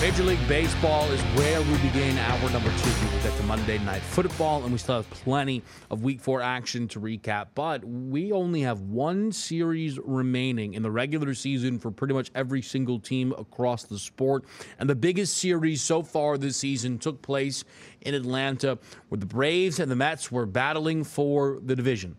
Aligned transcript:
Major 0.00 0.22
League 0.22 0.46
Baseball 0.46 1.10
is 1.10 1.20
where 1.36 1.60
we 1.60 1.76
begin 1.78 2.16
hour 2.18 2.50
number 2.50 2.70
two. 2.70 2.90
We 3.16 3.20
get 3.20 3.36
to 3.36 3.42
Monday 3.42 3.78
Night 3.78 4.00
Football, 4.00 4.62
and 4.62 4.70
we 4.70 4.78
still 4.78 4.94
have 4.94 5.10
plenty 5.10 5.60
of 5.90 6.04
Week 6.04 6.20
Four 6.20 6.40
action 6.40 6.86
to 6.88 7.00
recap. 7.00 7.48
But 7.56 7.84
we 7.84 8.30
only 8.30 8.60
have 8.60 8.82
one 8.82 9.32
series 9.32 9.98
remaining 9.98 10.74
in 10.74 10.84
the 10.84 10.90
regular 10.92 11.34
season 11.34 11.80
for 11.80 11.90
pretty 11.90 12.14
much 12.14 12.30
every 12.36 12.62
single 12.62 13.00
team 13.00 13.34
across 13.36 13.82
the 13.82 13.98
sport. 13.98 14.44
And 14.78 14.88
the 14.88 14.94
biggest 14.94 15.36
series 15.36 15.82
so 15.82 16.04
far 16.04 16.38
this 16.38 16.56
season 16.56 16.98
took 16.98 17.20
place 17.20 17.64
in 18.02 18.14
Atlanta, 18.14 18.78
where 19.08 19.18
the 19.18 19.26
Braves 19.26 19.80
and 19.80 19.90
the 19.90 19.96
Mets 19.96 20.30
were 20.30 20.46
battling 20.46 21.02
for 21.02 21.58
the 21.60 21.74
division. 21.74 22.14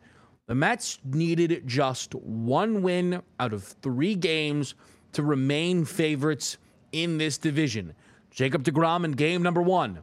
The 0.48 0.56
Mets 0.56 1.00
needed 1.06 1.66
just 1.66 2.14
one 2.14 2.82
win 2.82 3.22
out 3.40 3.54
of 3.54 3.64
three 3.64 4.16
games 4.16 4.76
to 5.14 5.24
remain 5.24 5.86
favorites 5.86 6.58
in 6.92 7.18
this 7.18 7.38
division. 7.38 7.94
Jacob 8.32 8.64
DeGrom 8.64 9.06
in 9.06 9.12
game 9.12 9.42
number 9.42 9.62
one, 9.62 10.00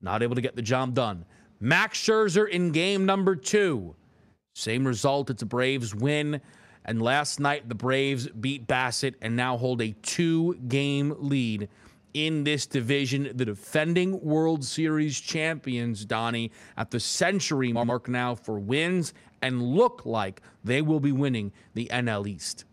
not 0.00 0.22
able 0.22 0.34
to 0.34 0.40
get 0.40 0.56
the 0.56 0.62
job 0.62 0.94
done. 0.94 1.24
Max 1.60 1.98
Scherzer 1.98 2.48
in 2.48 2.70
game 2.72 3.06
number 3.06 3.34
two, 3.34 3.94
same 4.54 4.86
result. 4.86 5.30
It's 5.30 5.42
a 5.42 5.46
Braves 5.46 5.94
win. 5.94 6.40
And 6.84 7.02
last 7.02 7.38
night, 7.38 7.68
the 7.68 7.74
Braves 7.74 8.28
beat 8.28 8.66
Bassitt 8.66 9.14
and 9.20 9.36
now 9.36 9.56
hold 9.56 9.82
a 9.82 9.92
two 10.02 10.54
game 10.68 11.14
lead 11.18 11.68
in 12.14 12.44
this 12.44 12.66
division. 12.66 13.30
The 13.34 13.44
defending 13.44 14.20
World 14.20 14.64
Series 14.64 15.20
champions, 15.20 16.04
Donnie, 16.04 16.50
at 16.76 16.90
the 16.90 16.98
century 16.98 17.72
mark 17.72 18.08
now 18.08 18.34
for 18.34 18.58
wins 18.58 19.14
and 19.42 19.62
look 19.62 20.06
like 20.06 20.42
they 20.64 20.82
will 20.82 21.00
be 21.00 21.12
winning 21.12 21.52
the 21.74 21.88
NL 21.92 22.26
East. 22.26 22.64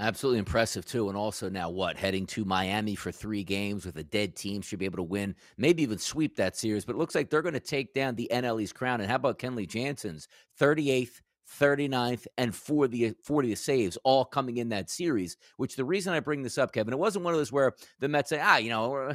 Absolutely 0.00 0.38
impressive 0.38 0.86
too, 0.86 1.10
and 1.10 1.18
also 1.18 1.50
now 1.50 1.68
what 1.68 1.98
heading 1.98 2.24
to 2.28 2.46
Miami 2.46 2.94
for 2.94 3.12
three 3.12 3.44
games 3.44 3.84
with 3.84 3.98
a 3.98 4.02
dead 4.02 4.34
team 4.34 4.62
should 4.62 4.78
be 4.78 4.86
able 4.86 4.96
to 4.96 5.02
win, 5.02 5.36
maybe 5.58 5.82
even 5.82 5.98
sweep 5.98 6.36
that 6.36 6.56
series. 6.56 6.86
But 6.86 6.94
it 6.94 6.98
looks 6.98 7.14
like 7.14 7.28
they're 7.28 7.42
going 7.42 7.52
to 7.52 7.60
take 7.60 7.92
down 7.92 8.14
the 8.14 8.30
NL 8.32 8.62
East 8.62 8.74
crown. 8.74 9.02
And 9.02 9.10
how 9.10 9.16
about 9.16 9.38
Kenley 9.38 9.68
Jansen's 9.68 10.26
38th, 10.58 11.20
39th, 11.60 12.26
and 12.38 12.50
40th, 12.50 13.16
40th 13.28 13.58
saves 13.58 13.98
all 14.02 14.24
coming 14.24 14.56
in 14.56 14.70
that 14.70 14.88
series? 14.88 15.36
Which 15.58 15.76
the 15.76 15.84
reason 15.84 16.14
I 16.14 16.20
bring 16.20 16.42
this 16.42 16.56
up, 16.56 16.72
Kevin, 16.72 16.94
it 16.94 16.98
wasn't 16.98 17.26
one 17.26 17.34
of 17.34 17.38
those 17.38 17.52
where 17.52 17.74
the 17.98 18.08
Mets 18.08 18.30
say, 18.30 18.40
ah, 18.42 18.56
you 18.56 18.70
know, 18.70 19.14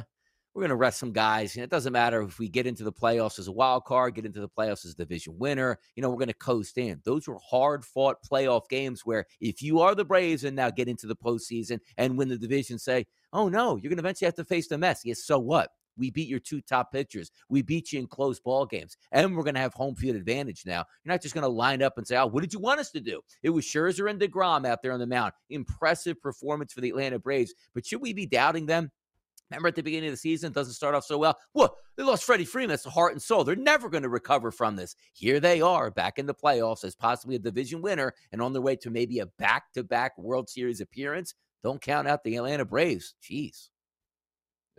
we're 0.56 0.62
going 0.62 0.70
to 0.70 0.76
rest 0.76 0.98
some 0.98 1.12
guys. 1.12 1.54
Know, 1.54 1.64
it 1.64 1.70
doesn't 1.70 1.92
matter 1.92 2.22
if 2.22 2.38
we 2.38 2.48
get 2.48 2.66
into 2.66 2.82
the 2.82 2.92
playoffs 2.92 3.38
as 3.38 3.46
a 3.46 3.52
wild 3.52 3.84
card, 3.84 4.14
get 4.14 4.24
into 4.24 4.40
the 4.40 4.48
playoffs 4.48 4.86
as 4.86 4.92
a 4.92 4.96
division 4.96 5.38
winner. 5.38 5.78
You 5.94 6.02
know, 6.02 6.08
we're 6.08 6.16
going 6.16 6.28
to 6.28 6.34
coast 6.34 6.78
in. 6.78 6.98
Those 7.04 7.28
were 7.28 7.38
hard 7.46 7.84
fought 7.84 8.16
playoff 8.22 8.66
games 8.70 9.04
where 9.04 9.26
if 9.38 9.60
you 9.60 9.80
are 9.80 9.94
the 9.94 10.04
Braves 10.04 10.44
and 10.44 10.56
now 10.56 10.70
get 10.70 10.88
into 10.88 11.06
the 11.06 11.14
postseason 11.14 11.78
and 11.98 12.16
win 12.16 12.30
the 12.30 12.38
division, 12.38 12.78
say, 12.78 13.06
oh 13.34 13.50
no, 13.50 13.76
you're 13.76 13.90
going 13.90 13.98
to 13.98 14.02
eventually 14.02 14.24
have 14.24 14.34
to 14.36 14.44
face 14.44 14.66
the 14.66 14.78
mess. 14.78 15.02
Yes, 15.04 15.24
so 15.24 15.38
what? 15.38 15.68
We 15.98 16.10
beat 16.10 16.28
your 16.28 16.40
two 16.40 16.62
top 16.62 16.90
pitchers. 16.90 17.30
We 17.50 17.60
beat 17.60 17.92
you 17.92 18.00
in 18.00 18.06
close 18.06 18.40
ball 18.40 18.64
games. 18.64 18.96
And 19.12 19.36
we're 19.36 19.44
going 19.44 19.56
to 19.56 19.60
have 19.60 19.74
home 19.74 19.94
field 19.94 20.16
advantage 20.16 20.62
now. 20.64 20.86
You're 21.04 21.12
not 21.12 21.20
just 21.20 21.34
going 21.34 21.42
to 21.42 21.48
line 21.48 21.82
up 21.82 21.98
and 21.98 22.06
say, 22.06 22.16
oh, 22.16 22.26
what 22.26 22.40
did 22.40 22.54
you 22.54 22.60
want 22.60 22.80
us 22.80 22.90
to 22.92 23.00
do? 23.00 23.20
It 23.42 23.50
was 23.50 23.66
Scherzer 23.66 24.08
and 24.10 24.18
DeGrom 24.18 24.66
out 24.66 24.82
there 24.82 24.92
on 24.92 25.00
the 25.00 25.06
mound. 25.06 25.32
Impressive 25.50 26.20
performance 26.22 26.72
for 26.72 26.80
the 26.80 26.88
Atlanta 26.88 27.18
Braves. 27.18 27.52
But 27.74 27.84
should 27.84 28.00
we 28.00 28.14
be 28.14 28.24
doubting 28.24 28.64
them? 28.64 28.90
Remember 29.50 29.68
at 29.68 29.76
the 29.76 29.82
beginning 29.82 30.08
of 30.08 30.14
the 30.14 30.18
season, 30.18 30.52
doesn't 30.52 30.74
start 30.74 30.94
off 30.94 31.04
so 31.04 31.18
well. 31.18 31.38
What? 31.52 31.74
They 31.96 32.02
lost 32.02 32.24
Freddie 32.24 32.44
Freeman. 32.44 32.70
That's 32.70 32.82
the 32.82 32.90
heart 32.90 33.12
and 33.12 33.22
soul. 33.22 33.44
They're 33.44 33.56
never 33.56 33.88
going 33.88 34.02
to 34.02 34.08
recover 34.08 34.50
from 34.50 34.76
this. 34.76 34.96
Here 35.12 35.40
they 35.40 35.60
are 35.60 35.90
back 35.90 36.18
in 36.18 36.26
the 36.26 36.34
playoffs 36.34 36.84
as 36.84 36.96
possibly 36.96 37.36
a 37.36 37.38
division 37.38 37.80
winner 37.80 38.12
and 38.32 38.42
on 38.42 38.52
their 38.52 38.62
way 38.62 38.76
to 38.76 38.90
maybe 38.90 39.20
a 39.20 39.26
back 39.26 39.72
to 39.74 39.84
back 39.84 40.18
World 40.18 40.48
Series 40.48 40.80
appearance. 40.80 41.34
Don't 41.62 41.80
count 41.80 42.08
out 42.08 42.24
the 42.24 42.36
Atlanta 42.36 42.64
Braves. 42.64 43.14
Jeez. 43.22 43.68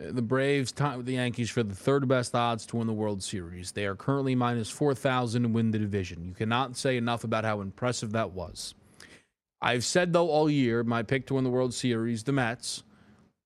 Uh, 0.00 0.12
The 0.12 0.22
Braves 0.22 0.70
tie 0.70 0.96
with 0.96 1.06
the 1.06 1.14
Yankees 1.14 1.50
for 1.50 1.62
the 1.62 1.74
third 1.74 2.06
best 2.06 2.34
odds 2.34 2.66
to 2.66 2.76
win 2.76 2.86
the 2.86 2.92
World 2.92 3.22
Series. 3.22 3.72
They 3.72 3.86
are 3.86 3.96
currently 3.96 4.34
minus 4.34 4.70
4,000 4.70 5.42
to 5.42 5.48
win 5.48 5.70
the 5.70 5.78
division. 5.78 6.24
You 6.24 6.34
cannot 6.34 6.76
say 6.76 6.96
enough 6.96 7.24
about 7.24 7.44
how 7.44 7.60
impressive 7.62 8.12
that 8.12 8.32
was. 8.32 8.74
I've 9.60 9.84
said, 9.84 10.12
though, 10.12 10.28
all 10.28 10.48
year, 10.48 10.84
my 10.84 11.02
pick 11.02 11.26
to 11.26 11.34
win 11.34 11.44
the 11.44 11.50
World 11.50 11.74
Series, 11.74 12.22
the 12.22 12.32
Mets, 12.32 12.84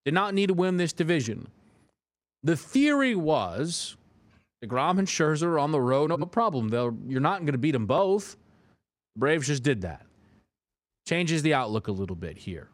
did 0.04 0.14
not 0.14 0.34
need 0.34 0.48
to 0.48 0.54
win 0.54 0.76
this 0.76 0.92
division. 0.92 1.48
The 2.42 2.56
theory 2.56 3.14
was 3.14 3.96
DeGrom 4.64 4.98
and 4.98 5.08
Scherzer 5.08 5.44
are 5.44 5.58
on 5.58 5.72
the 5.72 5.80
road, 5.80 6.10
no 6.10 6.26
problem. 6.26 6.68
They'll, 6.68 6.96
you're 7.06 7.20
not 7.20 7.40
going 7.40 7.52
to 7.52 7.58
beat 7.58 7.72
them 7.72 7.86
both. 7.86 8.36
Braves 9.16 9.48
just 9.48 9.62
did 9.62 9.82
that. 9.82 10.06
Changes 11.06 11.42
the 11.42 11.54
outlook 11.54 11.88
a 11.88 11.92
little 11.92 12.16
bit 12.16 12.38
here. 12.38 12.68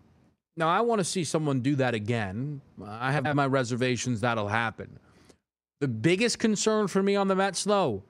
Now, 0.56 0.68
I 0.68 0.80
want 0.80 0.98
to 0.98 1.04
see 1.04 1.24
someone 1.24 1.60
do 1.60 1.76
that 1.76 1.94
again. 1.94 2.60
I 2.84 3.12
have 3.12 3.34
my 3.34 3.46
reservations 3.46 4.20
that'll 4.20 4.48
happen. 4.48 4.98
The 5.80 5.88
biggest 5.88 6.38
concern 6.38 6.88
for 6.88 7.02
me 7.02 7.14
on 7.16 7.28
the 7.28 7.36
Mets, 7.36 7.64
though, 7.64 8.02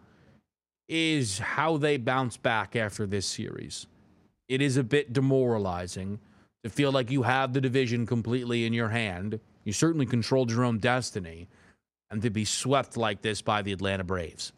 is 0.89 1.39
how 1.39 1.77
they 1.77 1.99
bounce 1.99 2.37
back 2.37 2.75
after 2.75 3.07
this 3.07 3.27
series. 3.27 3.87
It 4.49 4.63
is 4.63 4.79
a 4.79 4.83
bit 4.83 5.13
demoralizing 5.13 6.19
to 6.65 6.71
feel 6.71 6.93
like 6.93 7.11
you 7.11 7.23
have 7.23 7.53
the 7.53 7.61
division 7.61 8.07
completely 8.07 8.67
in 8.67 8.73
your 8.73 8.89
hand. 8.89 9.39
You 9.65 9.73
certainly 9.73 10.07
controlled 10.07 10.51
your 10.51 10.65
own 10.65 10.79
destiny, 10.79 11.49
and 12.11 12.23
to 12.23 12.31
be 12.31 12.45
swept 12.45 12.97
like 12.97 13.23
this 13.23 13.43
by 13.43 13.63
the 13.63 13.73
Atlanta 13.73 14.05
Braves. 14.05 14.53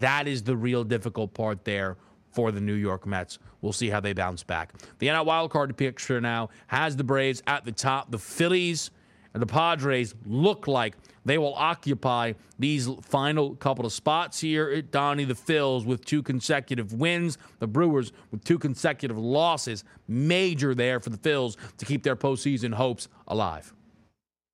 That 0.00 0.28
is 0.28 0.42
the 0.42 0.56
real 0.56 0.84
difficult 0.84 1.32
part 1.32 1.64
there 1.64 1.96
for 2.30 2.52
the 2.52 2.60
New 2.60 2.74
York 2.74 3.06
Mets. 3.06 3.38
We'll 3.62 3.72
see 3.72 3.88
how 3.88 4.00
they 4.00 4.12
bounce 4.12 4.42
back. 4.42 4.72
The 4.98 5.08
NL 5.08 5.26
wildcard 5.26 5.76
picture 5.76 6.20
now 6.20 6.50
has 6.66 6.96
the 6.96 7.04
Braves 7.04 7.42
at 7.46 7.64
the 7.64 7.72
top. 7.72 8.10
The 8.10 8.18
Phillies 8.18 8.90
the 9.38 9.46
Padres 9.46 10.14
look 10.26 10.66
like 10.66 10.94
they 11.24 11.38
will 11.38 11.54
occupy 11.54 12.32
these 12.58 12.88
final 13.02 13.54
couple 13.56 13.84
of 13.84 13.92
spots 13.92 14.40
here 14.40 14.70
at 14.70 14.90
Donnie. 14.90 15.24
The 15.24 15.34
Phils 15.34 15.84
with 15.84 16.04
two 16.04 16.22
consecutive 16.22 16.92
wins, 16.92 17.38
the 17.58 17.66
Brewers 17.66 18.12
with 18.30 18.44
two 18.44 18.58
consecutive 18.58 19.18
losses. 19.18 19.84
Major 20.06 20.74
there 20.74 21.00
for 21.00 21.10
the 21.10 21.18
Phils 21.18 21.56
to 21.76 21.84
keep 21.84 22.02
their 22.02 22.16
postseason 22.16 22.72
hopes 22.72 23.08
alive. 23.26 23.72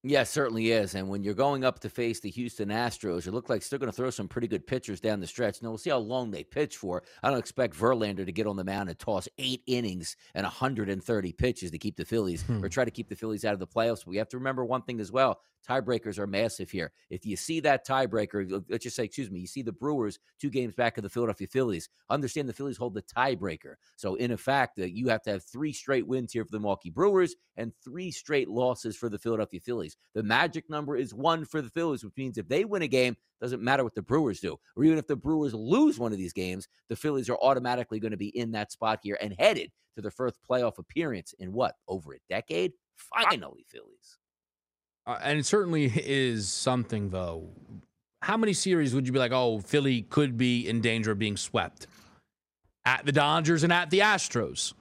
Yeah, 0.07 0.25
certainly 0.25 0.71
is. 0.71 0.95
And 0.95 1.09
when 1.09 1.25
you're 1.25 1.33
going 1.33 1.65
up 1.65 1.79
to 1.81 1.89
face 1.89 2.21
the 2.21 2.29
Houston 2.29 2.69
Astros, 2.69 3.27
it 3.27 3.33
looked 3.33 3.49
like 3.49 3.67
they're 3.67 3.79
going 3.79 3.91
to 3.91 3.97
throw 3.97 4.11
some 4.11 4.29
pretty 4.29 4.47
good 4.47 4.67
pitchers 4.67 5.01
down 5.01 5.19
the 5.19 5.27
stretch. 5.27 5.63
Now, 5.63 5.71
we'll 5.71 5.79
see 5.79 5.89
how 5.89 5.97
long 5.99 6.31
they 6.31 6.45
pitch 6.45 6.77
for. 6.77 7.03
I 7.23 7.31
don't 7.31 7.39
expect 7.39 7.75
Verlander 7.75 8.27
to 8.27 8.31
get 8.33 8.47
on 8.47 8.57
the 8.57 8.65
mound 8.65 8.91
and 8.91 8.99
toss 8.99 9.29
eight 9.39 9.63
innings 9.67 10.17
and 10.35 10.45
130 10.45 11.33
pitches 11.33 11.71
to 11.71 11.79
keep 11.79 11.97
the 11.97 12.05
Phillies 12.05 12.43
Hmm. 12.43 12.63
or 12.63 12.69
try 12.69 12.85
to 12.85 12.91
keep 12.91 13.09
the 13.09 13.17
Phillies 13.17 13.47
out 13.47 13.55
of 13.55 13.61
the 13.61 13.67
playoffs. 13.67 14.01
But 14.05 14.09
we 14.09 14.19
have 14.19 14.29
to 14.29 14.37
remember 14.37 14.63
one 14.65 14.83
thing 14.83 15.01
as 15.01 15.11
well. 15.11 15.41
Tiebreakers 15.69 16.19
are 16.19 16.27
massive 16.27 16.71
here. 16.71 16.93
If 17.11 17.25
you 17.25 17.37
see 17.37 17.61
that 17.61 17.87
tiebreaker, 17.87 18.63
let's 18.69 18.85
just 18.85 18.97
say, 18.97 19.05
excuse 19.05 19.31
me, 19.31 19.41
you 19.41 19.47
see 19.47 19.63
the 19.63 19.73
Brewers 19.73 20.19
two 20.39 20.51
games 20.51 20.75
back 20.75 20.99
of 20.99 21.03
the 21.03 21.09
Philadelphia 21.09 21.47
Phillies. 21.47 21.89
Understand 22.11 22.49
the 22.49 22.53
Phillies 22.53 22.77
hold 22.77 22.95
the 22.95 23.03
tiebreaker. 23.03 23.75
So, 23.97 24.15
in 24.17 24.31
effect, 24.31 24.79
uh, 24.79 24.85
you 24.85 25.09
have 25.09 25.23
to 25.23 25.31
have 25.31 25.45
three 25.45 25.73
straight 25.73 26.07
wins 26.07 26.33
here 26.33 26.45
for 26.45 26.51
the 26.51 26.61
Milwaukee 26.61 26.91
Brewers 26.91 27.35
and 27.57 27.73
three 27.83 28.11
straight 28.11 28.49
losses 28.49 28.97
for 28.97 29.09
the 29.09 29.19
Philadelphia 29.19 29.61
Phillies. 29.61 29.97
The 30.15 30.23
magic 30.23 30.69
number 30.69 30.97
is 30.97 31.15
one 31.15 31.45
for 31.45 31.63
the 31.63 31.71
Phillies, 31.71 32.05
which 32.05 32.17
means 32.17 32.39
if 32.39 32.49
they 32.49 32.65
win 32.65 32.83
a 32.83 32.89
game, 32.89 33.17
doesn't 33.41 33.63
matter 33.63 33.85
what 33.85 33.95
the 33.95 34.03
Brewers 34.03 34.41
do. 34.41 34.59
Or 34.77 34.85
even 34.85 34.99
if 34.99 35.07
the 35.07 35.17
Brewers 35.17 35.55
lose 35.55 35.99
one 35.99 36.13
of 36.13 36.19
these 36.19 36.33
games, 36.33 36.69
the 36.89 36.97
Phillies 36.97 37.29
are 37.29 37.39
automatically 37.43 38.01
going 38.01 38.13
to 38.13 38.17
be 38.17 38.37
in 38.37 38.53
that 38.53 38.73
spot 38.73 39.01
here 39.03 39.19
and 39.21 39.35
headed 39.39 39.71
to 39.95 40.03
their 40.03 40.11
first 40.11 40.39
playoff 40.49 40.79
appearance 40.79 41.35
in 41.39 41.53
what, 41.53 41.77
over 41.89 42.15
a 42.15 42.19
decade? 42.29 42.73
Finally, 42.97 43.67
Phillies. 43.69 44.19
Uh, 45.07 45.19
and 45.23 45.39
it 45.39 45.47
certainly 45.47 45.85
is 45.95 46.49
something, 46.49 47.11
though. 47.11 47.49
How 48.23 48.37
many 48.37 48.53
series 48.53 48.95
would 48.95 49.07
you 49.07 49.13
be 49.13 49.19
like, 49.19 49.33
oh, 49.33 49.61
Philly 49.61 50.03
could 50.03 50.39
be 50.39 50.67
in 50.69 50.81
danger 50.81 51.11
of 51.11 51.19
being 51.19 51.37
swept? 51.37 51.87
At 52.87 53.05
the 53.05 53.13
Dodgers 53.13 53.63
and 53.63 53.73
at 53.73 53.91
the 53.91 54.01
Astros. 54.01 54.73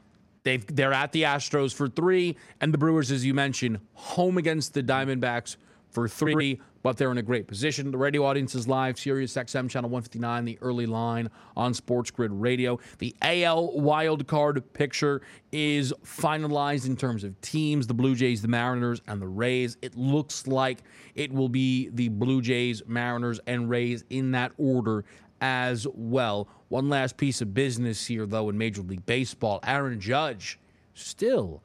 They've, 0.43 0.65
they're 0.75 0.93
at 0.93 1.11
the 1.13 1.23
Astros 1.23 1.73
for 1.73 1.87
three, 1.87 2.37
and 2.59 2.73
the 2.73 2.77
Brewers, 2.77 3.11
as 3.11 3.25
you 3.25 3.33
mentioned, 3.33 3.79
home 3.93 4.37
against 4.37 4.73
the 4.73 4.83
Diamondbacks 4.83 5.55
for 5.89 6.07
three, 6.07 6.59
but 6.83 6.97
they're 6.97 7.11
in 7.11 7.17
a 7.17 7.23
great 7.23 7.47
position. 7.47 7.89
The 7.89 7.97
radio 7.97 8.25
audience 8.25 8.53
is 8.53 8.67
live, 8.67 8.99
Sirius 8.99 9.33
XM 9.33 9.69
channel 9.69 9.89
159, 9.89 10.45
the 10.45 10.59
early 10.61 10.85
line 10.85 11.29
on 11.55 11.73
Sports 11.73 12.11
Grid 12.11 12.31
Radio. 12.31 12.77
The 12.99 13.15
AL 13.21 13.73
wildcard 13.77 14.61
picture 14.73 15.21
is 15.51 15.93
finalized 16.05 16.85
in 16.85 16.95
terms 16.95 17.23
of 17.23 17.39
teams 17.41 17.87
the 17.87 17.93
Blue 17.93 18.15
Jays, 18.15 18.41
the 18.41 18.47
Mariners, 18.47 19.01
and 19.07 19.21
the 19.21 19.27
Rays. 19.27 19.77
It 19.81 19.95
looks 19.95 20.45
like 20.45 20.83
it 21.15 21.31
will 21.31 21.49
be 21.49 21.89
the 21.93 22.09
Blue 22.09 22.41
Jays, 22.41 22.83
Mariners, 22.85 23.39
and 23.47 23.69
Rays 23.69 24.03
in 24.09 24.31
that 24.31 24.51
order 24.57 25.05
as 25.41 25.87
well. 25.93 26.47
One 26.67 26.89
last 26.89 27.17
piece 27.17 27.41
of 27.41 27.53
business 27.53 28.05
here, 28.05 28.25
though, 28.25 28.49
in 28.49 28.57
Major 28.57 28.81
League 28.81 29.05
Baseball 29.05 29.59
Aaron 29.63 29.99
Judge 29.99 30.59
still 30.93 31.61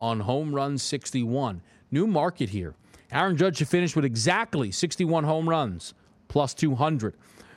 on 0.00 0.20
home 0.20 0.54
run 0.54 0.78
61. 0.78 1.60
New 1.90 2.06
market 2.06 2.48
here. 2.48 2.74
Aaron 3.12 3.36
Judge 3.36 3.58
to 3.58 3.66
finish 3.66 3.96
with 3.96 4.04
exactly 4.04 4.70
61 4.70 5.24
home 5.24 5.48
runs, 5.48 5.94
plus 6.28 6.54
200. 6.54 7.14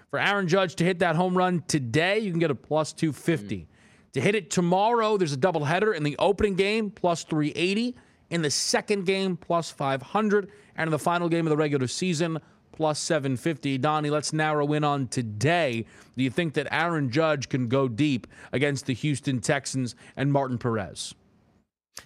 For 0.09 0.19
Aaron 0.19 0.47
Judge 0.47 0.75
to 0.75 0.83
hit 0.83 0.99
that 0.99 1.15
home 1.15 1.37
run 1.37 1.63
today, 1.67 2.19
you 2.19 2.31
can 2.31 2.39
get 2.39 2.51
a 2.51 2.55
plus 2.55 2.93
250. 2.93 3.57
Mm. 3.57 3.65
To 4.13 4.21
hit 4.21 4.35
it 4.35 4.51
tomorrow, 4.51 5.17
there's 5.17 5.33
a 5.33 5.37
doubleheader 5.37 5.95
in 5.95 6.03
the 6.03 6.15
opening 6.19 6.55
game, 6.55 6.91
plus 6.91 7.23
380. 7.23 7.95
In 8.29 8.41
the 8.41 8.51
second 8.51 9.05
game, 9.05 9.37
plus 9.37 9.71
500. 9.71 10.51
And 10.75 10.87
in 10.87 10.91
the 10.91 10.99
final 10.99 11.29
game 11.29 11.45
of 11.45 11.49
the 11.49 11.57
regular 11.57 11.87
season, 11.87 12.39
plus 12.71 12.99
750. 12.99 13.79
Donnie, 13.79 14.09
let's 14.09 14.33
narrow 14.33 14.71
in 14.73 14.83
on 14.83 15.07
today. 15.07 15.85
Do 16.15 16.23
you 16.23 16.29
think 16.29 16.53
that 16.55 16.67
Aaron 16.71 17.09
Judge 17.09 17.49
can 17.49 17.67
go 17.67 17.87
deep 17.87 18.27
against 18.51 18.85
the 18.85 18.93
Houston 18.93 19.39
Texans 19.39 19.95
and 20.15 20.31
Martin 20.31 20.57
Perez? 20.57 21.15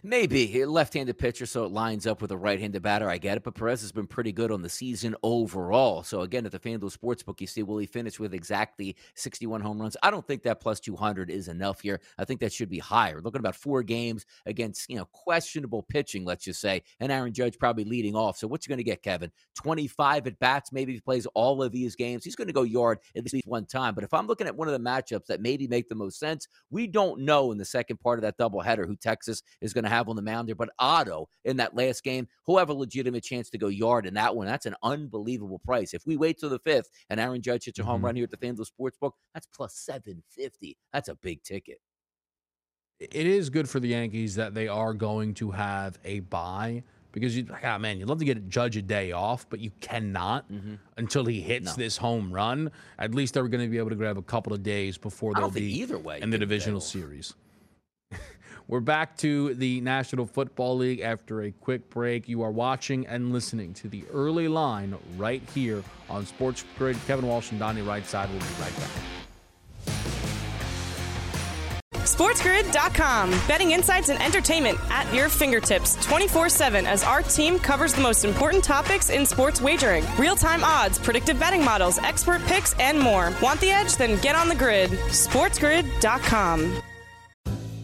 Maybe 0.04 0.62
a 0.62 0.70
left-handed 0.70 1.18
pitcher, 1.18 1.46
so 1.46 1.64
it 1.64 1.72
lines 1.72 2.06
up 2.06 2.22
with 2.22 2.32
a 2.32 2.38
right-handed 2.38 2.82
batter. 2.82 3.10
I 3.10 3.18
get 3.18 3.38
it, 3.38 3.44
but 3.44 3.56
Perez 3.56 3.82
has 3.82 3.92
been 3.92 4.06
pretty 4.06 4.34
good 4.34 4.52
on 4.52 4.62
the 4.62 4.70
season 4.70 5.16
overall. 5.24 6.04
So 6.04 6.22
again, 6.22 6.46
at 6.46 6.52
the 6.52 6.60
FanDuel 6.60 6.96
Sportsbook, 6.96 7.40
you 7.40 7.48
see, 7.48 7.64
will 7.64 7.78
he 7.78 7.88
finish 7.88 8.20
with 8.20 8.34
exactly 8.34 8.98
61 9.16 9.62
home 9.62 9.82
runs? 9.82 9.96
I 10.04 10.12
don't 10.12 10.28
think 10.28 10.44
that 10.44 10.60
plus 10.60 10.82
200 10.82 11.32
is 11.32 11.48
enough 11.48 11.80
here. 11.80 12.02
I 12.18 12.26
think 12.26 12.42
that 12.42 12.52
should 12.52 12.70
be 12.70 12.80
higher. 12.80 13.22
Looking 13.22 13.40
about 13.40 13.56
four 13.56 13.82
games 13.82 14.26
against 14.46 14.90
you 14.90 14.98
know 14.98 15.06
questionable 15.06 15.84
pitching, 15.84 16.26
let's 16.26 16.44
just 16.44 16.60
say, 16.60 16.84
and 17.00 17.10
Aaron 17.10 17.34
Judge 17.34 17.58
probably 17.58 17.86
leading 17.86 18.16
off. 18.16 18.38
So 18.38 18.48
what's 18.48 18.68
going 18.68 18.80
to 18.80 18.84
get 18.84 19.02
Kevin? 19.02 19.32
25 19.56 20.28
at 20.28 20.40
bats. 20.40 20.72
Maybe 20.74 20.94
he 20.94 21.00
plays 21.00 21.26
all 21.34 21.64
of 21.64 21.72
these 21.72 21.96
games. 21.96 22.26
He's 22.26 22.36
going 22.36 22.48
to 22.48 22.54
go 22.54 22.64
yard 22.64 23.00
at 23.16 23.32
least 23.32 23.48
one 23.48 23.66
time. 23.66 23.96
But 23.96 24.04
if 24.04 24.14
I'm 24.14 24.28
looking 24.28 24.48
at 24.48 24.56
one 24.56 24.68
of 24.68 24.74
the 24.74 24.90
matchups 24.90 25.28
that 25.28 25.42
maybe 25.42 25.68
make 25.68 25.88
the 25.88 25.96
most 25.96 26.20
sense, 26.20 26.48
we 26.70 26.88
don't 26.88 27.22
know 27.22 27.54
in 27.54 27.58
the 27.58 27.66
second 27.66 28.02
part 28.02 28.20
of 28.20 28.24
that 28.24 28.38
doubleheader 28.38 28.86
who 28.86 28.98
Texas 28.98 29.42
is 29.62 29.74
going 29.78 29.90
to 29.90 29.96
have 29.96 30.10
on 30.10 30.16
the 30.16 30.22
mound 30.22 30.48
there. 30.48 30.56
But 30.56 30.70
Otto 30.80 31.30
in 31.46 31.58
that 31.58 31.76
last 31.76 32.04
game, 32.04 32.28
who 32.46 32.58
have 32.58 32.70
a 32.70 32.74
legitimate 32.74 33.24
chance 33.24 33.50
to 33.52 33.58
go 33.58 33.68
yard 33.68 34.06
in 34.06 34.16
that 34.16 34.36
one, 34.36 34.48
that's 34.48 34.66
an 34.66 34.76
unbelievable 34.84 35.60
price. 35.60 35.94
If 35.94 36.06
we 36.06 36.18
wait 36.18 36.40
till 36.40 36.50
the 36.50 36.60
fifth 36.60 36.90
and 37.10 37.20
Aaron 37.20 37.42
Judge 37.42 37.66
hits 37.66 37.80
a 37.80 37.84
home 37.84 37.98
mm-hmm. 37.98 38.06
run 38.06 38.16
here 38.16 38.24
at 38.24 38.32
the 38.32 38.38
FanDuel 38.38 38.68
Sportsbook, 38.68 39.12
that's 39.34 39.48
plus 39.48 39.76
750. 39.76 40.78
That's 40.92 41.10
a 41.10 41.16
big 41.16 41.44
ticket. 41.44 41.80
It 43.00 43.28
is 43.28 43.52
good 43.52 43.70
for 43.70 43.80
the 43.80 43.90
Yankees 43.90 44.36
that 44.36 44.56
they 44.56 44.68
are 44.68 44.94
going 44.94 45.36
to 45.36 45.52
have 45.52 46.00
a 46.04 46.22
bye 46.22 46.84
because 47.12 47.38
you 47.38 47.46
like, 47.46 47.64
oh 47.64 47.78
man, 47.78 48.00
you'd 48.00 48.10
love 48.10 48.20
to 48.20 48.26
get 48.26 48.50
Judge 48.50 48.76
a 48.78 48.82
day 48.82 49.12
off, 49.12 49.48
but 49.50 49.60
you 49.60 49.72
cannot 49.82 50.52
mm-hmm. 50.52 50.76
until 50.98 51.26
he 51.26 51.42
hits 51.42 51.78
no. 51.78 51.84
this 51.84 51.98
home 51.98 52.32
run. 52.32 52.72
At 52.98 53.14
least 53.14 53.36
they're 53.36 53.48
going 53.48 53.64
to 53.64 53.70
be 53.70 53.78
able 53.78 53.90
to 53.90 53.96
grab 53.96 54.18
a 54.18 54.22
couple 54.24 54.54
of 54.54 54.64
days 54.64 54.98
before 54.98 55.34
they'll 55.36 55.52
be 55.52 55.80
either 55.80 55.98
way 55.98 56.20
in 56.22 56.32
the 56.32 56.38
divisional 56.38 56.82
series. 56.82 57.34
We're 58.70 58.82
back 58.82 59.16
to 59.18 59.54
the 59.54 59.80
National 59.80 60.26
Football 60.26 60.78
League 60.78 61.00
after 61.00 61.42
a 61.42 61.52
quick 61.52 61.90
break. 61.90 62.28
You 62.28 62.42
are 62.42 62.52
watching 62.52 63.08
and 63.08 63.32
listening 63.32 63.74
to 63.76 63.88
the 63.88 64.04
early 64.12 64.50
line 64.50 64.98
right 65.16 65.42
here 65.56 65.84
on 66.10 66.26
Sports 66.26 66.66
Grid. 66.78 66.98
Kevin 67.08 67.28
Walsh 67.28 67.52
and 67.52 67.60
Donnie 67.62 67.82
Rightside 67.82 68.30
will 68.30 68.40
be 68.40 68.46
right 68.60 68.76
back. 68.76 68.90
SportsGrid.com. 71.94 73.30
Betting 73.48 73.72
insights 73.72 74.10
and 74.10 74.22
entertainment 74.22 74.78
at 74.90 75.14
your 75.14 75.30
fingertips 75.30 75.96
24 76.06 76.50
7 76.50 76.86
as 76.86 77.04
our 77.04 77.22
team 77.22 77.60
covers 77.60 77.94
the 77.94 78.02
most 78.02 78.26
important 78.26 78.64
topics 78.64 79.10
in 79.10 79.26
sports 79.26 79.62
wagering 79.62 80.04
real 80.18 80.36
time 80.36 80.64
odds, 80.64 81.00
predictive 81.00 81.40
betting 81.40 81.64
models, 81.64 82.00
expert 82.00 82.42
picks, 82.44 82.74
and 82.80 83.00
more. 83.00 83.34
Want 83.42 83.62
the 83.62 83.72
edge? 83.72 83.96
Then 83.96 84.20
get 84.20 84.36
on 84.36 84.50
the 84.50 84.56
grid. 84.56 84.90
SportsGrid.com. 84.90 86.82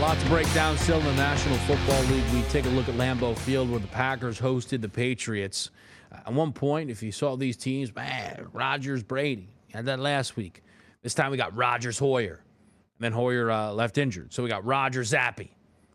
Lots 0.00 0.22
of 0.22 0.28
break 0.28 0.52
down 0.52 0.76
still 0.76 0.98
in 0.98 1.04
the 1.06 1.14
National 1.14 1.56
Football 1.58 2.02
League. 2.04 2.22
We 2.34 2.42
take 2.50 2.66
a 2.66 2.68
look 2.68 2.86
at 2.86 2.96
Lambeau 2.96 3.36
Field 3.36 3.70
where 3.70 3.80
the 3.80 3.86
Packers 3.86 4.38
hosted 4.38 4.82
the 4.82 4.90
Patriots. 4.90 5.70
At 6.12 6.34
one 6.34 6.52
point, 6.52 6.90
if 6.90 7.02
you 7.02 7.10
saw 7.10 7.34
these 7.34 7.56
teams, 7.56 7.94
man, 7.94 8.46
Rodgers, 8.52 9.02
Brady, 9.02 9.48
had 9.72 9.86
that 9.86 9.98
last 9.98 10.36
week. 10.36 10.62
This 11.02 11.14
time 11.14 11.30
we 11.30 11.38
got 11.38 11.56
Rodgers, 11.56 11.98
Hoyer. 11.98 12.42
And 12.98 13.04
then 13.04 13.12
Hoyer 13.12 13.50
uh, 13.50 13.72
left 13.72 13.96
injured. 13.96 14.34
So 14.34 14.42
we 14.42 14.50
got 14.50 14.66
Rodgers, 14.66 15.12
Zappe. 15.12 15.48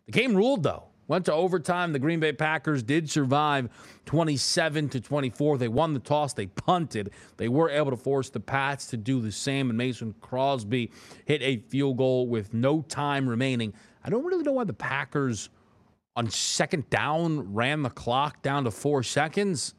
The 0.08 0.12
game 0.12 0.36
ruled, 0.36 0.64
though. 0.64 0.86
Went 1.12 1.26
to 1.26 1.34
overtime. 1.34 1.92
The 1.92 2.00
Green 2.00 2.22
Bay 2.22 2.32
Packers 2.32 2.84
did 2.84 3.10
survive 3.10 3.68
27 4.06 4.88
to 4.88 5.02
24. 5.02 5.58
They 5.58 5.68
won 5.68 5.94
the 5.94 6.00
toss. 6.00 6.32
They 6.32 6.46
punted. 6.46 7.12
They 7.36 7.50
were 7.50 7.70
able 7.70 7.92
to 7.92 7.98
force 7.98 8.30
the 8.30 8.40
Pats 8.40 8.88
to 8.88 8.96
do 8.96 9.20
the 9.20 9.30
same. 9.30 9.68
And 9.70 9.78
Mason 9.78 10.16
Crosby 10.22 10.90
hit 11.26 11.42
a 11.42 11.58
field 11.58 11.98
goal 11.98 12.30
with 12.30 12.54
no 12.54 12.82
time 12.84 13.28
remaining. 13.28 13.74
I 14.06 14.10
don't 14.10 14.24
really 14.24 14.44
know 14.44 14.54
why 14.54 14.64
the 14.64 14.72
Packers 14.72 15.50
on 16.16 16.30
second 16.30 16.90
down 16.90 17.54
ran 17.54 17.82
the 17.82 17.90
clock 17.90 18.42
down 18.42 18.64
to 18.64 18.72
four 18.72 19.04
seconds. 19.04 19.74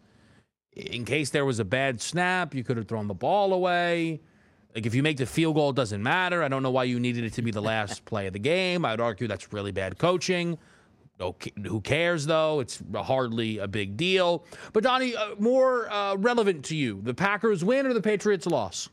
In 0.76 1.06
case 1.06 1.30
there 1.30 1.46
was 1.46 1.60
a 1.60 1.64
bad 1.64 1.98
snap, 2.02 2.54
you 2.54 2.62
could 2.62 2.76
have 2.76 2.88
thrown 2.88 3.06
the 3.06 3.14
ball 3.14 3.54
away. 3.54 4.20
Like 4.74 4.84
if 4.84 4.94
you 4.94 5.02
make 5.02 5.16
the 5.16 5.24
field 5.24 5.54
goal, 5.54 5.70
it 5.70 5.76
doesn't 5.76 6.02
matter. 6.02 6.42
I 6.42 6.48
don't 6.48 6.62
know 6.62 6.70
why 6.70 6.84
you 6.84 7.00
needed 7.00 7.24
it 7.24 7.32
to 7.32 7.42
be 7.42 7.52
the 7.52 7.62
last 7.62 8.04
play 8.04 8.26
of 8.26 8.34
the 8.34 8.38
game. 8.38 8.84
I'd 8.84 9.00
argue 9.00 9.26
that's 9.26 9.50
really 9.50 9.72
bad 9.72 9.96
coaching. 9.96 10.58
Who 11.18 11.80
cares 11.80 12.26
though? 12.26 12.60
It's 12.60 12.82
hardly 12.94 13.58
a 13.58 13.68
big 13.68 13.96
deal. 13.96 14.44
But 14.72 14.82
Donnie, 14.82 15.14
uh, 15.14 15.36
more 15.38 15.90
uh, 15.92 16.16
relevant 16.16 16.64
to 16.66 16.76
you: 16.76 17.00
the 17.02 17.14
Packers 17.14 17.64
win 17.64 17.86
or 17.86 17.92
the 17.94 18.02
Patriots 18.02 18.46
loss? 18.46 18.88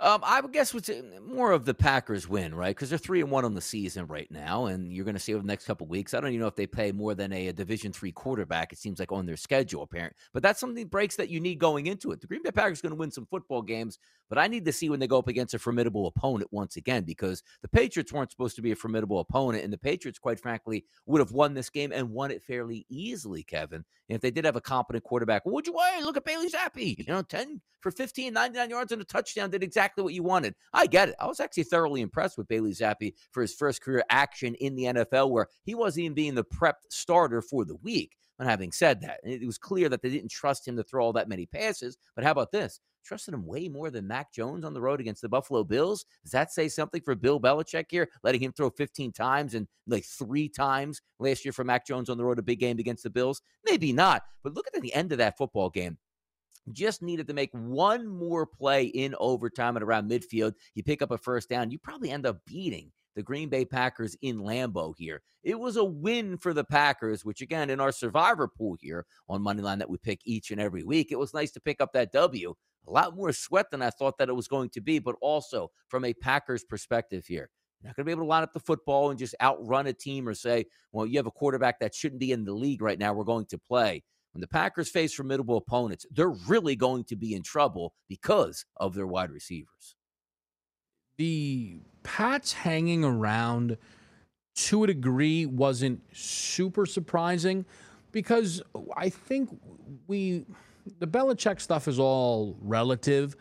Um, 0.00 0.20
I 0.24 0.40
would 0.40 0.52
guess 0.52 0.74
what's 0.74 0.88
uh, 0.88 1.02
more 1.24 1.52
of 1.52 1.64
the 1.64 1.74
Packers 1.74 2.28
win, 2.28 2.54
right? 2.54 2.74
Because 2.74 2.90
they're 2.90 2.98
three 2.98 3.20
and 3.20 3.30
one 3.30 3.44
on 3.44 3.54
the 3.54 3.60
season 3.60 4.06
right 4.06 4.30
now, 4.30 4.66
and 4.66 4.92
you're 4.92 5.04
going 5.04 5.14
to 5.14 5.20
see 5.20 5.34
over 5.34 5.42
the 5.42 5.46
next 5.46 5.66
couple 5.66 5.86
weeks. 5.86 6.14
I 6.14 6.20
don't 6.20 6.30
even 6.30 6.40
know 6.40 6.48
if 6.48 6.56
they 6.56 6.66
play 6.66 6.90
more 6.90 7.14
than 7.14 7.32
a, 7.32 7.48
a 7.48 7.52
Division 7.52 7.92
three 7.92 8.10
quarterback. 8.10 8.72
It 8.72 8.78
seems 8.78 8.98
like 8.98 9.12
on 9.12 9.26
their 9.26 9.36
schedule, 9.36 9.82
apparent. 9.82 10.14
But 10.32 10.42
that's 10.42 10.58
something 10.58 10.86
breaks 10.88 11.16
that 11.16 11.28
you 11.28 11.38
need 11.40 11.58
going 11.58 11.86
into 11.86 12.10
it. 12.10 12.20
The 12.20 12.26
Green 12.26 12.42
Bay 12.42 12.50
Packers 12.50 12.80
going 12.80 12.90
to 12.90 12.98
win 12.98 13.12
some 13.12 13.26
football 13.26 13.62
games, 13.62 13.98
but 14.28 14.38
I 14.38 14.48
need 14.48 14.64
to 14.64 14.72
see 14.72 14.90
when 14.90 14.98
they 14.98 15.06
go 15.06 15.18
up 15.18 15.28
against 15.28 15.54
a 15.54 15.58
formidable 15.58 16.06
opponent 16.08 16.52
once 16.52 16.76
again 16.76 17.04
because 17.04 17.42
the 17.62 17.68
Patriots 17.68 18.12
weren't 18.12 18.32
supposed 18.32 18.56
to 18.56 18.62
be 18.62 18.72
a 18.72 18.76
formidable 18.76 19.20
opponent, 19.20 19.62
and 19.62 19.72
the 19.72 19.78
Patriots, 19.78 20.18
quite 20.18 20.40
frankly, 20.40 20.84
would 21.06 21.20
have 21.20 21.32
won 21.32 21.54
this 21.54 21.70
game 21.70 21.92
and 21.92 22.10
won 22.10 22.30
it 22.30 22.42
fairly 22.42 22.84
easily, 22.88 23.44
Kevin. 23.44 23.84
And 24.08 24.16
if 24.16 24.20
they 24.20 24.30
did 24.30 24.44
have 24.44 24.56
a 24.56 24.60
competent 24.60 25.04
quarterback, 25.04 25.46
would 25.46 25.66
you 25.66 25.74
wait? 25.74 26.02
Look 26.02 26.16
at 26.16 26.24
Bailey 26.24 26.50
Zappe, 26.50 26.98
you 26.98 27.04
know, 27.06 27.22
ten 27.22 27.60
for 27.84 27.90
15, 27.90 28.32
99 28.32 28.70
yards 28.70 28.92
and 28.92 29.02
a 29.02 29.04
touchdown, 29.04 29.50
did 29.50 29.62
exactly 29.62 29.93
what 30.02 30.14
you 30.14 30.22
wanted. 30.22 30.54
I 30.72 30.86
get 30.86 31.10
it. 31.10 31.14
I 31.20 31.26
was 31.26 31.40
actually 31.40 31.64
thoroughly 31.64 32.00
impressed 32.00 32.36
with 32.36 32.48
Bailey 32.48 32.72
Zappe 32.72 33.14
for 33.30 33.42
his 33.42 33.54
first 33.54 33.82
career 33.82 34.02
action 34.10 34.54
in 34.56 34.74
the 34.74 34.84
NFL, 34.84 35.30
where 35.30 35.48
he 35.64 35.74
wasn't 35.74 36.04
even 36.04 36.14
being 36.14 36.34
the 36.34 36.44
prepped 36.44 36.90
starter 36.90 37.40
for 37.42 37.64
the 37.64 37.76
week. 37.76 38.16
But 38.38 38.48
having 38.48 38.72
said 38.72 39.00
that, 39.02 39.20
it 39.22 39.46
was 39.46 39.58
clear 39.58 39.88
that 39.88 40.02
they 40.02 40.10
didn't 40.10 40.30
trust 40.30 40.66
him 40.66 40.76
to 40.76 40.82
throw 40.82 41.04
all 41.04 41.12
that 41.12 41.28
many 41.28 41.46
passes. 41.46 41.96
But 42.16 42.24
how 42.24 42.32
about 42.32 42.50
this? 42.50 42.80
Trusted 43.04 43.34
him 43.34 43.46
way 43.46 43.68
more 43.68 43.90
than 43.90 44.08
Mac 44.08 44.32
Jones 44.32 44.64
on 44.64 44.72
the 44.72 44.80
road 44.80 44.98
against 44.98 45.22
the 45.22 45.28
Buffalo 45.28 45.62
Bills. 45.62 46.06
Does 46.22 46.32
that 46.32 46.52
say 46.52 46.68
something 46.68 47.02
for 47.02 47.14
Bill 47.14 47.38
Belichick 47.38 47.84
here, 47.90 48.08
letting 48.22 48.42
him 48.42 48.52
throw 48.52 48.70
15 48.70 49.12
times 49.12 49.54
and 49.54 49.68
like 49.86 50.04
three 50.04 50.48
times 50.48 51.02
last 51.20 51.44
year 51.44 51.52
for 51.52 51.64
Mac 51.64 51.86
Jones 51.86 52.08
on 52.08 52.16
the 52.16 52.24
road, 52.24 52.38
a 52.38 52.42
big 52.42 52.60
game 52.60 52.78
against 52.78 53.02
the 53.02 53.10
Bills? 53.10 53.42
Maybe 53.66 53.92
not. 53.92 54.22
But 54.42 54.54
look 54.54 54.66
at 54.74 54.80
the 54.82 54.94
end 54.94 55.12
of 55.12 55.18
that 55.18 55.36
football 55.36 55.70
game 55.70 55.98
just 56.72 57.02
needed 57.02 57.26
to 57.28 57.34
make 57.34 57.50
one 57.52 58.06
more 58.06 58.46
play 58.46 58.84
in 58.84 59.14
overtime 59.18 59.76
and 59.76 59.84
around 59.84 60.10
midfield. 60.10 60.54
You 60.74 60.82
pick 60.82 61.02
up 61.02 61.10
a 61.10 61.18
first 61.18 61.48
down, 61.48 61.70
you 61.70 61.78
probably 61.78 62.10
end 62.10 62.26
up 62.26 62.44
beating 62.46 62.92
the 63.16 63.22
Green 63.22 63.48
Bay 63.48 63.64
Packers 63.64 64.16
in 64.22 64.38
Lambeau 64.38 64.94
here. 64.96 65.22
It 65.42 65.58
was 65.58 65.76
a 65.76 65.84
win 65.84 66.38
for 66.38 66.52
the 66.52 66.64
Packers, 66.64 67.24
which 67.24 67.40
again, 67.40 67.70
in 67.70 67.80
our 67.80 67.92
survivor 67.92 68.48
pool 68.48 68.76
here 68.80 69.06
on 69.28 69.42
Moneyline 69.42 69.78
that 69.78 69.90
we 69.90 69.98
pick 69.98 70.20
each 70.24 70.50
and 70.50 70.60
every 70.60 70.82
week, 70.82 71.12
it 71.12 71.18
was 71.18 71.34
nice 71.34 71.52
to 71.52 71.60
pick 71.60 71.80
up 71.80 71.92
that 71.92 72.12
W. 72.12 72.54
A 72.86 72.90
lot 72.90 73.14
more 73.16 73.32
sweat 73.32 73.70
than 73.70 73.82
I 73.82 73.90
thought 73.90 74.18
that 74.18 74.28
it 74.28 74.34
was 74.34 74.48
going 74.48 74.70
to 74.70 74.80
be, 74.80 74.98
but 74.98 75.16
also 75.20 75.70
from 75.88 76.04
a 76.04 76.14
Packers 76.14 76.64
perspective 76.64 77.24
here. 77.26 77.50
Not 77.82 77.96
going 77.96 78.04
to 78.04 78.06
be 78.06 78.12
able 78.12 78.22
to 78.22 78.28
line 78.28 78.42
up 78.42 78.54
the 78.54 78.60
football 78.60 79.10
and 79.10 79.18
just 79.18 79.34
outrun 79.42 79.86
a 79.86 79.92
team 79.92 80.26
or 80.26 80.32
say, 80.32 80.64
well, 80.92 81.06
you 81.06 81.18
have 81.18 81.26
a 81.26 81.30
quarterback 81.30 81.80
that 81.80 81.94
shouldn't 81.94 82.20
be 82.20 82.32
in 82.32 82.44
the 82.44 82.54
league 82.54 82.80
right 82.80 82.98
now. 82.98 83.12
We're 83.12 83.24
going 83.24 83.44
to 83.46 83.58
play 83.58 84.02
when 84.34 84.40
the 84.40 84.48
Packers 84.48 84.88
face 84.88 85.14
formidable 85.14 85.56
opponents, 85.56 86.04
they're 86.10 86.28
really 86.48 86.74
going 86.74 87.04
to 87.04 87.16
be 87.16 87.34
in 87.34 87.42
trouble 87.42 87.94
because 88.08 88.66
of 88.76 88.94
their 88.94 89.06
wide 89.06 89.30
receivers. 89.30 89.94
The 91.16 91.80
Pats 92.02 92.52
hanging 92.52 93.04
around 93.04 93.78
to 94.56 94.84
a 94.84 94.86
degree 94.88 95.46
wasn't 95.46 96.02
super 96.12 96.84
surprising 96.84 97.64
because 98.10 98.60
I 98.96 99.08
think 99.08 99.50
we, 100.08 100.44
the 100.98 101.06
Belichick 101.06 101.60
stuff 101.60 101.86
is 101.86 102.00
all 102.00 102.56
relative, 102.60 103.36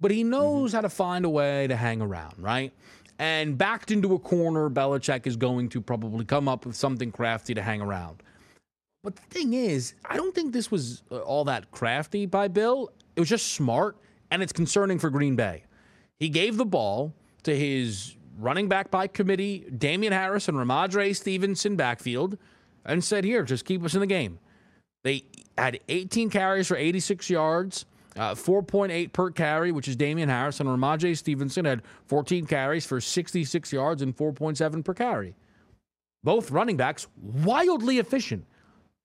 but 0.00 0.10
he 0.10 0.22
mm-hmm. 0.22 0.30
knows 0.30 0.70
mm-hmm. 0.70 0.76
how 0.76 0.80
to 0.80 0.88
find 0.88 1.26
a 1.26 1.30
way 1.30 1.66
to 1.66 1.76
hang 1.76 2.00
around, 2.00 2.34
right? 2.38 2.72
And 3.18 3.58
backed 3.58 3.90
into 3.90 4.14
a 4.14 4.18
corner, 4.18 4.70
Belichick 4.70 5.26
is 5.26 5.36
going 5.36 5.68
to 5.70 5.80
probably 5.82 6.24
come 6.24 6.48
up 6.48 6.64
with 6.64 6.76
something 6.76 7.12
crafty 7.12 7.52
to 7.52 7.62
hang 7.62 7.82
around. 7.82 8.22
But 9.02 9.16
the 9.16 9.22
thing 9.30 9.54
is, 9.54 9.94
I 10.04 10.16
don't 10.16 10.34
think 10.34 10.52
this 10.52 10.70
was 10.70 11.02
uh, 11.10 11.18
all 11.18 11.44
that 11.44 11.70
crafty 11.70 12.26
by 12.26 12.48
Bill. 12.48 12.90
It 13.16 13.20
was 13.20 13.28
just 13.28 13.52
smart, 13.52 13.96
and 14.30 14.42
it's 14.42 14.52
concerning 14.52 14.98
for 14.98 15.10
Green 15.10 15.36
Bay. 15.36 15.64
He 16.18 16.28
gave 16.28 16.56
the 16.56 16.64
ball 16.64 17.14
to 17.44 17.56
his 17.56 18.16
running 18.38 18.68
back 18.68 18.90
by 18.90 19.06
committee, 19.06 19.66
Damien 19.76 20.12
Harris 20.12 20.48
and 20.48 20.58
Rhamondre 20.58 21.14
Stevenson 21.14 21.76
backfield, 21.76 22.38
and 22.84 23.02
said, 23.02 23.24
Here, 23.24 23.44
just 23.44 23.64
keep 23.64 23.84
us 23.84 23.94
in 23.94 24.00
the 24.00 24.06
game. 24.06 24.38
They 25.04 25.24
had 25.56 25.78
18 25.88 26.30
carries 26.30 26.66
for 26.66 26.76
86 26.76 27.30
yards, 27.30 27.84
uh, 28.16 28.34
4.8 28.34 29.12
per 29.12 29.30
carry, 29.30 29.70
which 29.70 29.86
is 29.86 29.94
Damien 29.94 30.28
Harris, 30.28 30.58
and 30.58 30.68
Rhamondre 30.68 31.16
Stevenson 31.16 31.64
had 31.64 31.82
14 32.06 32.46
carries 32.46 32.84
for 32.84 33.00
66 33.00 33.72
yards 33.72 34.02
and 34.02 34.16
4.7 34.16 34.84
per 34.84 34.94
carry. 34.94 35.34
Both 36.24 36.50
running 36.50 36.76
backs 36.76 37.06
wildly 37.22 37.98
efficient. 37.98 38.44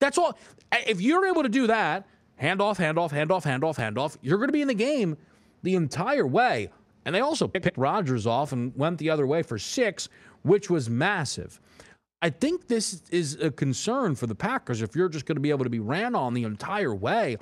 That's 0.04 0.18
all. 0.18 0.36
If 0.70 1.00
you're 1.00 1.24
able 1.24 1.44
to 1.44 1.48
do 1.48 1.66
that, 1.66 2.06
hand 2.36 2.60
off, 2.60 2.76
hand 2.76 2.98
off, 2.98 3.10
hand 3.10 3.32
off, 3.32 3.44
hand 3.44 3.64
off, 3.96 4.18
you're 4.20 4.36
going 4.36 4.48
to 4.48 4.52
be 4.52 4.60
in 4.60 4.68
the 4.68 4.74
game 4.74 5.16
the 5.62 5.76
entire 5.76 6.26
way. 6.26 6.68
And 7.06 7.14
they 7.14 7.20
also 7.20 7.48
picked 7.48 7.78
Rodgers 7.78 8.26
off 8.26 8.52
and 8.52 8.76
went 8.76 8.98
the 8.98 9.08
other 9.08 9.26
way 9.26 9.42
for 9.42 9.58
six, 9.58 10.10
which 10.42 10.68
was 10.68 10.90
massive. 10.90 11.58
I 12.20 12.28
think 12.28 12.68
this 12.68 13.02
is 13.10 13.40
a 13.40 13.50
concern 13.50 14.14
for 14.14 14.26
the 14.26 14.34
Packers 14.34 14.82
if 14.82 14.94
you're 14.94 15.08
just 15.08 15.24
going 15.24 15.36
to 15.36 15.40
be 15.40 15.48
able 15.48 15.64
to 15.64 15.70
be 15.70 15.80
ran 15.80 16.14
on 16.14 16.34
the 16.34 16.44
entire 16.44 16.94
way. 16.94 17.38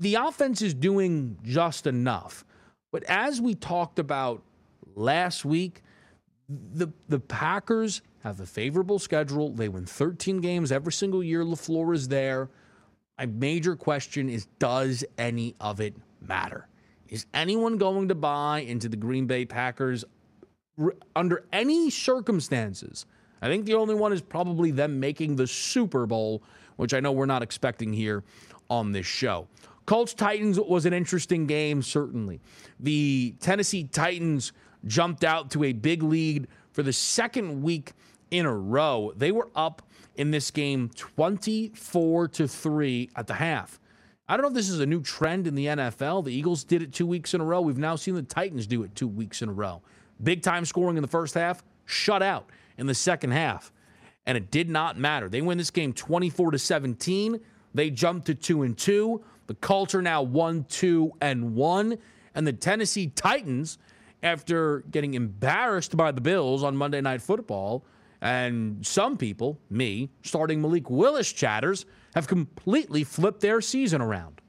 The 0.00 0.16
offense 0.16 0.62
is 0.62 0.74
doing 0.74 1.38
just 1.44 1.86
enough. 1.86 2.44
But 2.90 3.04
as 3.04 3.40
we 3.40 3.54
talked 3.54 4.00
about 4.00 4.42
last 4.96 5.44
week, 5.44 5.82
the 6.48 6.88
the 7.08 7.20
Packers 7.20 8.02
have 8.26 8.40
a 8.40 8.46
favorable 8.46 8.98
schedule. 8.98 9.52
They 9.52 9.68
win 9.68 9.86
13 9.86 10.40
games 10.40 10.72
every 10.72 10.92
single 10.92 11.22
year. 11.22 11.44
LaFleur 11.44 11.94
is 11.94 12.08
there. 12.08 12.50
My 13.18 13.26
major 13.26 13.76
question 13.76 14.28
is 14.28 14.46
does 14.58 15.04
any 15.16 15.54
of 15.60 15.80
it 15.80 15.94
matter? 16.20 16.66
Is 17.08 17.26
anyone 17.32 17.78
going 17.78 18.08
to 18.08 18.16
buy 18.16 18.60
into 18.60 18.88
the 18.88 18.96
Green 18.96 19.26
Bay 19.26 19.44
Packers 19.44 20.04
under 21.14 21.46
any 21.52 21.88
circumstances? 21.88 23.06
I 23.40 23.46
think 23.46 23.64
the 23.64 23.74
only 23.74 23.94
one 23.94 24.12
is 24.12 24.22
probably 24.22 24.72
them 24.72 24.98
making 24.98 25.36
the 25.36 25.46
Super 25.46 26.04
Bowl, 26.04 26.42
which 26.76 26.94
I 26.94 27.00
know 27.00 27.12
we're 27.12 27.26
not 27.26 27.44
expecting 27.44 27.92
here 27.92 28.24
on 28.68 28.90
this 28.90 29.06
show. 29.06 29.46
Colts 29.86 30.14
Titans 30.14 30.58
was 30.58 30.84
an 30.84 30.92
interesting 30.92 31.46
game, 31.46 31.80
certainly. 31.80 32.40
The 32.80 33.36
Tennessee 33.38 33.84
Titans 33.84 34.52
jumped 34.84 35.22
out 35.22 35.52
to 35.52 35.62
a 35.62 35.72
big 35.72 36.02
lead 36.02 36.48
for 36.72 36.82
the 36.82 36.92
second 36.92 37.62
week 37.62 37.92
in 38.30 38.46
a 38.46 38.54
row. 38.54 39.12
They 39.16 39.32
were 39.32 39.48
up 39.54 39.82
in 40.16 40.30
this 40.30 40.50
game 40.50 40.90
24 40.94 42.28
to 42.28 42.48
3 42.48 43.10
at 43.16 43.26
the 43.26 43.34
half. 43.34 43.80
I 44.28 44.36
don't 44.36 44.42
know 44.42 44.48
if 44.48 44.54
this 44.54 44.68
is 44.68 44.80
a 44.80 44.86
new 44.86 45.02
trend 45.02 45.46
in 45.46 45.54
the 45.54 45.66
NFL. 45.66 46.24
The 46.24 46.32
Eagles 46.32 46.64
did 46.64 46.82
it 46.82 46.92
two 46.92 47.06
weeks 47.06 47.32
in 47.34 47.40
a 47.40 47.44
row. 47.44 47.60
We've 47.60 47.78
now 47.78 47.94
seen 47.94 48.14
the 48.14 48.22
Titans 48.22 48.66
do 48.66 48.82
it 48.82 48.94
two 48.94 49.06
weeks 49.06 49.40
in 49.40 49.48
a 49.48 49.52
row. 49.52 49.82
Big 50.22 50.42
time 50.42 50.64
scoring 50.64 50.96
in 50.96 51.02
the 51.02 51.08
first 51.08 51.34
half, 51.34 51.62
shut 51.84 52.22
out 52.22 52.50
in 52.76 52.86
the 52.86 52.94
second 52.94 53.30
half. 53.30 53.72
And 54.26 54.36
it 54.36 54.50
did 54.50 54.68
not 54.68 54.98
matter. 54.98 55.28
They 55.28 55.42
win 55.42 55.58
this 55.58 55.70
game 55.70 55.92
24 55.92 56.52
to 56.52 56.58
17. 56.58 57.40
They 57.74 57.90
jumped 57.90 58.26
to 58.26 58.34
2 58.34 58.62
and 58.64 58.76
2. 58.76 59.22
The 59.46 59.54
Colts 59.54 59.94
are 59.94 60.02
now 60.02 60.22
1 60.22 60.64
2 60.64 61.12
and 61.20 61.54
1. 61.54 61.98
And 62.34 62.46
the 62.46 62.52
Tennessee 62.52 63.06
Titans, 63.08 63.78
after 64.24 64.80
getting 64.90 65.14
embarrassed 65.14 65.96
by 65.96 66.10
the 66.10 66.20
Bills 66.20 66.64
on 66.64 66.76
Monday 66.76 67.00
Night 67.00 67.22
Football, 67.22 67.84
and 68.20 68.84
some 68.86 69.16
people, 69.16 69.60
me, 69.70 70.10
starting 70.22 70.60
Malik 70.60 70.90
Willis 70.90 71.32
chatters, 71.32 71.86
have 72.14 72.26
completely 72.26 73.04
flipped 73.04 73.40
their 73.40 73.60
season 73.60 74.00
around. 74.00 74.40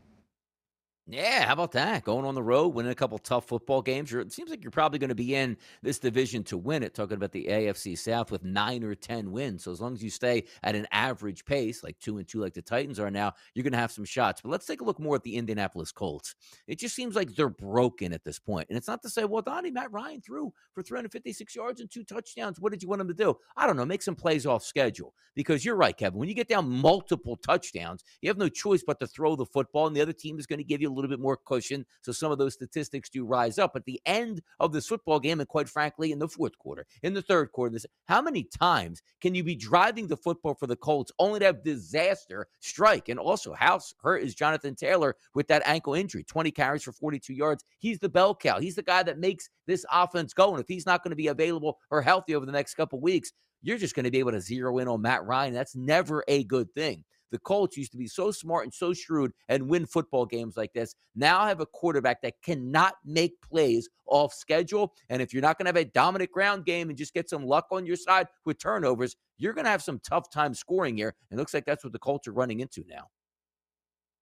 Yeah, 1.10 1.46
how 1.46 1.54
about 1.54 1.72
that? 1.72 2.04
Going 2.04 2.26
on 2.26 2.36
the 2.36 2.44
road, 2.44 2.74
winning 2.74 2.92
a 2.92 2.96
couple 2.96 3.18
tough 3.18 3.48
football 3.48 3.82
games. 3.82 4.14
It 4.14 4.34
seems 4.34 4.50
like 4.50 4.62
you're 4.62 4.72
probably 4.72 5.00
going 5.00 5.08
to 5.08 5.16
be 5.16 5.36
in 5.36 5.56
this 5.82 6.00
division 6.00 6.44
to 6.46 6.58
win 6.58 6.84
it. 6.84 6.94
Talking 6.94 7.16
about 7.16 7.32
the 7.32 7.46
AFC 7.46 7.98
South 7.98 8.30
with 8.30 8.44
nine 8.44 8.84
or 8.84 8.94
ten 8.94 9.32
wins. 9.32 9.64
So 9.64 9.72
as 9.72 9.80
long 9.80 9.94
as 9.94 10.04
you 10.04 10.10
stay 10.10 10.44
at 10.64 10.76
an 10.76 10.86
average 10.92 11.46
pace, 11.46 11.82
like 11.82 11.98
two 12.00 12.18
and 12.18 12.28
two, 12.28 12.42
like 12.42 12.54
the 12.54 12.62
Titans 12.62 13.00
are 13.00 13.10
now, 13.10 13.32
you're 13.54 13.64
going 13.64 13.72
to 13.72 13.80
have 13.80 13.94
some 13.94 14.04
shots. 14.04 14.42
But 14.42 14.50
let's 14.50 14.66
take 14.66 14.82
a 14.82 14.84
look 14.84 15.00
more 15.00 15.16
at 15.16 15.24
the 15.24 15.38
Indianapolis 15.38 15.94
Colts. 15.94 16.36
It 16.68 16.78
just 16.78 16.94
seems 16.94 17.16
like 17.16 17.34
they're 17.36 17.48
broken 17.48 18.12
at 18.12 18.26
this 18.26 18.38
point. 18.38 18.68
And 18.68 18.78
it's 18.78 18.90
not 18.90 19.02
to 19.04 19.10
say, 19.10 19.24
well, 19.24 19.42
Donnie, 19.42 19.72
Matt 19.72 19.94
Ryan 19.94 20.20
threw 20.20 20.52
for 20.74 20.84
356 20.84 21.56
yards 21.56 21.80
and 21.80 21.90
two 21.90 22.04
touchdowns. 22.04 22.60
What 22.60 22.74
did 22.74 22.84
you 22.84 22.90
want 22.90 23.00
him 23.00 23.08
to 23.08 23.14
do? 23.14 23.38
I 23.56 23.66
don't 23.66 23.78
know. 23.78 23.86
Make 23.86 24.02
some 24.02 24.16
plays 24.16 24.46
off 24.46 24.66
schedule. 24.66 25.14
Because 25.36 25.64
you're 25.64 25.76
right, 25.76 25.96
Kevin. 25.96 26.20
When 26.20 26.28
you 26.28 26.36
get 26.36 26.50
down 26.50 26.68
multiple 26.68 27.38
touchdowns, 27.38 28.04
you 28.22 28.28
have 28.28 28.40
no 28.40 28.50
choice 28.50 28.84
but 28.86 29.00
to 29.00 29.08
throw 29.08 29.36
the 29.36 29.46
football, 29.46 29.86
and 29.86 29.96
the 29.96 30.02
other 30.02 30.12
team 30.12 30.40
is 30.40 30.48
going 30.48 30.58
to 30.58 30.66
give 30.66 30.82
you 30.82 30.92
little 30.98 31.10
bit 31.10 31.20
more 31.20 31.38
cushion. 31.38 31.86
So 32.01 32.12
some 32.12 32.32
of 32.32 32.38
those 32.38 32.54
statistics 32.54 33.10
do 33.10 33.25
rise 33.25 33.58
up. 33.60 33.75
At 33.75 33.86
the 33.86 34.01
end 34.06 34.42
of 34.60 34.74
this 34.74 34.88
football 34.88 35.20
game, 35.20 35.39
and 35.39 35.48
quite 35.48 35.70
frankly, 35.70 36.12
in 36.12 36.20
the 36.20 36.27
fourth 36.27 36.58
quarter, 36.58 36.86
in 37.04 37.13
the 37.13 37.22
third 37.22 37.51
quarter, 37.51 37.74
this, 37.74 37.86
how 38.06 38.22
many 38.22 38.44
times 38.44 39.01
can 39.22 39.36
you 39.36 39.44
be 39.44 39.56
driving 39.56 40.08
the 40.08 40.18
football 40.18 40.56
for 40.56 40.68
the 40.68 40.75
Colts 40.75 41.12
only 41.20 41.39
to 41.39 41.46
have 41.46 41.63
disaster 41.63 42.48
strike? 42.60 43.10
And 43.10 43.20
also, 43.20 43.54
how 43.54 43.80
hurt 44.01 44.24
is 44.24 44.36
Jonathan 44.36 44.75
Taylor 44.75 45.16
with 45.34 45.48
that 45.48 45.63
ankle 45.66 45.94
injury? 45.94 46.24
20 46.24 46.51
carries 46.51 46.84
for 46.84 46.92
42 46.92 47.34
yards. 47.34 47.63
He's 47.80 48.00
the 48.00 48.10
bell 48.10 48.36
cow. 48.36 48.60
He's 48.60 48.75
the 48.75 48.84
guy 48.84 49.04
that 49.04 49.20
makes 49.20 49.50
this 49.66 49.86
offense 49.92 50.34
go. 50.34 50.51
And 50.51 50.62
if 50.62 50.68
he's 50.68 50.86
not 50.86 51.04
going 51.04 51.12
to 51.12 51.16
be 51.16 51.27
available 51.27 51.77
or 51.92 52.01
healthy 52.01 52.36
over 52.36 52.46
the 52.46 52.51
next 52.51 52.75
couple 52.75 53.00
weeks, 53.00 53.32
you're 53.62 53.77
just 53.77 53.96
going 53.96 54.06
to 54.06 54.12
be 54.12 54.20
able 54.20 54.32
to 54.32 54.42
zero 54.42 54.77
in 54.77 54.88
on 54.88 55.01
Matt 55.01 55.25
Ryan. 55.25 55.54
That's 55.54 55.75
never 55.75 56.24
a 56.27 56.44
good 56.44 56.74
thing. 56.74 57.04
The 57.31 57.39
Colts 57.39 57.77
used 57.77 57.91
to 57.91 57.98
be 57.98 58.07
so 58.07 58.31
smart 58.31 58.63
and 58.63 58.74
so 58.74 58.93
shrewd 58.93 59.31
and 59.50 59.69
win 59.69 59.86
football 59.86 60.25
games 60.25 60.57
like 60.57 60.74
this. 60.74 60.96
Now 61.15 61.46
have 61.46 61.60
a 61.60 61.65
quarterback 61.65 62.22
that 62.22 62.36
cannot 62.43 62.96
make 63.05 63.41
plays 63.41 63.89
off 64.05 64.34
schedule. 64.34 64.93
And 65.10 65.22
if 65.22 65.34
you're 65.34 65.41
not 65.41 65.57
going 65.57 65.65
to 65.65 65.69
have 65.69 65.88
a 65.88 65.91
dominant 65.91 66.31
ground 66.31 66.65
game 66.65 66.89
and 66.89 66.98
just 66.98 67.13
get 67.13 67.29
some 67.29 67.46
luck 67.46 67.67
on 67.72 67.86
your 67.86 67.98
side 67.98 68.27
with 68.46 68.60
turnovers, 68.60 69.15
you're 69.38 69.53
going 69.53 69.65
to 69.65 69.72
have 69.72 69.84
some 69.84 70.00
tough 70.00 70.29
time 70.29 70.53
scoring 70.53 70.98
here. 70.98 71.15
And 71.29 71.39
looks 71.39 71.53
like 71.53 71.65
that's 71.65 71.84
what 71.84 71.93
the 71.93 72.00
Colts 72.00 72.27
are 72.27 72.34
running 72.34 72.60
into 72.60 72.84
now. 72.88 73.07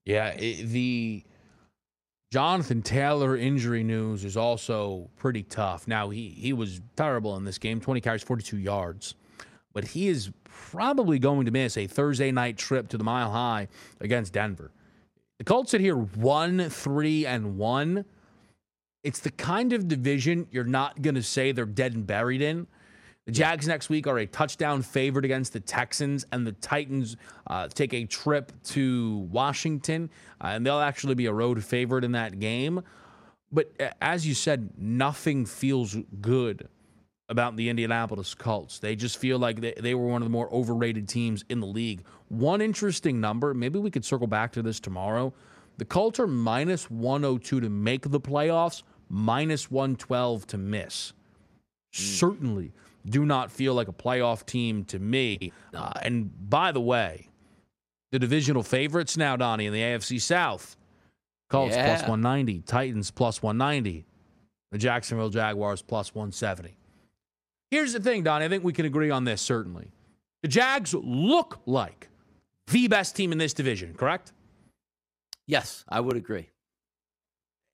Yeah, 0.05 0.29
it, 0.29 0.67
the 0.67 1.23
Jonathan 2.31 2.81
Taylor 2.81 3.35
injury 3.35 3.83
news 3.83 4.23
is 4.23 4.37
also 4.37 5.09
pretty 5.17 5.41
tough. 5.43 5.87
Now 5.87 6.09
he 6.09 6.29
he 6.29 6.53
was 6.53 6.81
terrible 6.95 7.35
in 7.37 7.43
this 7.43 7.57
game, 7.57 7.79
20 7.79 8.01
carries, 8.01 8.21
42 8.21 8.57
yards 8.57 9.15
but 9.75 9.83
he 9.83 10.07
is 10.07 10.31
probably 10.45 11.19
going 11.19 11.45
to 11.45 11.51
miss 11.51 11.77
a 11.77 11.85
Thursday 11.85 12.31
night 12.31 12.57
trip 12.57 12.87
to 12.87 12.97
the 12.97 13.03
Mile 13.03 13.29
High 13.29 13.67
against 13.99 14.33
Denver. 14.33 14.71
The 15.37 15.43
Colts 15.43 15.71
sit 15.71 15.81
here 15.81 15.97
one, 15.97 16.69
three, 16.69 17.25
and 17.25 17.57
one. 17.57 18.05
It's 19.03 19.19
the 19.19 19.31
kind 19.31 19.73
of 19.73 19.87
division 19.89 20.47
you're 20.49 20.63
not 20.63 21.01
going 21.01 21.15
to 21.15 21.21
say 21.21 21.51
they're 21.51 21.65
dead 21.65 21.93
and 21.93 22.07
buried 22.07 22.41
in. 22.41 22.67
The 23.25 23.33
Jags 23.33 23.67
next 23.67 23.89
week 23.89 24.07
are 24.07 24.17
a 24.17 24.25
touchdown 24.25 24.81
favorite 24.81 25.25
against 25.25 25.51
the 25.51 25.59
Texans, 25.59 26.25
and 26.31 26.47
the 26.47 26.53
Titans 26.53 27.17
uh, 27.47 27.67
take 27.67 27.93
a 27.93 28.05
trip 28.05 28.53
to 28.65 29.27
Washington, 29.29 30.09
uh, 30.41 30.47
and 30.47 30.65
they'll 30.65 30.79
actually 30.79 31.15
be 31.15 31.25
a 31.25 31.33
road 31.33 31.61
favorite 31.61 32.05
in 32.05 32.13
that 32.13 32.39
game. 32.39 32.81
But 33.51 33.73
as 34.01 34.25
you 34.25 34.35
said, 34.35 34.69
nothing 34.77 35.45
feels 35.45 35.97
good 36.21 36.69
about 37.29 37.55
the 37.55 37.69
Indianapolis 37.69 38.33
Colts. 38.35 38.79
They 38.79 38.95
just 38.95 39.17
feel 39.17 39.39
like 39.39 39.61
they, 39.61 39.73
they 39.79 39.95
were 39.95 40.07
one 40.07 40.21
of 40.21 40.25
the 40.25 40.31
more 40.31 40.51
overrated 40.53 41.07
teams 41.07 41.43
in 41.49 41.59
the 41.59 41.67
league. 41.67 42.03
One 42.29 42.61
interesting 42.61 43.19
number, 43.19 43.53
maybe 43.53 43.79
we 43.79 43.91
could 43.91 44.05
circle 44.05 44.27
back 44.27 44.51
to 44.53 44.61
this 44.61 44.79
tomorrow. 44.79 45.33
The 45.77 45.85
Colts 45.85 46.19
are 46.19 46.27
minus 46.27 46.89
102 46.89 47.61
to 47.61 47.69
make 47.69 48.09
the 48.09 48.19
playoffs, 48.19 48.83
minus 49.09 49.69
112 49.71 50.47
to 50.47 50.57
miss. 50.57 51.13
Mm. 51.93 52.17
Certainly 52.17 52.73
do 53.05 53.25
not 53.25 53.51
feel 53.51 53.73
like 53.73 53.87
a 53.87 53.93
playoff 53.93 54.45
team 54.45 54.83
to 54.85 54.99
me. 54.99 55.51
Uh, 55.73 55.91
and 56.01 56.31
by 56.49 56.71
the 56.71 56.81
way, 56.81 57.29
the 58.11 58.19
divisional 58.19 58.63
favorites 58.63 59.17
now, 59.17 59.35
Donnie, 59.35 59.65
in 59.65 59.73
the 59.73 59.81
AFC 59.81 60.21
South. 60.21 60.75
Colts 61.49 61.75
yeah. 61.75 61.85
plus 61.85 62.01
190, 62.01 62.61
Titans 62.61 63.11
plus 63.11 63.43
190, 63.43 64.05
the 64.71 64.77
Jacksonville 64.77 65.29
Jaguars 65.29 65.81
plus 65.83 66.15
170. 66.15 66.75
Here's 67.75 67.91
the 67.91 67.99
thing, 67.99 68.23
Don. 68.23 68.41
I 68.41 68.47
think 68.47 68.63
we 68.63 68.71
can 68.71 68.85
agree 68.85 69.09
on 69.09 69.25
this, 69.25 69.41
certainly. 69.41 69.91
The 70.43 70.47
Jags 70.47 70.93
look 70.93 71.59
like 71.65 72.07
the 72.67 72.87
best 72.87 73.17
team 73.17 73.33
in 73.33 73.37
this 73.37 73.53
division, 73.53 73.93
correct? 73.95 74.31
Yes, 75.45 75.83
I 75.89 75.99
would 75.99 76.15
agree. 76.15 76.47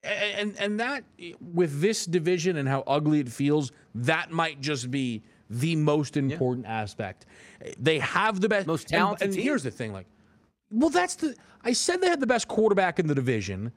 And 0.01 0.55
and 0.57 0.79
that 0.79 1.03
with 1.39 1.81
this 1.81 2.07
division 2.07 2.57
and 2.57 2.67
how 2.67 2.83
ugly 2.87 3.19
it 3.19 3.29
feels, 3.29 3.73
that 3.93 4.31
might 4.31 4.59
just 4.59 4.89
be 4.89 5.21
the 5.51 5.75
most 5.75 6.17
important 6.17 6.65
yeah. 6.65 6.81
aspect. 6.81 7.27
They 7.77 7.99
have 7.99 8.41
the 8.41 8.49
best 8.49 8.65
most 8.65 8.87
talented. 8.87 9.27
And, 9.27 9.35
and 9.35 9.43
here's 9.43 9.61
the 9.61 9.69
thing, 9.69 9.93
like, 9.93 10.07
well, 10.71 10.89
that's 10.89 11.13
the 11.13 11.35
I 11.63 11.73
said 11.73 12.01
they 12.01 12.09
had 12.09 12.21
the 12.21 12.25
best 12.25 12.47
quarterback 12.47 12.97
in 12.97 13.05
the 13.05 13.13
division. 13.13 13.71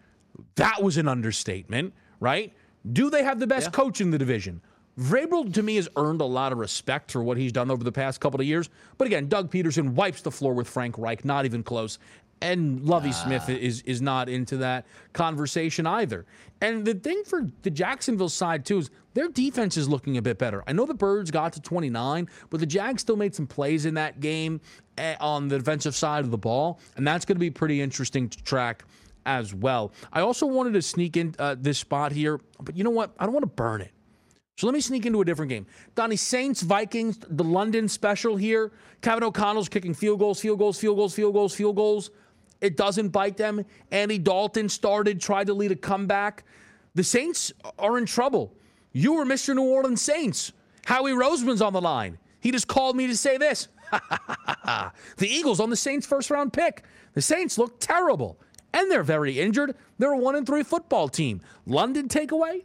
That 0.55 0.83
was 0.83 0.97
an 0.97 1.07
understatement, 1.07 1.93
right? 2.19 2.51
Do 2.91 3.11
they 3.11 3.25
have 3.25 3.41
the 3.41 3.47
best 3.47 3.67
yeah. 3.67 3.73
coach 3.73 4.01
in 4.01 4.11
the 4.11 4.17
division? 4.17 4.63
Vrabel 4.99 5.53
to 5.53 5.63
me 5.63 5.77
has 5.77 5.89
earned 5.97 6.21
a 6.21 6.25
lot 6.27 6.53
of 6.53 6.59
respect 6.59 7.11
for 7.11 7.23
what 7.23 7.37
he's 7.37 7.53
done 7.53 7.71
over 7.71 7.83
the 7.83 7.93
past 7.93 8.21
couple 8.21 8.41
of 8.41 8.47
years. 8.47 8.71
But 8.97 9.07
again, 9.07 9.29
Doug 9.29 9.51
Pederson 9.51 9.91
wipes 9.91 10.23
the 10.23 10.31
floor 10.31 10.55
with 10.55 10.69
Frank 10.69 10.99
Reich, 10.99 11.25
not 11.25 11.45
even 11.45 11.63
close. 11.63 11.99
And 12.41 12.85
Lovie 12.85 13.11
ah. 13.11 13.13
Smith 13.13 13.49
is 13.49 13.83
is 13.83 14.03
not 14.03 14.29
into 14.29 14.59
that 14.59 14.87
conversation 15.13 15.87
either. 15.87 16.27
And 16.61 16.85
the 16.85 16.95
thing 16.95 17.23
for 17.25 17.49
the 17.63 17.71
Jacksonville 17.71 18.29
side 18.29 18.65
too 18.65 18.79
is 18.79 18.91
their 19.15 19.29
defense 19.29 19.77
is 19.77 19.89
looking 19.89 20.17
a 20.17 20.23
bit 20.23 20.39
better. 20.39 20.63
I 20.67 20.73
know 20.73 20.85
the 20.85 20.95
Birds 20.95 21.31
got 21.31 21.53
to 21.55 21.61
29, 21.61 22.29
but 22.51 22.61
the 22.61 22.67
Jags 22.67 23.03
still 23.03 23.17
made 23.17 23.35
some 23.35 23.47
plays 23.47 23.87
in 23.87 23.95
that 23.95 24.21
game 24.21 24.61
eh, 24.99 25.17
on 25.21 25.49
the 25.49 25.59
defensive 25.59 25.95
side 25.95 26.25
of 26.25 26.31
the 26.31 26.39
ball, 26.39 26.81
and 26.97 27.07
that's 27.07 27.25
going 27.25 27.37
to 27.37 27.41
be 27.41 27.51
pretty 27.51 27.81
interesting 27.81 28.29
to 28.29 28.43
track 28.43 28.85
as 29.27 29.55
well. 29.55 29.93
I 30.13 30.21
also 30.21 30.47
wanted 30.47 30.75
to 30.75 30.83
sneak 30.83 31.17
in 31.17 31.35
uh, 31.39 31.57
this 31.59 31.79
spot 31.79 32.13
here, 32.13 32.41
but 32.61 32.77
you 32.77 32.85
know 32.85 32.91
what? 32.91 33.15
I 33.19 33.25
don't 33.25 33.33
want 33.33 33.45
to 33.45 33.55
burn 33.55 33.81
it. 33.81 33.94
So 34.57 34.67
let 34.67 34.73
me 34.73 34.81
sneak 34.81 35.05
into 35.05 35.21
a 35.21 35.25
different 35.25 35.49
game. 35.49 35.67
Donnie, 35.95 36.17
Saints, 36.17 36.63
Vikings, 36.63 37.19
the 37.29 37.43
London 37.43 37.89
special 37.89 38.37
here. 38.37 38.73
Kevin 39.01 39.25
O'Connell's 39.25 39.69
kicking 39.69 39.95
field 39.95 40.21
goals, 40.21 40.41
field 40.41 40.59
goals, 40.59 40.79
field 40.79 40.97
goals, 40.97 41.15
field 41.15 41.35
goals, 41.35 41.55
field 41.55 41.77
goals. 41.77 42.11
It 42.61 42.77
doesn't 42.77 43.09
bite 43.09 43.37
them. 43.37 43.65
Andy 43.91 44.19
Dalton 44.19 44.69
started, 44.69 45.21
tried 45.21 45.49
to 45.49 45.55
lead 45.55 45.73
a 45.73 45.77
comeback. 45.77 46.45
The 46.95 47.03
Saints 47.03 47.53
are 47.79 47.99
in 47.99 48.07
trouble. 48.07 48.55
You 48.93 49.15
were 49.15 49.25
Mr. 49.25 49.57
New 49.57 49.65
Orleans 49.65 50.01
Saints. 50.01 50.53
Howie 50.87 51.13
Roseman's 51.13 51.61
on 51.61 51.73
the 51.73 51.81
line. 51.81 52.19
He 52.39 52.53
just 52.53 52.69
called 52.69 52.97
me 52.97 53.09
to 53.09 53.17
say 53.17 53.37
this. 53.39 53.69
the 53.91 55.27
Eagles 55.27 55.59
on 55.59 55.71
the 55.71 55.77
Saints' 55.77 56.07
first 56.07 56.31
round 56.31 56.53
pick. 56.53 56.85
The 57.15 57.23
Saints 57.23 57.59
look 57.59 57.81
terrible, 57.81 58.39
and 58.73 58.91
they're 58.91 59.03
very 59.03 59.41
injured. 59.41 59.75
They're 59.99 60.13
a 60.13 60.19
one 60.19 60.37
and 60.37 60.47
three 60.47 60.63
football 60.63 61.09
team. 61.09 61.41
London 61.67 62.09
takeaway? 62.09 62.63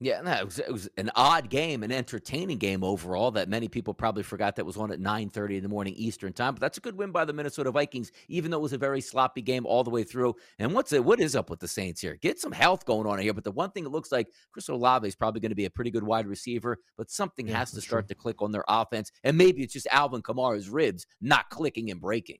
Yeah, 0.00 0.20
no, 0.20 0.30
it 0.32 0.44
was, 0.44 0.58
it 0.60 0.72
was 0.72 0.88
an 0.96 1.10
odd 1.16 1.50
game, 1.50 1.82
an 1.82 1.90
entertaining 1.90 2.58
game 2.58 2.84
overall 2.84 3.32
that 3.32 3.48
many 3.48 3.66
people 3.66 3.94
probably 3.94 4.22
forgot 4.22 4.54
that 4.54 4.64
was 4.64 4.76
on 4.76 4.92
at 4.92 5.00
9:30 5.00 5.56
in 5.56 5.62
the 5.64 5.68
morning 5.68 5.94
Eastern 5.96 6.32
time. 6.32 6.54
But 6.54 6.60
that's 6.60 6.78
a 6.78 6.80
good 6.80 6.96
win 6.96 7.10
by 7.10 7.24
the 7.24 7.32
Minnesota 7.32 7.72
Vikings, 7.72 8.12
even 8.28 8.52
though 8.52 8.58
it 8.58 8.62
was 8.62 8.72
a 8.72 8.78
very 8.78 9.00
sloppy 9.00 9.42
game 9.42 9.66
all 9.66 9.82
the 9.82 9.90
way 9.90 10.04
through. 10.04 10.36
And 10.60 10.72
what's 10.72 10.92
it? 10.92 11.04
What 11.04 11.18
is 11.18 11.34
up 11.34 11.50
with 11.50 11.58
the 11.58 11.66
Saints 11.66 12.00
here? 12.00 12.14
Get 12.14 12.38
some 12.38 12.52
health 12.52 12.84
going 12.84 13.08
on 13.08 13.18
here. 13.18 13.34
But 13.34 13.42
the 13.42 13.50
one 13.50 13.72
thing 13.72 13.86
it 13.86 13.90
looks 13.90 14.12
like 14.12 14.28
Chris 14.52 14.68
Olave 14.68 15.06
is 15.06 15.16
probably 15.16 15.40
going 15.40 15.50
to 15.50 15.56
be 15.56 15.64
a 15.64 15.70
pretty 15.70 15.90
good 15.90 16.04
wide 16.04 16.28
receiver, 16.28 16.78
but 16.96 17.10
something 17.10 17.48
yeah, 17.48 17.58
has 17.58 17.72
to 17.72 17.80
start 17.80 18.06
to 18.06 18.14
click 18.14 18.40
on 18.40 18.52
their 18.52 18.64
offense. 18.68 19.10
And 19.24 19.36
maybe 19.36 19.64
it's 19.64 19.72
just 19.72 19.88
Alvin 19.90 20.22
Kamara's 20.22 20.68
ribs 20.68 21.06
not 21.20 21.50
clicking 21.50 21.90
and 21.90 22.00
breaking. 22.00 22.38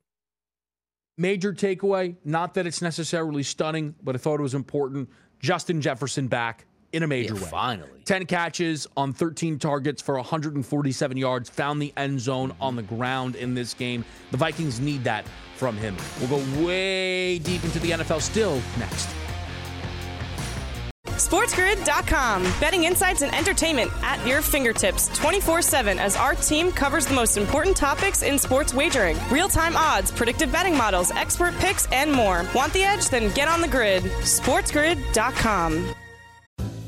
Major 1.16 1.52
takeaway, 1.52 2.14
not 2.24 2.54
that 2.54 2.68
it's 2.68 2.80
necessarily 2.80 3.42
stunning, 3.42 3.96
but 4.00 4.14
I 4.14 4.18
thought 4.18 4.38
it 4.38 4.44
was 4.44 4.54
important. 4.54 5.08
Justin 5.40 5.80
Jefferson 5.80 6.28
back 6.28 6.66
in 6.92 7.02
a 7.02 7.06
major 7.06 7.34
yeah, 7.34 7.42
way. 7.42 7.48
Finally. 7.48 7.90
10 8.04 8.26
catches 8.26 8.86
on 8.96 9.12
13 9.12 9.58
targets 9.58 10.00
for 10.00 10.14
147 10.16 11.16
yards, 11.16 11.50
found 11.50 11.80
the 11.80 11.92
end 11.96 12.20
zone 12.20 12.54
on 12.60 12.76
the 12.76 12.82
ground 12.82 13.36
in 13.36 13.54
this 13.54 13.74
game. 13.74 14.04
The 14.30 14.38
Vikings 14.38 14.80
need 14.80 15.04
that 15.04 15.26
from 15.56 15.76
him. 15.76 15.96
We'll 16.20 16.40
go 16.40 16.66
way 16.66 17.38
deep 17.38 17.64
into 17.64 17.78
the 17.80 17.90
NFL 17.90 18.22
still 18.22 18.60
next. 18.78 19.08
SportsGrid.com. 21.18 22.42
Betting 22.60 22.84
insights 22.84 23.22
and 23.22 23.34
entertainment 23.34 23.90
at 24.02 24.24
your 24.24 24.40
fingertips 24.40 25.08
24 25.18 25.62
7 25.62 25.98
as 25.98 26.16
our 26.16 26.36
team 26.36 26.70
covers 26.70 27.06
the 27.06 27.14
most 27.14 27.36
important 27.36 27.76
topics 27.76 28.22
in 28.22 28.38
sports 28.38 28.72
wagering 28.72 29.18
real 29.30 29.48
time 29.48 29.76
odds, 29.76 30.12
predictive 30.12 30.52
betting 30.52 30.76
models, 30.76 31.10
expert 31.10 31.54
picks, 31.56 31.86
and 31.92 32.12
more. 32.12 32.46
Want 32.54 32.72
the 32.72 32.84
edge? 32.84 33.08
Then 33.08 33.34
get 33.34 33.48
on 33.48 33.60
the 33.60 33.68
grid. 33.68 34.04
SportsGrid.com. 34.04 35.94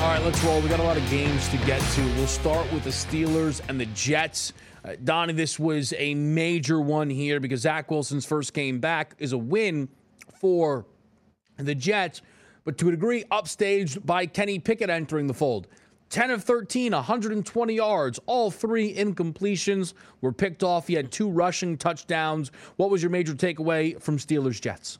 All 0.00 0.06
right, 0.06 0.24
let's 0.24 0.42
roll. 0.42 0.62
We 0.62 0.68
got 0.70 0.80
a 0.80 0.82
lot 0.82 0.96
of 0.96 1.10
games 1.10 1.46
to 1.50 1.58
get 1.58 1.78
to. 1.82 2.00
We'll 2.14 2.26
start 2.26 2.72
with 2.72 2.84
the 2.84 2.90
Steelers 2.90 3.60
and 3.68 3.78
the 3.78 3.84
Jets. 3.84 4.54
Uh, 4.82 4.92
Donnie, 5.04 5.34
this 5.34 5.58
was 5.58 5.92
a 5.98 6.14
major 6.14 6.80
one 6.80 7.10
here 7.10 7.38
because 7.38 7.60
Zach 7.60 7.90
Wilson's 7.90 8.24
first 8.24 8.54
game 8.54 8.80
back 8.80 9.14
is 9.18 9.32
a 9.32 9.38
win 9.38 9.90
for 10.40 10.86
the 11.58 11.74
Jets, 11.74 12.22
but 12.64 12.78
to 12.78 12.88
a 12.88 12.92
degree, 12.92 13.24
upstaged 13.24 14.06
by 14.06 14.24
Kenny 14.24 14.58
Pickett 14.58 14.88
entering 14.88 15.26
the 15.26 15.34
fold. 15.34 15.68
10 16.08 16.30
of 16.30 16.44
13, 16.44 16.92
120 16.92 17.74
yards. 17.74 18.18
All 18.24 18.50
three 18.50 18.94
incompletions 18.94 19.92
were 20.22 20.32
picked 20.32 20.62
off. 20.62 20.86
He 20.86 20.94
had 20.94 21.12
two 21.12 21.28
rushing 21.28 21.76
touchdowns. 21.76 22.52
What 22.76 22.88
was 22.88 23.02
your 23.02 23.10
major 23.10 23.34
takeaway 23.34 24.00
from 24.00 24.16
Steelers 24.16 24.62
Jets? 24.62 24.98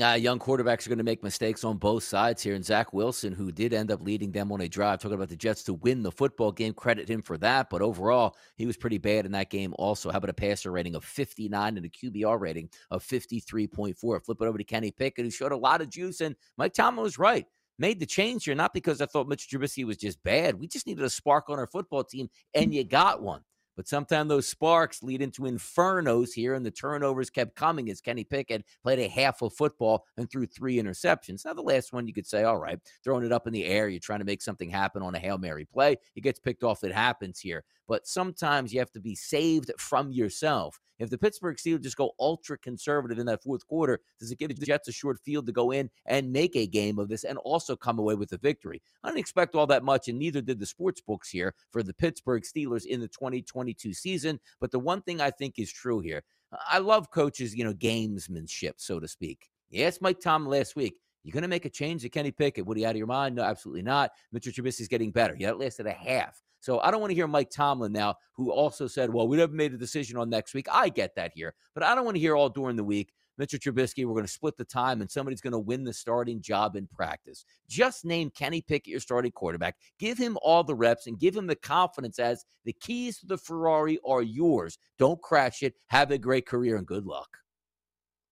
Uh, 0.00 0.14
young 0.14 0.38
quarterbacks 0.38 0.86
are 0.86 0.90
going 0.90 0.98
to 0.98 1.04
make 1.04 1.24
mistakes 1.24 1.64
on 1.64 1.76
both 1.76 2.04
sides 2.04 2.42
here. 2.42 2.54
And 2.54 2.64
Zach 2.64 2.92
Wilson, 2.92 3.32
who 3.32 3.50
did 3.50 3.72
end 3.72 3.90
up 3.90 4.00
leading 4.00 4.30
them 4.30 4.52
on 4.52 4.60
a 4.60 4.68
drive, 4.68 5.00
talking 5.00 5.16
about 5.16 5.28
the 5.28 5.36
Jets 5.36 5.64
to 5.64 5.74
win 5.74 6.02
the 6.02 6.12
football 6.12 6.52
game, 6.52 6.72
credit 6.72 7.08
him 7.08 7.20
for 7.20 7.36
that. 7.38 7.68
But 7.68 7.82
overall, 7.82 8.36
he 8.56 8.66
was 8.66 8.76
pretty 8.76 8.98
bad 8.98 9.26
in 9.26 9.32
that 9.32 9.50
game 9.50 9.74
also. 9.76 10.10
How 10.10 10.18
about 10.18 10.30
a 10.30 10.34
passer 10.34 10.70
rating 10.70 10.94
of 10.94 11.04
59 11.04 11.76
and 11.76 11.84
a 11.84 11.88
QBR 11.88 12.38
rating 12.38 12.70
of 12.92 13.02
53.4? 13.02 14.24
Flip 14.24 14.38
it 14.40 14.44
over 14.44 14.58
to 14.58 14.64
Kenny 14.64 14.92
Pickett, 14.92 15.24
who 15.24 15.30
showed 15.30 15.52
a 15.52 15.56
lot 15.56 15.80
of 15.80 15.90
juice. 15.90 16.20
And 16.20 16.36
Mike 16.56 16.74
Tomlin 16.74 17.02
was 17.02 17.18
right. 17.18 17.46
Made 17.80 17.98
the 17.98 18.06
change 18.06 18.44
here, 18.44 18.54
not 18.54 18.74
because 18.74 19.00
I 19.00 19.06
thought 19.06 19.28
Mitch 19.28 19.48
Trubisky 19.48 19.84
was 19.84 19.96
just 19.96 20.22
bad. 20.22 20.58
We 20.58 20.68
just 20.68 20.86
needed 20.86 21.04
a 21.04 21.10
spark 21.10 21.48
on 21.48 21.58
our 21.58 21.66
football 21.66 22.04
team, 22.04 22.28
and 22.54 22.74
you 22.74 22.84
got 22.84 23.22
one. 23.22 23.42
But 23.78 23.86
sometimes 23.86 24.28
those 24.28 24.48
sparks 24.48 25.04
lead 25.04 25.22
into 25.22 25.42
infernos 25.42 26.32
here, 26.32 26.54
and 26.54 26.66
the 26.66 26.70
turnovers 26.72 27.30
kept 27.30 27.54
coming 27.54 27.88
as 27.90 28.00
Kenny 28.00 28.24
Pickett 28.24 28.64
played 28.82 28.98
a 28.98 29.06
half 29.06 29.40
of 29.40 29.54
football 29.54 30.04
and 30.16 30.28
threw 30.28 30.46
three 30.46 30.82
interceptions. 30.82 31.44
Now, 31.44 31.54
the 31.54 31.62
last 31.62 31.92
one, 31.92 32.08
you 32.08 32.12
could 32.12 32.26
say, 32.26 32.42
all 32.42 32.58
right, 32.58 32.80
throwing 33.04 33.24
it 33.24 33.30
up 33.30 33.46
in 33.46 33.52
the 33.52 33.64
air, 33.64 33.88
you're 33.88 34.00
trying 34.00 34.18
to 34.18 34.24
make 34.24 34.42
something 34.42 34.68
happen 34.68 35.00
on 35.00 35.14
a 35.14 35.18
Hail 35.20 35.38
Mary 35.38 35.64
play. 35.64 35.96
It 36.16 36.22
gets 36.22 36.40
picked 36.40 36.64
off, 36.64 36.82
it 36.82 36.90
happens 36.90 37.38
here. 37.38 37.62
But 37.88 38.06
sometimes 38.06 38.72
you 38.72 38.78
have 38.78 38.92
to 38.92 39.00
be 39.00 39.14
saved 39.14 39.72
from 39.78 40.12
yourself. 40.12 40.78
If 40.98 41.10
the 41.10 41.18
Pittsburgh 41.18 41.56
Steelers 41.56 41.82
just 41.82 41.96
go 41.96 42.12
ultra 42.20 42.58
conservative 42.58 43.18
in 43.18 43.26
that 43.26 43.42
fourth 43.42 43.66
quarter, 43.66 44.00
does 44.18 44.30
it 44.30 44.38
give 44.38 44.54
the 44.54 44.66
Jets 44.66 44.88
a 44.88 44.92
short 44.92 45.18
field 45.20 45.46
to 45.46 45.52
go 45.52 45.70
in 45.70 45.88
and 46.06 46.32
make 46.32 46.56
a 46.56 46.66
game 46.66 46.98
of 46.98 47.08
this 47.08 47.24
and 47.24 47.38
also 47.38 47.76
come 47.76 47.98
away 47.98 48.14
with 48.14 48.32
a 48.32 48.38
victory? 48.38 48.82
I 49.02 49.08
didn't 49.08 49.20
expect 49.20 49.54
all 49.54 49.66
that 49.68 49.84
much, 49.84 50.08
and 50.08 50.18
neither 50.18 50.42
did 50.42 50.58
the 50.58 50.66
sports 50.66 51.00
books 51.00 51.30
here 51.30 51.54
for 51.70 51.82
the 51.82 51.94
Pittsburgh 51.94 52.42
Steelers 52.42 52.84
in 52.84 53.00
the 53.00 53.08
2022 53.08 53.94
season. 53.94 54.40
But 54.60 54.70
the 54.70 54.80
one 54.80 55.02
thing 55.02 55.20
I 55.20 55.30
think 55.30 55.58
is 55.58 55.72
true 55.72 56.00
here, 56.00 56.22
I 56.68 56.78
love 56.78 57.10
coaches, 57.10 57.54
you 57.54 57.64
know, 57.64 57.74
gamesmanship, 57.74 58.74
so 58.76 59.00
to 59.00 59.08
speak. 59.08 59.50
Yes, 59.70 60.00
Mike 60.00 60.20
Tom 60.20 60.46
last 60.46 60.76
week. 60.76 60.96
You're 61.28 61.34
going 61.34 61.42
to 61.42 61.48
make 61.48 61.66
a 61.66 61.70
change 61.70 62.00
to 62.02 62.08
Kenny 62.08 62.30
Pickett. 62.30 62.66
Are 62.66 62.78
you 62.78 62.86
out 62.86 62.92
of 62.92 62.96
your 62.96 63.06
mind? 63.06 63.34
No, 63.34 63.42
absolutely 63.42 63.82
not. 63.82 64.12
Mitchell 64.32 64.50
Trubisky's 64.50 64.88
getting 64.88 65.10
better. 65.10 65.36
Yeah, 65.38 65.50
it 65.50 65.58
lasted 65.58 65.86
a 65.86 65.92
half. 65.92 66.42
So 66.60 66.80
I 66.80 66.90
don't 66.90 67.02
want 67.02 67.10
to 67.10 67.14
hear 67.14 67.26
Mike 67.26 67.50
Tomlin 67.50 67.92
now, 67.92 68.14
who 68.32 68.50
also 68.50 68.86
said, 68.86 69.12
well, 69.12 69.28
we 69.28 69.38
haven't 69.38 69.54
made 69.54 69.74
a 69.74 69.76
decision 69.76 70.16
on 70.16 70.30
next 70.30 70.54
week. 70.54 70.68
I 70.72 70.88
get 70.88 71.14
that 71.16 71.32
here, 71.34 71.52
but 71.74 71.82
I 71.82 71.94
don't 71.94 72.06
want 72.06 72.14
to 72.14 72.20
hear 72.20 72.34
all 72.34 72.48
during 72.48 72.76
the 72.76 72.82
week. 72.82 73.12
Mitchell 73.36 73.58
Trubisky, 73.58 74.06
we're 74.06 74.14
going 74.14 74.24
to 74.24 74.32
split 74.32 74.56
the 74.56 74.64
time 74.64 75.02
and 75.02 75.10
somebody's 75.10 75.42
going 75.42 75.52
to 75.52 75.58
win 75.58 75.84
the 75.84 75.92
starting 75.92 76.40
job 76.40 76.76
in 76.76 76.86
practice. 76.86 77.44
Just 77.68 78.06
name 78.06 78.30
Kenny 78.30 78.62
Pickett 78.62 78.90
your 78.90 78.98
starting 78.98 79.30
quarterback. 79.30 79.76
Give 79.98 80.16
him 80.16 80.38
all 80.40 80.64
the 80.64 80.74
reps 80.74 81.06
and 81.06 81.20
give 81.20 81.36
him 81.36 81.46
the 81.46 81.56
confidence 81.56 82.18
as 82.18 82.46
the 82.64 82.72
keys 82.72 83.18
to 83.18 83.26
the 83.26 83.36
Ferrari 83.36 83.98
are 84.06 84.22
yours. 84.22 84.78
Don't 84.98 85.20
crash 85.20 85.62
it. 85.62 85.74
Have 85.88 86.10
a 86.10 86.16
great 86.16 86.46
career 86.46 86.78
and 86.78 86.86
good 86.86 87.04
luck. 87.04 87.28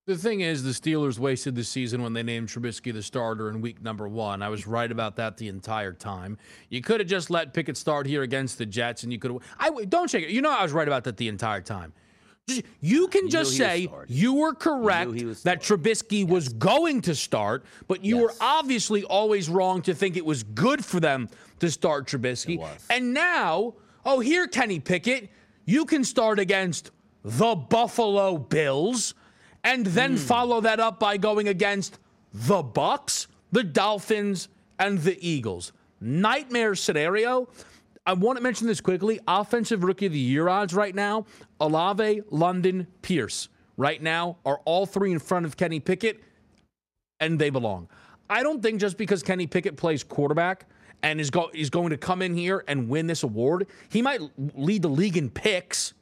The 0.07 0.17
thing 0.17 0.41
is, 0.41 0.63
the 0.63 0.71
Steelers 0.71 1.19
wasted 1.19 1.57
the 1.57 1.65
season 1.65 2.01
when 2.01 2.13
they 2.13 2.23
named 2.23 2.49
Trubisky 2.49 2.93
the 2.93 3.03
starter 3.03 3.51
in 3.51 3.61
week 3.61 3.83
number 3.83 4.07
one. 4.07 4.41
I 4.41 4.49
was 4.49 4.65
right 4.65 4.91
about 4.91 5.17
that 5.17 5.37
the 5.37 5.49
entire 5.49 5.93
time. 5.93 6.39
You 6.69 6.81
could 6.81 7.01
have 7.01 7.09
just 7.09 7.29
let 7.29 7.53
Pickett 7.53 7.77
start 7.77 8.07
here 8.07 8.23
against 8.23 8.57
the 8.57 8.67
Jets, 8.67 9.03
and 9.03 9.13
you 9.13 9.19
could 9.19 9.33
have. 9.33 9.43
I 9.59 9.71
don't 9.87 10.09
shake 10.09 10.23
it. 10.23 10.31
You 10.31 10.43
know, 10.43 10.53
I 10.53 10.63
was 10.63 10.71
right 10.71 10.87
about 10.87 11.03
that 11.05 11.17
the 11.17 11.27
entire 11.27 11.61
time. 11.61 11.93
You 12.81 13.09
can 13.09 13.29
just 13.29 13.51
he 13.51 13.59
say 13.59 13.89
you 14.07 14.35
were 14.35 14.55
correct 14.55 15.11
was 15.11 15.43
that 15.43 15.61
Trubisky 15.61 16.25
was 16.25 16.51
going 16.51 17.01
to 17.01 17.15
start, 17.17 17.65
but 17.89 18.05
you 18.05 18.19
were 18.19 18.33
obviously 18.41 19.03
always 19.03 19.49
wrong 19.49 19.83
to 19.83 19.93
think 19.93 20.17
it 20.17 20.25
was 20.25 20.45
good 20.45 20.85
for 20.85 21.01
them 21.01 21.29
to 21.59 21.69
start 21.69 22.07
Trubisky. 22.07 22.65
And 22.91 23.13
now, 23.13 23.75
oh, 24.05 24.21
here, 24.21 24.47
Kenny 24.47 24.79
Pickett, 24.79 25.29
you 25.65 25.85
can 25.85 26.05
start 26.05 26.39
against 26.39 26.93
the 27.25 27.57
Buffalo 27.57 28.39
Bills 28.39 29.15
and 29.67 29.85
then 29.85 30.13
Hmm. 30.13 30.17
follow 30.17 30.61
that 30.63 30.81
up 30.81 30.99
by 30.99 31.19
going 31.19 31.49
against 31.49 31.99
the 32.33 32.63
Bucs, 32.63 33.27
the 33.53 33.65
Dolphins, 33.65 34.49
and 34.79 35.01
the 35.03 35.19
Eagles. 35.27 35.73
Nightmare 36.01 36.75
scenario. 36.75 37.49
I 38.07 38.13
want 38.13 38.37
to 38.37 38.43
mention 38.43 38.67
this 38.69 38.81
quickly. 38.81 39.19
Offensive 39.27 39.83
Rookie 39.83 40.07
of 40.07 40.13
the 40.13 40.19
Year 40.19 40.49
odds 40.49 40.73
right 40.73 40.95
now: 40.95 41.27
Olave, 41.61 42.23
London, 42.31 42.87
Pierce. 43.03 43.49
Right 43.77 44.01
now 44.01 44.37
are 44.47 44.61
all 44.65 44.87
three 44.87 45.13
in 45.13 45.19
front 45.19 45.45
of 45.45 45.57
Kenny 45.57 45.81
Pickett, 45.81 46.23
and 47.21 47.39
they 47.39 47.51
belong. 47.51 47.89
I 48.31 48.43
don't 48.43 48.63
think 48.63 48.81
just 48.81 48.97
because 48.97 49.23
Kenny 49.23 49.47
Pickett 49.47 49.77
plays 49.77 50.03
quarterback 50.05 50.67
and 51.03 51.21
is 51.21 51.31
go 51.31 51.51
is 51.53 51.71
going 51.71 51.91
to 51.91 51.97
come 51.97 52.23
in 52.23 52.35
here 52.35 52.65
and 52.69 52.89
win 52.89 53.07
this 53.07 53.23
award, 53.23 53.67
he 53.89 54.01
might 54.01 54.21
lead 54.55 54.83
the 54.83 54.89
league 54.89 55.17
in 55.17 55.29
picks. 55.29 55.93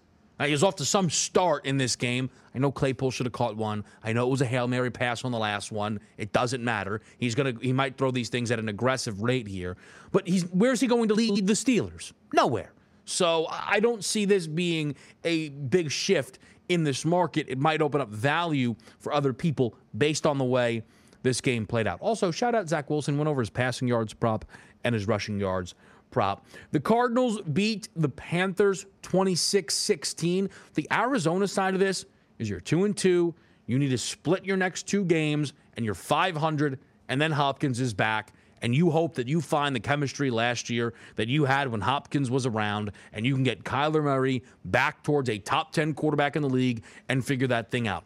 He 0.46 0.52
was 0.52 0.62
off 0.62 0.76
to 0.76 0.84
some 0.84 1.10
start 1.10 1.66
in 1.66 1.78
this 1.78 1.96
game. 1.96 2.30
I 2.54 2.58
know 2.58 2.70
Claypool 2.70 3.10
should 3.10 3.26
have 3.26 3.32
caught 3.32 3.56
one. 3.56 3.84
I 4.02 4.12
know 4.12 4.26
it 4.26 4.30
was 4.30 4.40
a 4.40 4.46
hail 4.46 4.66
mary 4.66 4.90
pass 4.90 5.24
on 5.24 5.32
the 5.32 5.38
last 5.38 5.72
one. 5.72 6.00
It 6.18 6.32
doesn't 6.32 6.62
matter. 6.62 7.00
He's 7.18 7.34
gonna 7.34 7.54
he 7.60 7.72
might 7.72 7.96
throw 7.96 8.10
these 8.10 8.28
things 8.28 8.50
at 8.50 8.58
an 8.58 8.68
aggressive 8.68 9.22
rate 9.22 9.48
here, 9.48 9.76
but 10.12 10.26
he's 10.26 10.44
where's 10.46 10.80
he 10.80 10.86
going 10.86 11.08
to 11.08 11.14
lead 11.14 11.46
the 11.46 11.52
Steelers? 11.52 12.12
Nowhere. 12.32 12.72
So 13.04 13.46
I 13.50 13.80
don't 13.80 14.04
see 14.04 14.24
this 14.24 14.46
being 14.46 14.94
a 15.24 15.50
big 15.50 15.90
shift 15.90 16.38
in 16.68 16.84
this 16.84 17.04
market. 17.04 17.46
It 17.48 17.58
might 17.58 17.82
open 17.82 18.00
up 18.00 18.08
value 18.08 18.74
for 18.98 19.12
other 19.12 19.32
people 19.32 19.74
based 19.96 20.26
on 20.26 20.38
the 20.38 20.44
way 20.44 20.82
this 21.22 21.40
game 21.40 21.66
played 21.66 21.86
out. 21.86 22.00
Also, 22.00 22.30
shout 22.30 22.54
out 22.54 22.68
Zach 22.68 22.88
Wilson 22.88 23.18
went 23.18 23.28
over 23.28 23.40
his 23.40 23.50
passing 23.50 23.88
yards 23.88 24.14
prop 24.14 24.44
and 24.84 24.94
his 24.94 25.08
rushing 25.08 25.40
yards 25.40 25.74
prop. 26.14 26.46
The 26.70 26.78
Cardinals 26.78 27.40
beat 27.40 27.88
the 27.96 28.08
Panthers 28.08 28.86
26-16. 29.02 30.48
The 30.74 30.86
Arizona 30.92 31.48
side 31.48 31.74
of 31.74 31.80
this 31.80 32.06
is 32.38 32.48
you're 32.48 32.60
2 32.60 32.84
and 32.84 32.96
2. 32.96 33.34
You 33.66 33.78
need 33.80 33.88
to 33.88 33.98
split 33.98 34.44
your 34.44 34.56
next 34.56 34.86
two 34.86 35.04
games 35.04 35.54
and 35.76 35.84
you're 35.84 35.94
500 35.96 36.78
and 37.08 37.20
then 37.20 37.32
Hopkins 37.32 37.80
is 37.80 37.92
back 37.92 38.32
and 38.62 38.72
you 38.76 38.92
hope 38.92 39.16
that 39.16 39.26
you 39.26 39.40
find 39.40 39.74
the 39.74 39.80
chemistry 39.80 40.30
last 40.30 40.70
year 40.70 40.94
that 41.16 41.26
you 41.26 41.46
had 41.46 41.66
when 41.66 41.80
Hopkins 41.80 42.30
was 42.30 42.46
around 42.46 42.92
and 43.12 43.26
you 43.26 43.34
can 43.34 43.42
get 43.42 43.64
Kyler 43.64 44.04
Murray 44.04 44.44
back 44.66 45.02
towards 45.02 45.28
a 45.28 45.38
top 45.38 45.72
10 45.72 45.94
quarterback 45.94 46.36
in 46.36 46.42
the 46.42 46.48
league 46.48 46.84
and 47.08 47.24
figure 47.24 47.48
that 47.48 47.72
thing 47.72 47.88
out. 47.88 48.04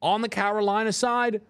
On 0.00 0.22
the 0.22 0.30
Carolina 0.30 0.94
side, 0.94 1.42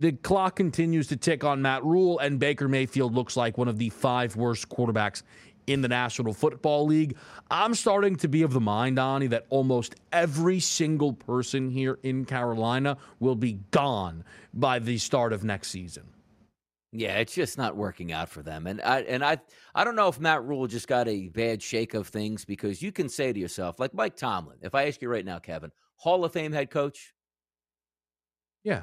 the 0.00 0.12
clock 0.12 0.56
continues 0.56 1.06
to 1.08 1.16
tick 1.16 1.44
on 1.44 1.62
Matt 1.62 1.84
Rhule, 1.84 2.18
and 2.18 2.38
Baker 2.38 2.68
Mayfield 2.68 3.14
looks 3.14 3.36
like 3.36 3.56
one 3.56 3.68
of 3.68 3.78
the 3.78 3.88
five 3.90 4.36
worst 4.36 4.68
quarterbacks 4.68 5.22
in 5.66 5.80
the 5.80 5.88
National 5.88 6.32
Football 6.32 6.86
League. 6.86 7.16
I'm 7.50 7.74
starting 7.74 8.16
to 8.16 8.28
be 8.28 8.42
of 8.42 8.52
the 8.52 8.60
mind, 8.60 8.96
Donnie, 8.96 9.26
that 9.28 9.46
almost 9.48 9.96
every 10.12 10.60
single 10.60 11.12
person 11.12 11.70
here 11.70 11.98
in 12.02 12.24
Carolina 12.24 12.98
will 13.20 13.34
be 13.34 13.58
gone 13.70 14.24
by 14.54 14.78
the 14.78 14.98
start 14.98 15.32
of 15.32 15.44
next 15.44 15.68
season. 15.68 16.04
Yeah, 16.92 17.18
it's 17.18 17.34
just 17.34 17.58
not 17.58 17.76
working 17.76 18.12
out 18.12 18.28
for 18.28 18.42
them. 18.42 18.66
And 18.66 18.80
I 18.80 19.00
and 19.00 19.24
I 19.24 19.38
I 19.74 19.84
don't 19.84 19.96
know 19.96 20.08
if 20.08 20.20
Matt 20.20 20.44
Rhule 20.44 20.66
just 20.66 20.88
got 20.88 21.08
a 21.08 21.28
bad 21.28 21.62
shake 21.62 21.94
of 21.94 22.08
things 22.08 22.44
because 22.44 22.80
you 22.80 22.92
can 22.92 23.08
say 23.08 23.32
to 23.32 23.38
yourself, 23.38 23.78
like 23.80 23.92
Mike 23.92 24.16
Tomlin, 24.16 24.58
if 24.62 24.74
I 24.74 24.86
ask 24.86 25.02
you 25.02 25.08
right 25.08 25.24
now, 25.24 25.38
Kevin, 25.38 25.72
Hall 25.96 26.24
of 26.24 26.32
Fame 26.32 26.52
head 26.52 26.70
coach? 26.70 27.12
Yeah. 28.62 28.82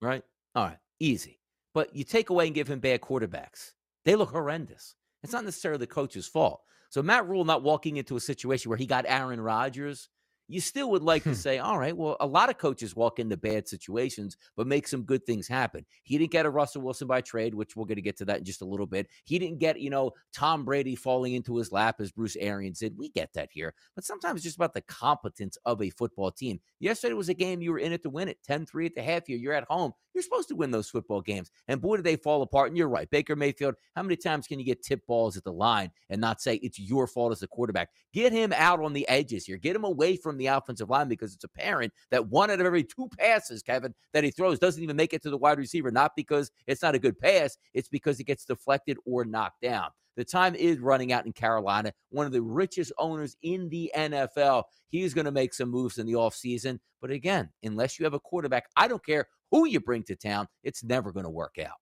Right? 0.00 0.22
All 0.54 0.66
right. 0.66 0.78
Easy. 0.98 1.40
But 1.72 1.94
you 1.94 2.04
take 2.04 2.30
away 2.30 2.46
and 2.46 2.54
give 2.54 2.68
him 2.68 2.80
bad 2.80 3.00
quarterbacks. 3.00 3.72
They 4.04 4.16
look 4.16 4.30
horrendous. 4.30 4.94
It's 5.22 5.32
not 5.32 5.44
necessarily 5.44 5.78
the 5.78 5.86
coach's 5.86 6.26
fault. 6.26 6.62
So 6.88 7.02
Matt 7.02 7.28
Rhule 7.28 7.44
not 7.44 7.62
walking 7.62 7.98
into 7.98 8.16
a 8.16 8.20
situation 8.20 8.68
where 8.68 8.78
he 8.78 8.86
got 8.86 9.04
Aaron 9.06 9.40
Rodgers 9.40 10.08
you 10.50 10.60
still 10.60 10.90
would 10.90 11.02
like 11.02 11.22
to 11.22 11.34
say, 11.46 11.58
all 11.58 11.78
right, 11.78 11.96
well, 11.96 12.16
a 12.20 12.26
lot 12.26 12.50
of 12.50 12.58
coaches 12.58 12.96
walk 12.96 13.18
into 13.18 13.36
bad 13.36 13.68
situations, 13.68 14.36
but 14.56 14.66
make 14.66 14.86
some 14.86 15.02
good 15.02 15.24
things 15.24 15.46
happen. 15.46 15.86
He 16.02 16.18
didn't 16.18 16.32
get 16.32 16.44
a 16.44 16.50
Russell 16.50 16.82
Wilson 16.82 17.06
by 17.06 17.20
trade, 17.20 17.54
which 17.54 17.76
we're 17.76 17.86
going 17.86 17.96
to 17.96 18.02
get 18.02 18.16
to 18.18 18.24
that 18.26 18.38
in 18.38 18.44
just 18.44 18.60
a 18.60 18.66
little 18.66 18.86
bit. 18.86 19.06
He 19.24 19.38
didn't 19.38 19.60
get, 19.60 19.80
you 19.80 19.90
know, 19.90 20.10
Tom 20.34 20.64
Brady 20.64 20.96
falling 20.96 21.34
into 21.34 21.56
his 21.56 21.70
lap 21.72 22.00
as 22.00 22.10
Bruce 22.10 22.36
Arians 22.36 22.80
did. 22.80 22.98
We 22.98 23.10
get 23.10 23.32
that 23.34 23.48
here. 23.52 23.72
But 23.94 24.04
sometimes 24.04 24.38
it's 24.38 24.44
just 24.44 24.56
about 24.56 24.74
the 24.74 24.82
competence 24.82 25.56
of 25.64 25.80
a 25.80 25.90
football 25.90 26.32
team. 26.32 26.60
Yesterday 26.80 27.14
was 27.14 27.28
a 27.28 27.34
game 27.34 27.62
you 27.62 27.70
were 27.70 27.78
in 27.78 27.92
it 27.92 28.02
to 28.02 28.10
win 28.10 28.28
it 28.28 28.38
10 28.44 28.66
3 28.66 28.86
at 28.86 28.94
the 28.96 29.02
half 29.02 29.28
year. 29.28 29.38
You're 29.38 29.54
at 29.54 29.64
home. 29.70 29.92
You're 30.14 30.22
supposed 30.22 30.48
to 30.48 30.56
win 30.56 30.70
those 30.70 30.90
football 30.90 31.20
games. 31.20 31.50
And 31.68 31.80
boy, 31.80 31.96
did 31.96 32.04
they 32.04 32.16
fall 32.16 32.42
apart. 32.42 32.68
And 32.68 32.76
you're 32.76 32.88
right. 32.88 33.08
Baker 33.10 33.36
Mayfield, 33.36 33.74
how 33.94 34.02
many 34.02 34.16
times 34.16 34.46
can 34.46 34.58
you 34.58 34.64
get 34.64 34.82
tip 34.82 35.06
balls 35.06 35.36
at 35.36 35.44
the 35.44 35.52
line 35.52 35.90
and 36.08 36.20
not 36.20 36.40
say 36.40 36.56
it's 36.56 36.78
your 36.78 37.06
fault 37.06 37.32
as 37.32 37.42
a 37.42 37.46
quarterback? 37.46 37.90
Get 38.12 38.32
him 38.32 38.52
out 38.54 38.80
on 38.80 38.92
the 38.92 39.08
edges 39.08 39.44
here. 39.44 39.56
Get 39.56 39.76
him 39.76 39.84
away 39.84 40.16
from 40.16 40.36
the 40.36 40.46
offensive 40.46 40.90
line 40.90 41.08
because 41.08 41.34
it's 41.34 41.44
apparent 41.44 41.92
that 42.10 42.28
one 42.28 42.50
out 42.50 42.60
of 42.60 42.66
every 42.66 42.84
two 42.84 43.08
passes, 43.18 43.62
Kevin, 43.62 43.94
that 44.12 44.24
he 44.24 44.30
throws 44.30 44.58
doesn't 44.58 44.82
even 44.82 44.96
make 44.96 45.12
it 45.12 45.22
to 45.22 45.30
the 45.30 45.38
wide 45.38 45.58
receiver, 45.58 45.90
not 45.90 46.12
because 46.16 46.50
it's 46.66 46.82
not 46.82 46.94
a 46.94 46.98
good 46.98 47.18
pass, 47.18 47.56
it's 47.74 47.88
because 47.88 48.18
it 48.20 48.24
gets 48.24 48.44
deflected 48.44 48.98
or 49.04 49.24
knocked 49.24 49.62
down. 49.62 49.90
The 50.16 50.24
time 50.24 50.54
is 50.54 50.80
running 50.80 51.12
out 51.12 51.24
in 51.24 51.32
Carolina, 51.32 51.92
one 52.10 52.26
of 52.26 52.32
the 52.32 52.42
richest 52.42 52.92
owners 52.98 53.36
in 53.42 53.68
the 53.68 53.90
NFL. 53.96 54.64
He's 54.88 55.14
going 55.14 55.24
to 55.24 55.30
make 55.30 55.54
some 55.54 55.70
moves 55.70 55.98
in 55.98 56.06
the 56.06 56.14
offseason. 56.14 56.78
But 57.00 57.10
again, 57.10 57.48
unless 57.62 57.98
you 57.98 58.04
have 58.04 58.14
a 58.14 58.20
quarterback, 58.20 58.66
I 58.76 58.88
don't 58.88 59.04
care 59.04 59.28
who 59.50 59.66
you 59.66 59.80
bring 59.80 60.02
to 60.04 60.16
town, 60.16 60.46
it's 60.62 60.82
never 60.84 61.12
going 61.12 61.24
to 61.24 61.30
work 61.30 61.56
out. 61.58 61.76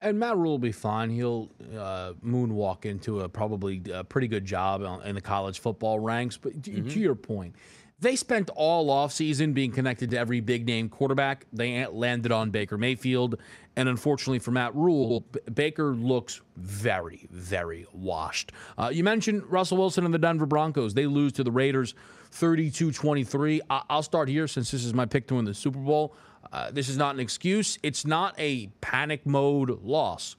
And 0.00 0.18
Matt 0.18 0.36
Rhule 0.36 0.52
will 0.52 0.58
be 0.58 0.72
fine. 0.72 1.10
He'll 1.10 1.50
uh, 1.76 2.12
moonwalk 2.24 2.84
into 2.84 3.20
a 3.20 3.28
probably 3.28 3.82
a 3.92 4.04
pretty 4.04 4.28
good 4.28 4.44
job 4.44 5.02
in 5.04 5.14
the 5.16 5.20
college 5.20 5.58
football 5.58 5.98
ranks. 5.98 6.36
But 6.36 6.62
mm-hmm. 6.62 6.88
to 6.88 7.00
your 7.00 7.16
point, 7.16 7.56
they 8.00 8.14
spent 8.14 8.48
all 8.54 8.88
offseason 8.90 9.54
being 9.54 9.72
connected 9.72 10.10
to 10.10 10.18
every 10.18 10.38
big 10.38 10.66
name 10.66 10.88
quarterback. 10.88 11.46
They 11.52 11.84
landed 11.86 12.30
on 12.30 12.50
Baker 12.50 12.78
Mayfield. 12.78 13.40
And 13.74 13.88
unfortunately 13.88 14.38
for 14.38 14.52
Matt 14.52 14.74
Rhule, 14.74 15.20
B- 15.32 15.40
Baker 15.52 15.94
looks 15.94 16.40
very, 16.56 17.26
very 17.30 17.86
washed. 17.92 18.52
Uh, 18.76 18.90
you 18.92 19.02
mentioned 19.02 19.44
Russell 19.46 19.78
Wilson 19.78 20.04
and 20.04 20.14
the 20.14 20.18
Denver 20.18 20.46
Broncos. 20.46 20.94
They 20.94 21.06
lose 21.06 21.32
to 21.34 21.44
the 21.44 21.50
Raiders 21.50 21.94
32 22.30 22.92
23. 22.92 23.62
I- 23.68 23.82
will 23.90 24.02
start 24.02 24.28
here 24.28 24.46
since 24.46 24.70
this 24.70 24.84
is 24.84 24.94
my 24.94 25.06
pick 25.06 25.26
to 25.28 25.34
win 25.34 25.44
the 25.44 25.54
Super 25.54 25.78
Bowl. 25.80 26.14
Uh, 26.52 26.70
this 26.70 26.88
is 26.88 26.96
not 26.96 27.14
an 27.14 27.20
excuse, 27.20 27.78
it's 27.82 28.06
not 28.06 28.34
a 28.38 28.68
panic 28.80 29.26
mode 29.26 29.82
loss. 29.82 30.36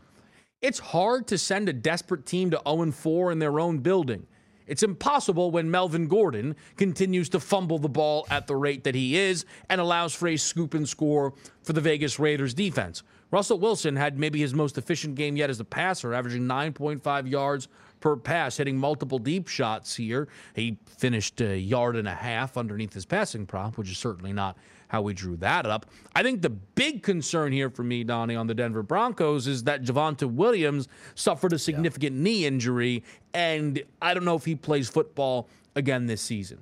It's 0.62 0.80
hard 0.80 1.28
to 1.28 1.38
send 1.38 1.70
a 1.70 1.74
desperate 1.74 2.26
team 2.26 2.52
to 2.52 2.62
0 2.68 2.92
4 2.92 3.32
in 3.32 3.40
their 3.40 3.60
own 3.60 3.80
building. 3.80 4.28
It's 4.70 4.84
impossible 4.84 5.50
when 5.50 5.72
Melvin 5.72 6.08
Gordon 6.08 6.56
continues 6.78 7.28
to 7.30 7.40
fumble 7.40 7.80
the 7.80 7.90
ball 7.90 8.28
at 8.30 8.46
the 8.46 8.56
rate 8.56 8.84
that 8.84 8.94
he 8.94 9.18
is 9.18 9.46
and 9.68 9.82
allows 9.82 10.14
for 10.14 10.28
a 10.28 10.38
scoop 10.38 10.76
and 10.76 10.88
score 10.88 11.34
for 11.64 11.74
the 11.74 11.82
Vegas 11.82 12.20
Raiders 12.20 12.54
defense. 12.54 13.02
Russell 13.32 13.60
Wilson 13.60 13.96
had 13.96 14.20
maybe 14.20 14.40
his 14.40 14.54
most 14.54 14.78
efficient 14.78 15.16
game 15.16 15.36
yet 15.36 15.50
as 15.50 15.60
a 15.60 15.66
passer, 15.66 16.14
averaging 16.14 16.44
9.5 16.44 17.30
yards 17.30 17.68
per 18.00 18.16
pass, 18.16 18.58
hitting 18.58 18.78
multiple 18.78 19.18
deep 19.18 19.48
shots 19.48 19.96
here. 19.96 20.28
He 20.54 20.78
finished 20.86 21.42
a 21.42 21.58
yard 21.58 21.96
and 21.96 22.08
a 22.08 22.14
half 22.14 22.56
underneath 22.56 22.94
his 22.94 23.08
passing 23.08 23.48
prop, 23.48 23.78
which 23.78 23.90
is 23.90 23.98
certainly 23.98 24.34
not 24.34 24.56
how 24.90 25.02
we 25.02 25.14
drew 25.14 25.38
that 25.38 25.66
up. 25.66 25.86
I 26.16 26.24
think 26.24 26.42
the 26.42 26.50
big 26.50 27.04
concern 27.04 27.54
here 27.54 27.70
for 27.70 27.84
me, 27.84 28.04
Donnie, 28.04 28.36
on 28.36 28.48
the 28.48 28.54
Denver 28.54 28.84
Broncos 28.84 29.48
is 29.48 29.64
that 29.64 29.84
Javonte 29.84 30.30
Williams 30.30 30.88
suffered 31.16 31.54
a 31.54 31.60
significant 31.60 32.18
yeah. 32.18 32.24
knee 32.24 32.46
injury, 32.46 33.04
and 33.34 33.82
I 34.02 34.14
don't 34.14 34.26
know 34.26 34.36
if 34.36 34.46
he 34.46 34.56
plays 34.56 34.90
football 34.90 35.48
again 35.76 36.08
this 36.08 36.22
season. 36.22 36.60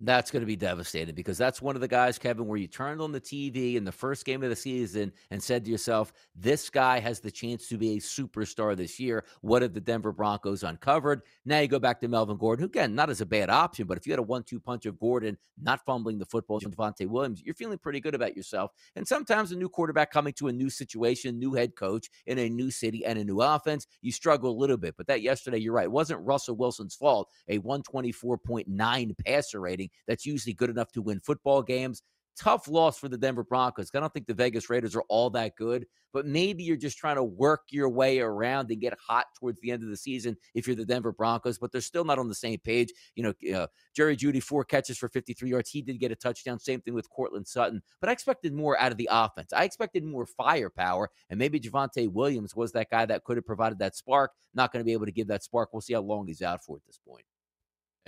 That's 0.00 0.30
going 0.30 0.40
to 0.40 0.46
be 0.46 0.56
devastating 0.56 1.14
because 1.14 1.38
that's 1.38 1.62
one 1.62 1.76
of 1.76 1.80
the 1.80 1.88
guys, 1.88 2.18
Kevin, 2.18 2.46
where 2.46 2.58
you 2.58 2.66
turned 2.66 3.00
on 3.00 3.12
the 3.12 3.20
TV 3.20 3.76
in 3.76 3.84
the 3.84 3.92
first 3.92 4.24
game 4.24 4.42
of 4.42 4.50
the 4.50 4.56
season 4.56 5.12
and 5.30 5.40
said 5.40 5.64
to 5.64 5.70
yourself, 5.70 6.12
this 6.34 6.68
guy 6.68 6.98
has 6.98 7.20
the 7.20 7.30
chance 7.30 7.68
to 7.68 7.78
be 7.78 7.92
a 7.92 8.00
superstar 8.00 8.76
this 8.76 8.98
year. 8.98 9.24
What 9.40 9.62
have 9.62 9.72
the 9.72 9.80
Denver 9.80 10.10
Broncos 10.10 10.64
uncovered? 10.64 11.22
Now 11.44 11.60
you 11.60 11.68
go 11.68 11.78
back 11.78 12.00
to 12.00 12.08
Melvin 12.08 12.36
Gordon, 12.36 12.64
who, 12.64 12.66
again, 12.66 12.94
not 12.94 13.08
as 13.08 13.20
a 13.20 13.26
bad 13.26 13.50
option, 13.50 13.86
but 13.86 13.96
if 13.96 14.04
you 14.04 14.12
had 14.12 14.18
a 14.18 14.22
one 14.22 14.42
two 14.42 14.58
punch 14.58 14.84
of 14.84 14.98
Gordon, 14.98 15.38
not 15.62 15.84
fumbling 15.86 16.18
the 16.18 16.26
football, 16.26 16.60
Javonte 16.60 17.06
Williams, 17.06 17.40
you're 17.44 17.54
feeling 17.54 17.78
pretty 17.78 18.00
good 18.00 18.16
about 18.16 18.36
yourself. 18.36 18.72
And 18.96 19.06
sometimes 19.06 19.52
a 19.52 19.56
new 19.56 19.68
quarterback 19.68 20.10
coming 20.10 20.32
to 20.34 20.48
a 20.48 20.52
new 20.52 20.70
situation, 20.70 21.38
new 21.38 21.54
head 21.54 21.76
coach 21.76 22.10
in 22.26 22.38
a 22.40 22.48
new 22.48 22.72
city 22.72 23.04
and 23.04 23.16
a 23.16 23.24
new 23.24 23.40
offense, 23.40 23.86
you 24.02 24.10
struggle 24.10 24.50
a 24.50 24.58
little 24.58 24.76
bit. 24.76 24.96
But 24.96 25.06
that 25.06 25.22
yesterday, 25.22 25.58
you're 25.58 25.72
right, 25.72 25.84
it 25.84 25.92
wasn't 25.92 26.26
Russell 26.26 26.56
Wilson's 26.56 26.96
fault, 26.96 27.28
a 27.48 27.60
124.9 27.60 29.18
passer 29.24 29.60
rating 29.60 29.83
that's 30.06 30.26
usually 30.26 30.54
good 30.54 30.70
enough 30.70 30.92
to 30.92 31.02
win 31.02 31.20
football 31.20 31.62
games. 31.62 32.02
Tough 32.36 32.66
loss 32.66 32.98
for 32.98 33.08
the 33.08 33.16
Denver 33.16 33.44
Broncos. 33.44 33.90
I 33.94 34.00
don't 34.00 34.12
think 34.12 34.26
the 34.26 34.34
Vegas 34.34 34.68
Raiders 34.68 34.96
are 34.96 35.04
all 35.08 35.30
that 35.30 35.54
good, 35.54 35.86
but 36.12 36.26
maybe 36.26 36.64
you're 36.64 36.76
just 36.76 36.98
trying 36.98 37.14
to 37.14 37.22
work 37.22 37.62
your 37.70 37.88
way 37.88 38.18
around 38.18 38.72
and 38.72 38.80
get 38.80 38.92
hot 38.98 39.26
towards 39.38 39.60
the 39.60 39.70
end 39.70 39.84
of 39.84 39.88
the 39.88 39.96
season 39.96 40.36
if 40.52 40.66
you're 40.66 40.74
the 40.74 40.84
Denver 40.84 41.12
Broncos, 41.12 41.58
but 41.58 41.70
they're 41.70 41.80
still 41.80 42.04
not 42.04 42.18
on 42.18 42.28
the 42.28 42.34
same 42.34 42.58
page. 42.58 42.92
You 43.14 43.22
know, 43.22 43.54
uh, 43.56 43.68
Jerry 43.94 44.16
Jeudy, 44.16 44.42
four 44.42 44.64
catches 44.64 44.98
for 44.98 45.08
53 45.08 45.48
yards. 45.48 45.70
He 45.70 45.80
did 45.80 46.00
get 46.00 46.10
a 46.10 46.16
touchdown. 46.16 46.58
Same 46.58 46.80
thing 46.80 46.94
with 46.94 47.08
Courtland 47.08 47.46
Sutton, 47.46 47.82
but 48.00 48.08
I 48.08 48.12
expected 48.12 48.52
more 48.52 48.80
out 48.80 48.90
of 48.90 48.98
the 48.98 49.08
offense. 49.12 49.52
I 49.52 49.62
expected 49.62 50.02
more 50.02 50.26
firepower, 50.26 51.10
and 51.30 51.38
maybe 51.38 51.60
Javonte 51.60 52.10
Williams 52.10 52.56
was 52.56 52.72
that 52.72 52.90
guy 52.90 53.06
that 53.06 53.22
could 53.22 53.36
have 53.36 53.46
provided 53.46 53.78
that 53.78 53.94
spark. 53.94 54.32
Not 54.54 54.72
going 54.72 54.80
to 54.80 54.84
be 54.84 54.92
able 54.92 55.06
to 55.06 55.12
give 55.12 55.28
that 55.28 55.44
spark. 55.44 55.70
We'll 55.72 55.82
see 55.82 55.94
how 55.94 56.00
long 56.00 56.26
he's 56.26 56.42
out 56.42 56.64
for 56.64 56.76
at 56.76 56.84
this 56.86 56.98
point 56.98 57.24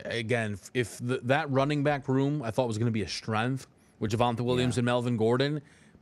again, 0.05 0.59
if 0.75 0.99
the, 0.99 1.21
that 1.25 1.51
running 1.51 1.83
back 1.83 2.09
room 2.09 2.43
I 2.43 2.51
thought 2.51 2.69
was 2.69 2.79
going 2.79 2.87
to 2.87 2.93
be 2.93 3.03
a 3.03 3.09
strength 3.09 3.67
with 3.99 4.13
Javonte 4.13 4.41
Williams 4.41 4.77
yeah. 4.77 4.81
and 4.81 4.87
Melvin 4.87 5.17
Gordon, 5.17 5.61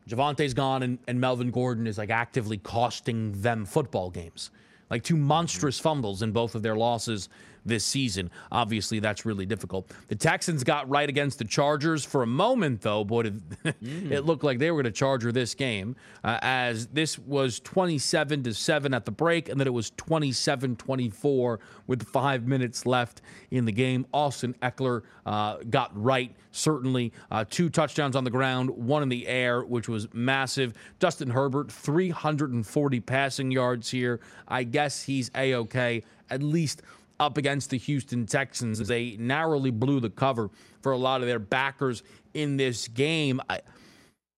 Javonte's 0.09 0.55
gone 0.55 0.83
and, 0.83 0.99
and 1.07 1.21
Melvin 1.21 1.51
Gordon 1.51 1.87
is 1.87 1.99
like 1.99 2.11
actively 2.11 2.59
costing 2.59 3.41
them 3.41 3.65
football 3.65 4.11
games. 4.11 4.51
Like 4.91 5.03
two 5.03 5.17
monstrous 5.17 5.79
fumbles 5.79 6.23
in 6.23 6.33
both 6.33 6.55
of 6.55 6.63
their 6.63 6.77
losses 6.77 7.29
this 7.65 7.85
season. 7.85 8.31
Obviously, 8.53 8.99
that's 8.99 9.25
really 9.25 9.47
difficult. 9.47 9.91
The 10.09 10.17
Texans 10.17 10.65
got 10.65 10.89
right 10.89 11.09
against 11.09 11.39
the 11.39 11.45
Chargers 11.45 12.05
for 12.05 12.23
a 12.23 12.27
moment, 12.27 12.83
though. 12.83 13.05
Boy, 13.05 13.23
did, 13.23 13.43
mm. 13.65 14.11
it 14.11 14.23
looked 14.23 14.45
like 14.45 14.59
they 14.59 14.71
were 14.71 14.83
going 14.83 14.93
to 14.93 14.99
charger 14.99 15.33
this 15.33 15.55
game, 15.55 15.97
uh, 16.23 16.39
as 16.43 16.87
this 16.89 17.19
was 17.19 17.61
27 17.61 18.43
to 18.45 18.55
seven 18.55 18.95
at 18.95 19.05
the 19.05 19.11
break, 19.11 19.49
and 19.49 19.59
then 19.59 19.67
it 19.67 19.73
was 19.73 19.91
27-24 19.93 21.59
with 21.87 22.07
five 22.07 22.47
minutes 22.47 22.87
left 22.87 23.23
in 23.51 23.65
the 23.65 23.73
game. 23.73 24.07
Austin 24.13 24.55
Ekeler 24.63 25.03
uh, 25.27 25.59
got 25.71 25.91
right. 25.95 26.35
Certainly, 26.53 27.13
uh, 27.31 27.45
two 27.49 27.69
touchdowns 27.69 28.15
on 28.15 28.25
the 28.25 28.31
ground, 28.31 28.71
one 28.71 29.03
in 29.03 29.09
the 29.09 29.27
air, 29.27 29.63
which 29.63 29.89
was 29.89 30.07
massive. 30.13 30.75
Justin 31.01 31.31
Herbert, 31.31 31.71
340 31.71 33.01
passing 33.01 33.51
yards 33.51 33.91
here. 33.91 34.21
I 34.47 34.63
guess 34.63 35.03
he's 35.03 35.31
a 35.35 35.55
okay. 35.55 36.03
At 36.31 36.43
least 36.43 36.83
up 37.25 37.39
against 37.39 37.71
the 37.71 37.79
Houston 37.79 38.27
Texans 38.27 38.81
as 38.81 38.89
they 38.89 39.17
narrowly 39.19 39.71
blew 39.71 40.01
the 40.01 40.11
cover 40.11 40.51
for 40.83 40.93
a 40.93 40.99
lot 40.99 41.21
of 41.21 41.27
their 41.27 41.39
backers 41.39 42.03
in 42.35 42.57
this 42.57 42.89
game. 42.89 43.41
I, 43.49 43.61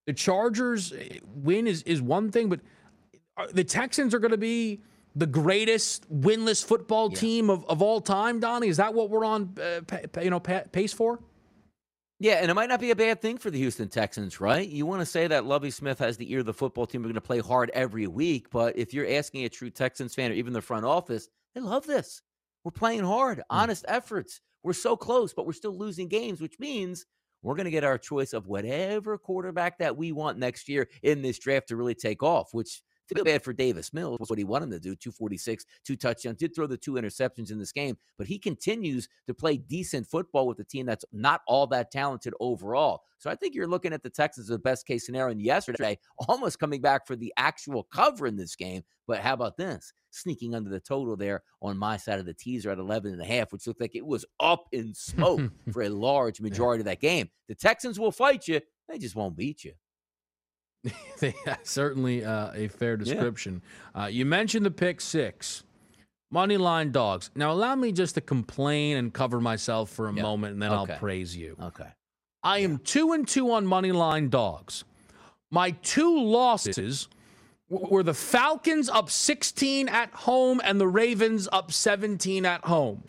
the 0.06 0.12
Chargers 0.12 0.92
eh, 0.92 1.18
win 1.34 1.66
is, 1.66 1.82
is 1.82 2.00
one 2.00 2.30
thing, 2.30 2.48
but 2.48 2.60
the 3.52 3.64
Texans 3.64 4.14
are 4.14 4.18
going 4.18 4.30
to 4.30 4.38
be 4.38 4.80
the 5.14 5.26
greatest 5.26 6.10
winless 6.12 6.64
football 6.64 7.10
yeah. 7.10 7.18
team 7.18 7.50
of, 7.50 7.64
of 7.66 7.82
all 7.82 8.00
time, 8.00 8.38
Donnie? 8.38 8.68
Is 8.68 8.76
that 8.76 8.94
what 8.94 9.10
we're 9.10 9.24
on 9.24 9.54
uh, 9.60 9.80
pa- 9.86 10.20
you 10.20 10.30
know 10.30 10.40
pa- 10.40 10.64
pace 10.70 10.92
for? 10.92 11.18
Yeah, 12.18 12.34
and 12.34 12.50
it 12.50 12.54
might 12.54 12.70
not 12.70 12.80
be 12.80 12.90
a 12.90 12.96
bad 12.96 13.20
thing 13.20 13.36
for 13.36 13.50
the 13.50 13.58
Houston 13.58 13.88
Texans, 13.88 14.40
right? 14.40 14.66
You 14.66 14.86
want 14.86 15.00
to 15.00 15.06
say 15.06 15.26
that 15.26 15.44
Lovie 15.44 15.70
Smith 15.70 15.98
has 15.98 16.16
the 16.16 16.32
ear 16.32 16.40
of 16.40 16.46
the 16.46 16.54
football 16.54 16.86
team. 16.86 17.02
We're 17.02 17.08
going 17.08 17.14
to 17.14 17.20
play 17.20 17.40
hard 17.40 17.70
every 17.74 18.06
week, 18.06 18.48
but 18.50 18.78
if 18.78 18.94
you're 18.94 19.06
asking 19.06 19.44
a 19.44 19.50
true 19.50 19.68
Texans 19.68 20.14
fan 20.14 20.30
or 20.30 20.34
even 20.34 20.54
the 20.54 20.62
front 20.62 20.86
office, 20.86 21.28
they 21.54 21.60
love 21.60 21.86
this. 21.86 22.22
We're 22.66 22.72
playing 22.72 23.04
hard, 23.04 23.38
mm. 23.38 23.42
honest 23.48 23.84
efforts. 23.86 24.40
We're 24.64 24.72
so 24.72 24.96
close, 24.96 25.32
but 25.32 25.46
we're 25.46 25.52
still 25.52 25.78
losing 25.78 26.08
games, 26.08 26.40
which 26.40 26.58
means 26.58 27.06
we're 27.40 27.54
going 27.54 27.66
to 27.66 27.70
get 27.70 27.84
our 27.84 27.96
choice 27.96 28.32
of 28.32 28.48
whatever 28.48 29.16
quarterback 29.18 29.78
that 29.78 29.96
we 29.96 30.10
want 30.10 30.36
next 30.36 30.68
year 30.68 30.88
in 31.04 31.22
this 31.22 31.38
draft 31.38 31.68
to 31.68 31.76
really 31.76 31.94
take 31.94 32.24
off, 32.24 32.48
which 32.50 32.82
To 33.08 33.14
feel 33.14 33.24
bad 33.24 33.42
for 33.44 33.52
Davis 33.52 33.92
Mills. 33.92 34.18
Was 34.18 34.30
what 34.30 34.38
he 34.38 34.44
wanted 34.44 34.66
him 34.66 34.70
to 34.72 34.80
do 34.80 34.96
246, 34.96 35.64
two 35.84 35.96
touchdowns, 35.96 36.38
did 36.38 36.54
throw 36.54 36.66
the 36.66 36.76
two 36.76 36.92
interceptions 36.92 37.52
in 37.52 37.58
this 37.58 37.72
game, 37.72 37.96
but 38.18 38.26
he 38.26 38.38
continues 38.38 39.08
to 39.26 39.34
play 39.34 39.56
decent 39.56 40.06
football 40.06 40.46
with 40.46 40.58
a 40.58 40.64
team 40.64 40.86
that's 40.86 41.04
not 41.12 41.42
all 41.46 41.66
that 41.68 41.90
talented 41.90 42.34
overall. 42.40 43.02
So 43.18 43.30
I 43.30 43.34
think 43.34 43.54
you're 43.54 43.66
looking 43.66 43.92
at 43.92 44.02
the 44.02 44.10
Texans 44.10 44.50
as 44.50 44.54
the 44.54 44.58
best 44.58 44.86
case 44.86 45.06
scenario. 45.06 45.32
And 45.32 45.40
yesterday, 45.40 45.98
almost 46.28 46.58
coming 46.58 46.80
back 46.80 47.06
for 47.06 47.16
the 47.16 47.32
actual 47.36 47.84
cover 47.84 48.26
in 48.26 48.36
this 48.36 48.56
game. 48.56 48.82
But 49.06 49.20
how 49.20 49.34
about 49.34 49.56
this? 49.56 49.92
Sneaking 50.10 50.54
under 50.54 50.70
the 50.70 50.80
total 50.80 51.16
there 51.16 51.42
on 51.62 51.78
my 51.78 51.96
side 51.96 52.18
of 52.18 52.26
the 52.26 52.34
teaser 52.34 52.70
at 52.70 52.78
11 52.78 53.12
and 53.12 53.22
a 53.22 53.24
half, 53.24 53.52
which 53.52 53.66
looked 53.66 53.80
like 53.80 53.94
it 53.94 54.06
was 54.06 54.24
up 54.40 54.64
in 54.72 54.94
smoke 54.94 55.40
for 55.72 55.82
a 55.82 55.88
large 55.88 56.40
majority 56.40 56.80
of 56.80 56.86
that 56.86 57.00
game. 57.00 57.28
The 57.48 57.54
Texans 57.54 57.98
will 57.98 58.12
fight 58.12 58.48
you. 58.48 58.60
They 58.88 58.98
just 58.98 59.16
won't 59.16 59.36
beat 59.36 59.64
you. 59.64 59.72
certainly 61.62 62.24
uh, 62.24 62.50
a 62.54 62.68
fair 62.68 62.96
description. 62.96 63.62
Yeah. 63.94 64.02
Uh, 64.02 64.06
you 64.06 64.24
mentioned 64.24 64.66
the 64.66 64.70
pick 64.70 65.00
six, 65.00 65.64
money 66.30 66.56
line 66.56 66.92
dogs. 66.92 67.30
Now, 67.34 67.52
allow 67.52 67.74
me 67.74 67.92
just 67.92 68.14
to 68.14 68.20
complain 68.20 68.96
and 68.96 69.12
cover 69.12 69.40
myself 69.40 69.90
for 69.90 70.08
a 70.08 70.12
yep. 70.12 70.22
moment, 70.22 70.54
and 70.54 70.62
then 70.62 70.72
okay. 70.72 70.92
I'll 70.92 70.98
praise 70.98 71.36
you. 71.36 71.56
Okay. 71.60 71.88
I 72.42 72.58
am 72.58 72.78
two 72.78 73.12
and 73.12 73.26
two 73.26 73.50
on 73.50 73.66
money 73.66 73.92
line 73.92 74.28
dogs. 74.28 74.84
My 75.50 75.70
two 75.70 76.20
losses 76.22 77.08
were 77.68 78.02
the 78.02 78.14
Falcons 78.14 78.88
up 78.88 79.10
16 79.10 79.88
at 79.88 80.10
home 80.12 80.60
and 80.62 80.80
the 80.80 80.86
Ravens 80.86 81.48
up 81.50 81.72
17 81.72 82.44
at 82.44 82.64
home. 82.64 83.02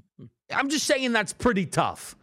I'm 0.54 0.68
just 0.68 0.86
saying 0.86 1.12
that's 1.12 1.32
pretty 1.32 1.66
tough. 1.66 2.16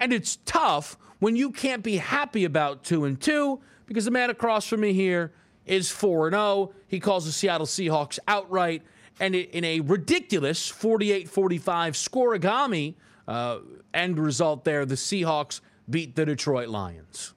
And 0.00 0.12
it's 0.12 0.36
tough 0.44 0.96
when 1.18 1.36
you 1.36 1.50
can't 1.50 1.82
be 1.82 1.96
happy 1.96 2.44
about 2.44 2.82
two 2.82 3.04
and 3.04 3.20
two 3.20 3.60
because 3.88 4.04
the 4.04 4.10
man 4.10 4.30
across 4.30 4.68
from 4.68 4.80
me 4.80 4.92
here 4.92 5.32
is 5.66 5.90
4 5.90 6.30
0. 6.30 6.72
He 6.86 7.00
calls 7.00 7.24
the 7.24 7.32
Seattle 7.32 7.66
Seahawks 7.66 8.18
outright. 8.28 8.82
And 9.20 9.34
in 9.34 9.64
a 9.64 9.80
ridiculous 9.80 10.68
48 10.68 11.28
45 11.28 11.94
scorigami 11.94 12.94
uh, 13.26 13.58
end 13.92 14.18
result 14.18 14.64
there, 14.64 14.86
the 14.86 14.94
Seahawks 14.94 15.60
beat 15.90 16.14
the 16.14 16.24
Detroit 16.24 16.68
Lions. 16.68 17.34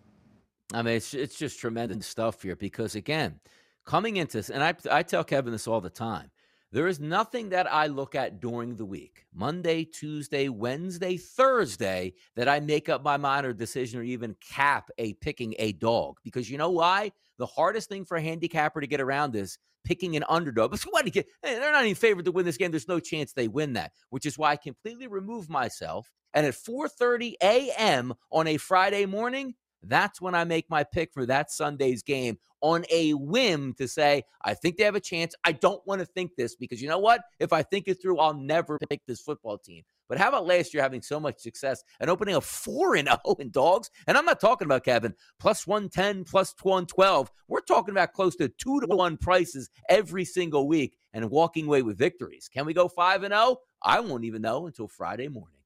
I 0.73 0.83
mean, 0.83 0.95
it's, 0.95 1.13
it's 1.13 1.35
just 1.35 1.59
tremendous 1.59 2.05
stuff 2.05 2.43
here 2.43 2.55
because, 2.55 2.95
again, 2.95 3.39
coming 3.85 4.17
into 4.17 4.37
this, 4.37 4.49
and 4.49 4.63
I, 4.63 4.75
I 4.91 5.03
tell 5.03 5.23
Kevin 5.23 5.51
this 5.51 5.67
all 5.67 5.81
the 5.81 5.89
time 5.89 6.29
there 6.71 6.87
is 6.87 6.99
nothing 6.99 7.49
that 7.49 7.71
I 7.71 7.87
look 7.87 8.15
at 8.15 8.39
during 8.39 8.77
the 8.77 8.85
week, 8.85 9.25
Monday, 9.33 9.83
Tuesday, 9.83 10.47
Wednesday, 10.47 11.17
Thursday, 11.17 12.13
that 12.35 12.47
I 12.47 12.61
make 12.61 12.87
up 12.87 13.03
my 13.03 13.17
mind 13.17 13.45
or 13.45 13.53
decision 13.53 13.99
or 13.99 14.03
even 14.03 14.35
cap 14.39 14.89
a 14.97 15.13
picking 15.15 15.53
a 15.59 15.73
dog. 15.73 16.17
Because 16.23 16.49
you 16.49 16.57
know 16.57 16.69
why? 16.69 17.11
The 17.37 17.45
hardest 17.45 17.89
thing 17.89 18.05
for 18.05 18.15
a 18.15 18.21
handicapper 18.21 18.79
to 18.79 18.87
get 18.87 19.01
around 19.01 19.35
is 19.35 19.57
picking 19.83 20.15
an 20.15 20.23
underdog. 20.29 20.71
But 20.81 20.81
what 20.89 21.11
get, 21.11 21.27
eh, 21.43 21.59
they're 21.59 21.71
not 21.71 21.83
even 21.83 21.95
favored 21.95 22.25
to 22.25 22.31
win 22.31 22.45
this 22.45 22.57
game. 22.57 22.71
There's 22.71 22.87
no 22.87 22.99
chance 22.99 23.33
they 23.33 23.47
win 23.49 23.73
that, 23.73 23.91
which 24.09 24.25
is 24.25 24.37
why 24.37 24.51
I 24.51 24.55
completely 24.55 25.07
remove 25.07 25.49
myself. 25.49 26.09
And 26.33 26.45
at 26.45 26.53
4:30 26.53 27.33
a.m. 27.43 28.13
on 28.31 28.47
a 28.47 28.55
Friday 28.55 29.05
morning, 29.05 29.55
that's 29.83 30.21
when 30.21 30.35
I 30.35 30.43
make 30.43 30.69
my 30.69 30.83
pick 30.83 31.13
for 31.13 31.25
that 31.25 31.51
Sunday's 31.51 32.03
game 32.03 32.37
on 32.61 32.85
a 32.91 33.13
whim 33.13 33.73
to 33.73 33.87
say, 33.87 34.23
I 34.43 34.53
think 34.53 34.77
they 34.77 34.83
have 34.83 34.95
a 34.95 34.99
chance. 34.99 35.33
I 35.43 35.51
don't 35.51 35.85
want 35.85 35.99
to 35.99 36.05
think 36.05 36.35
this 36.37 36.55
because 36.55 36.81
you 36.81 36.87
know 36.87 36.99
what? 36.99 37.21
If 37.39 37.53
I 37.53 37.63
think 37.63 37.87
it 37.87 38.01
through, 38.01 38.19
I'll 38.19 38.35
never 38.35 38.77
pick 38.89 39.01
this 39.07 39.19
football 39.19 39.57
team. 39.57 39.83
But 40.07 40.17
how 40.17 40.27
about 40.27 40.45
last 40.45 40.73
year 40.73 40.83
having 40.83 41.01
so 41.01 41.21
much 41.21 41.39
success 41.39 41.83
and 42.01 42.09
opening 42.09 42.35
a 42.35 42.41
4 42.41 42.97
and 42.97 43.07
0 43.07 43.35
in 43.39 43.49
dogs? 43.49 43.89
And 44.07 44.17
I'm 44.17 44.25
not 44.25 44.41
talking 44.41 44.65
about 44.65 44.83
Kevin 44.83 45.15
plus 45.39 45.65
110, 45.65 46.25
plus 46.25 46.53
112. 46.61 47.31
We're 47.47 47.61
talking 47.61 47.93
about 47.93 48.13
close 48.13 48.35
to 48.35 48.49
2 48.49 48.81
to 48.81 48.87
1 48.87 49.17
prices 49.17 49.69
every 49.89 50.25
single 50.25 50.67
week 50.67 50.97
and 51.13 51.29
walking 51.29 51.65
away 51.65 51.81
with 51.81 51.97
victories. 51.97 52.49
Can 52.53 52.65
we 52.65 52.73
go 52.73 52.87
5 52.89 53.23
and 53.23 53.33
0? 53.33 53.57
I 53.81 54.01
won't 54.01 54.25
even 54.25 54.41
know 54.41 54.67
until 54.67 54.87
Friday 54.87 55.29
morning. 55.29 55.60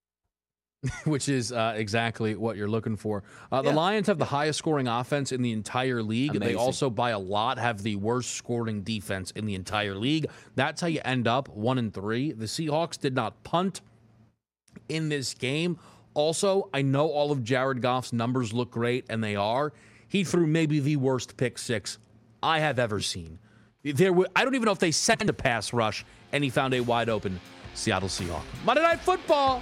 which 1.05 1.29
is 1.29 1.51
uh, 1.51 1.73
exactly 1.75 2.35
what 2.35 2.57
you're 2.57 2.67
looking 2.67 2.95
for. 2.95 3.23
Uh, 3.51 3.61
the. 3.61 3.71
Lions 3.71 4.07
have 4.07 4.17
the 4.17 4.25
highest 4.25 4.59
scoring 4.59 4.88
offense 4.88 5.31
in 5.31 5.41
the 5.41 5.51
entire 5.51 6.01
league. 6.01 6.35
Amazing. 6.35 6.55
They 6.55 6.59
also, 6.59 6.89
by 6.89 7.11
a 7.11 7.19
lot, 7.19 7.57
have 7.57 7.81
the 7.81 7.95
worst 7.95 8.31
scoring 8.31 8.81
defense 8.81 9.31
in 9.31 9.45
the 9.45 9.55
entire 9.55 9.95
league. 9.95 10.27
That's 10.55 10.81
how 10.81 10.88
you 10.88 11.01
end 11.03 11.27
up 11.27 11.49
one 11.49 11.77
and 11.77 11.93
three. 11.93 12.31
The 12.31 12.45
Seahawks 12.45 12.99
did 12.99 13.15
not 13.15 13.43
punt 13.43 13.81
in 14.89 15.09
this 15.09 15.33
game. 15.33 15.77
Also, 16.13 16.69
I 16.73 16.81
know 16.81 17.09
all 17.09 17.31
of 17.31 17.43
Jared 17.43 17.81
Goff's 17.81 18.13
numbers 18.13 18.53
look 18.53 18.71
great, 18.71 19.05
and 19.09 19.23
they 19.23 19.35
are. 19.35 19.73
He 20.07 20.23
threw 20.23 20.47
maybe 20.47 20.79
the 20.79 20.95
worst 20.95 21.35
pick 21.35 21.57
six 21.57 21.97
I 22.41 22.59
have 22.59 22.79
ever 22.79 23.01
seen. 23.01 23.39
There, 23.83 24.09
w- 24.09 24.27
I 24.35 24.43
don't 24.43 24.55
even 24.55 24.65
know 24.65 24.71
if 24.71 24.79
they 24.79 24.91
sent 24.91 25.29
a 25.29 25.33
pass 25.33 25.73
rush, 25.73 26.05
and 26.31 26.43
he 26.43 26.49
found 26.49 26.73
a 26.73 26.79
wide 26.79 27.09
open 27.09 27.39
Seattle 27.73 28.07
Seahawk. 28.07 28.43
Monday 28.63 28.81
Night 28.81 29.01
Football. 29.01 29.61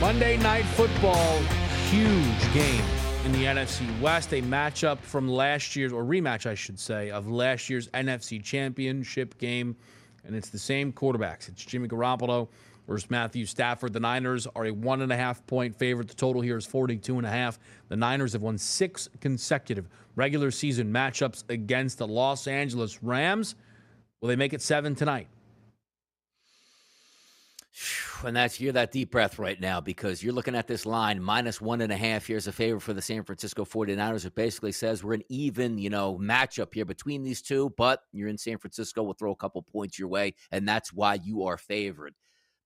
Monday 0.00 0.38
Night 0.38 0.64
Football, 0.64 1.38
huge 1.90 2.54
game 2.54 2.82
in 3.26 3.32
the 3.32 3.44
NFC 3.44 4.00
West. 4.00 4.32
A 4.32 4.40
matchup 4.40 4.98
from 4.98 5.28
last 5.28 5.76
year's, 5.76 5.92
or 5.92 6.04
rematch, 6.04 6.46
I 6.46 6.54
should 6.54 6.80
say, 6.80 7.10
of 7.10 7.28
last 7.28 7.68
year's 7.68 7.88
NFC 7.88 8.42
Championship 8.42 9.36
game. 9.36 9.76
And 10.24 10.34
it's 10.34 10.48
the 10.48 10.58
same 10.58 10.90
quarterbacks. 10.90 11.50
It's 11.50 11.62
Jimmy 11.66 11.86
Garoppolo 11.86 12.48
versus 12.88 13.10
Matthew 13.10 13.44
Stafford. 13.44 13.92
The 13.92 14.00
Niners 14.00 14.46
are 14.56 14.64
a 14.64 14.70
one 14.70 15.02
and 15.02 15.12
a 15.12 15.16
half 15.16 15.46
point 15.46 15.76
favorite. 15.76 16.08
The 16.08 16.14
total 16.14 16.40
here 16.40 16.56
is 16.56 16.64
42 16.64 17.18
and 17.18 17.26
a 17.26 17.30
half. 17.30 17.58
The 17.88 17.96
Niners 17.96 18.32
have 18.32 18.40
won 18.40 18.56
six 18.56 19.06
consecutive 19.20 19.86
regular 20.16 20.50
season 20.50 20.90
matchups 20.90 21.44
against 21.50 21.98
the 21.98 22.08
Los 22.08 22.46
Angeles 22.46 23.02
Rams. 23.02 23.54
Will 24.22 24.28
they 24.28 24.36
make 24.36 24.54
it 24.54 24.62
seven 24.62 24.94
tonight? 24.94 25.28
And 28.24 28.36
that's 28.36 28.60
you're 28.60 28.72
that 28.72 28.92
deep 28.92 29.10
breath 29.10 29.38
right 29.38 29.60
now 29.60 29.80
because 29.80 30.22
you're 30.22 30.32
looking 30.32 30.54
at 30.54 30.66
this 30.66 30.84
line 30.84 31.22
minus 31.22 31.60
one 31.60 31.80
and 31.80 31.92
a 31.92 31.96
half. 31.96 32.26
Here's 32.26 32.46
a 32.46 32.52
favor 32.52 32.80
for 32.80 32.92
the 32.92 33.02
San 33.02 33.22
Francisco 33.24 33.64
49ers. 33.64 34.26
It 34.26 34.34
basically 34.34 34.72
says 34.72 35.02
we're 35.02 35.14
an 35.14 35.22
even, 35.28 35.78
you 35.78 35.90
know, 35.90 36.18
matchup 36.18 36.74
here 36.74 36.84
between 36.84 37.22
these 37.22 37.40
two, 37.40 37.72
but 37.76 38.02
you're 38.12 38.28
in 38.28 38.38
San 38.38 38.58
Francisco. 38.58 39.02
We'll 39.02 39.14
throw 39.14 39.32
a 39.32 39.36
couple 39.36 39.62
points 39.62 39.98
your 39.98 40.08
way, 40.08 40.34
and 40.50 40.68
that's 40.68 40.92
why 40.92 41.14
you 41.22 41.44
are 41.44 41.56
favored. 41.56 42.14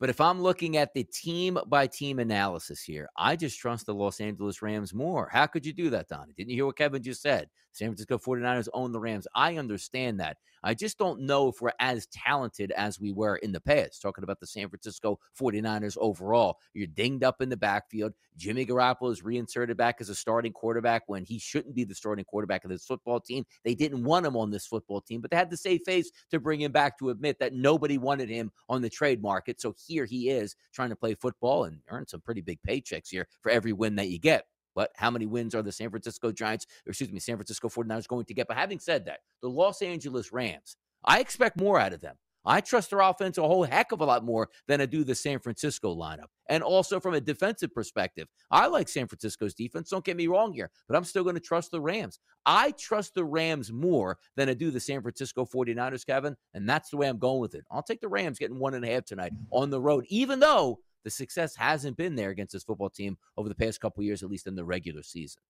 But 0.00 0.10
if 0.10 0.20
I'm 0.20 0.42
looking 0.42 0.76
at 0.76 0.92
the 0.92 1.04
team 1.04 1.58
by 1.66 1.86
team 1.86 2.18
analysis 2.18 2.82
here, 2.82 3.08
I 3.16 3.36
just 3.36 3.58
trust 3.58 3.86
the 3.86 3.94
Los 3.94 4.20
Angeles 4.20 4.60
Rams 4.60 4.92
more. 4.92 5.28
How 5.32 5.46
could 5.46 5.64
you 5.64 5.72
do 5.72 5.90
that, 5.90 6.08
Donnie? 6.08 6.34
Didn't 6.36 6.50
you 6.50 6.56
hear 6.56 6.66
what 6.66 6.76
Kevin 6.76 7.02
just 7.02 7.22
said? 7.22 7.48
San 7.74 7.88
Francisco 7.88 8.18
49ers 8.18 8.68
own 8.72 8.92
the 8.92 9.00
Rams. 9.00 9.26
I 9.34 9.56
understand 9.56 10.20
that. 10.20 10.36
I 10.62 10.74
just 10.74 10.96
don't 10.96 11.20
know 11.20 11.48
if 11.48 11.60
we're 11.60 11.72
as 11.78 12.06
talented 12.06 12.70
as 12.72 12.98
we 12.98 13.12
were 13.12 13.36
in 13.36 13.52
the 13.52 13.60
past. 13.60 14.00
Talking 14.00 14.24
about 14.24 14.40
the 14.40 14.46
San 14.46 14.68
Francisco 14.68 15.18
49ers 15.38 15.98
overall. 16.00 16.56
You're 16.72 16.86
dinged 16.86 17.24
up 17.24 17.42
in 17.42 17.48
the 17.48 17.56
backfield. 17.56 18.14
Jimmy 18.36 18.64
Garoppolo 18.64 19.12
is 19.12 19.22
reinserted 19.22 19.76
back 19.76 19.96
as 20.00 20.08
a 20.08 20.14
starting 20.14 20.52
quarterback 20.52 21.02
when 21.06 21.24
he 21.24 21.38
shouldn't 21.38 21.74
be 21.74 21.84
the 21.84 21.94
starting 21.94 22.24
quarterback 22.24 22.64
of 22.64 22.70
this 22.70 22.84
football 22.84 23.20
team. 23.20 23.44
They 23.64 23.74
didn't 23.74 24.04
want 24.04 24.26
him 24.26 24.36
on 24.36 24.50
this 24.50 24.66
football 24.66 25.00
team, 25.00 25.20
but 25.20 25.30
they 25.30 25.36
had 25.36 25.50
to 25.50 25.56
save 25.56 25.82
face 25.84 26.10
to 26.30 26.40
bring 26.40 26.60
him 26.60 26.72
back 26.72 26.98
to 26.98 27.10
admit 27.10 27.38
that 27.40 27.52
nobody 27.52 27.98
wanted 27.98 28.28
him 28.28 28.50
on 28.68 28.82
the 28.82 28.90
trade 28.90 29.20
market. 29.20 29.60
So 29.60 29.74
here 29.86 30.04
he 30.04 30.30
is 30.30 30.56
trying 30.72 30.90
to 30.90 30.96
play 30.96 31.14
football 31.14 31.64
and 31.64 31.80
earn 31.88 32.06
some 32.06 32.20
pretty 32.20 32.40
big 32.40 32.58
paychecks 32.66 33.10
here 33.10 33.26
for 33.40 33.50
every 33.50 33.72
win 33.72 33.96
that 33.96 34.08
you 34.08 34.18
get. 34.18 34.44
But 34.74 34.90
how 34.96 35.10
many 35.10 35.26
wins 35.26 35.54
are 35.54 35.62
the 35.62 35.72
San 35.72 35.90
Francisco 35.90 36.32
Giants, 36.32 36.66
or 36.86 36.90
excuse 36.90 37.12
me, 37.12 37.20
San 37.20 37.36
Francisco 37.36 37.68
49ers 37.68 38.08
going 38.08 38.24
to 38.26 38.34
get? 38.34 38.48
But 38.48 38.56
having 38.56 38.80
said 38.80 39.06
that, 39.06 39.20
the 39.40 39.48
Los 39.48 39.82
Angeles 39.82 40.32
Rams, 40.32 40.76
I 41.04 41.20
expect 41.20 41.60
more 41.60 41.78
out 41.78 41.92
of 41.92 42.00
them. 42.00 42.16
I 42.44 42.60
trust 42.60 42.90
their 42.90 43.00
offense 43.00 43.38
a 43.38 43.42
whole 43.42 43.64
heck 43.64 43.92
of 43.92 44.00
a 44.00 44.04
lot 44.04 44.24
more 44.24 44.48
than 44.68 44.80
I 44.80 44.86
do 44.86 45.04
the 45.04 45.14
San 45.14 45.38
Francisco 45.38 45.94
lineup. 45.94 46.26
And 46.48 46.62
also 46.62 47.00
from 47.00 47.14
a 47.14 47.20
defensive 47.20 47.72
perspective, 47.72 48.28
I 48.50 48.66
like 48.66 48.88
San 48.88 49.06
Francisco's 49.06 49.54
defense. 49.54 49.90
Don't 49.90 50.04
get 50.04 50.16
me 50.16 50.26
wrong 50.26 50.52
here, 50.52 50.70
but 50.88 50.96
I'm 50.96 51.04
still 51.04 51.22
going 51.22 51.36
to 51.36 51.40
trust 51.40 51.70
the 51.70 51.80
Rams. 51.80 52.18
I 52.44 52.72
trust 52.72 53.14
the 53.14 53.24
Rams 53.24 53.72
more 53.72 54.18
than 54.36 54.48
I 54.48 54.54
do 54.54 54.70
the 54.70 54.80
San 54.80 55.00
Francisco 55.00 55.46
49ers, 55.46 56.06
Kevin. 56.06 56.36
And 56.52 56.68
that's 56.68 56.90
the 56.90 56.96
way 56.96 57.08
I'm 57.08 57.18
going 57.18 57.40
with 57.40 57.54
it. 57.54 57.64
I'll 57.70 57.82
take 57.82 58.00
the 58.00 58.08
Rams 58.08 58.38
getting 58.38 58.58
one 58.58 58.74
and 58.74 58.84
a 58.84 58.88
half 58.88 59.04
tonight 59.04 59.32
on 59.50 59.70
the 59.70 59.80
road, 59.80 60.04
even 60.08 60.40
though 60.40 60.80
the 61.04 61.10
success 61.10 61.54
hasn't 61.56 61.96
been 61.96 62.14
there 62.14 62.30
against 62.30 62.52
this 62.52 62.64
football 62.64 62.90
team 62.90 63.16
over 63.36 63.48
the 63.48 63.54
past 63.54 63.80
couple 63.80 64.02
years, 64.02 64.22
at 64.22 64.30
least 64.30 64.46
in 64.46 64.54
the 64.54 64.64
regular 64.64 65.02
season. 65.02 65.40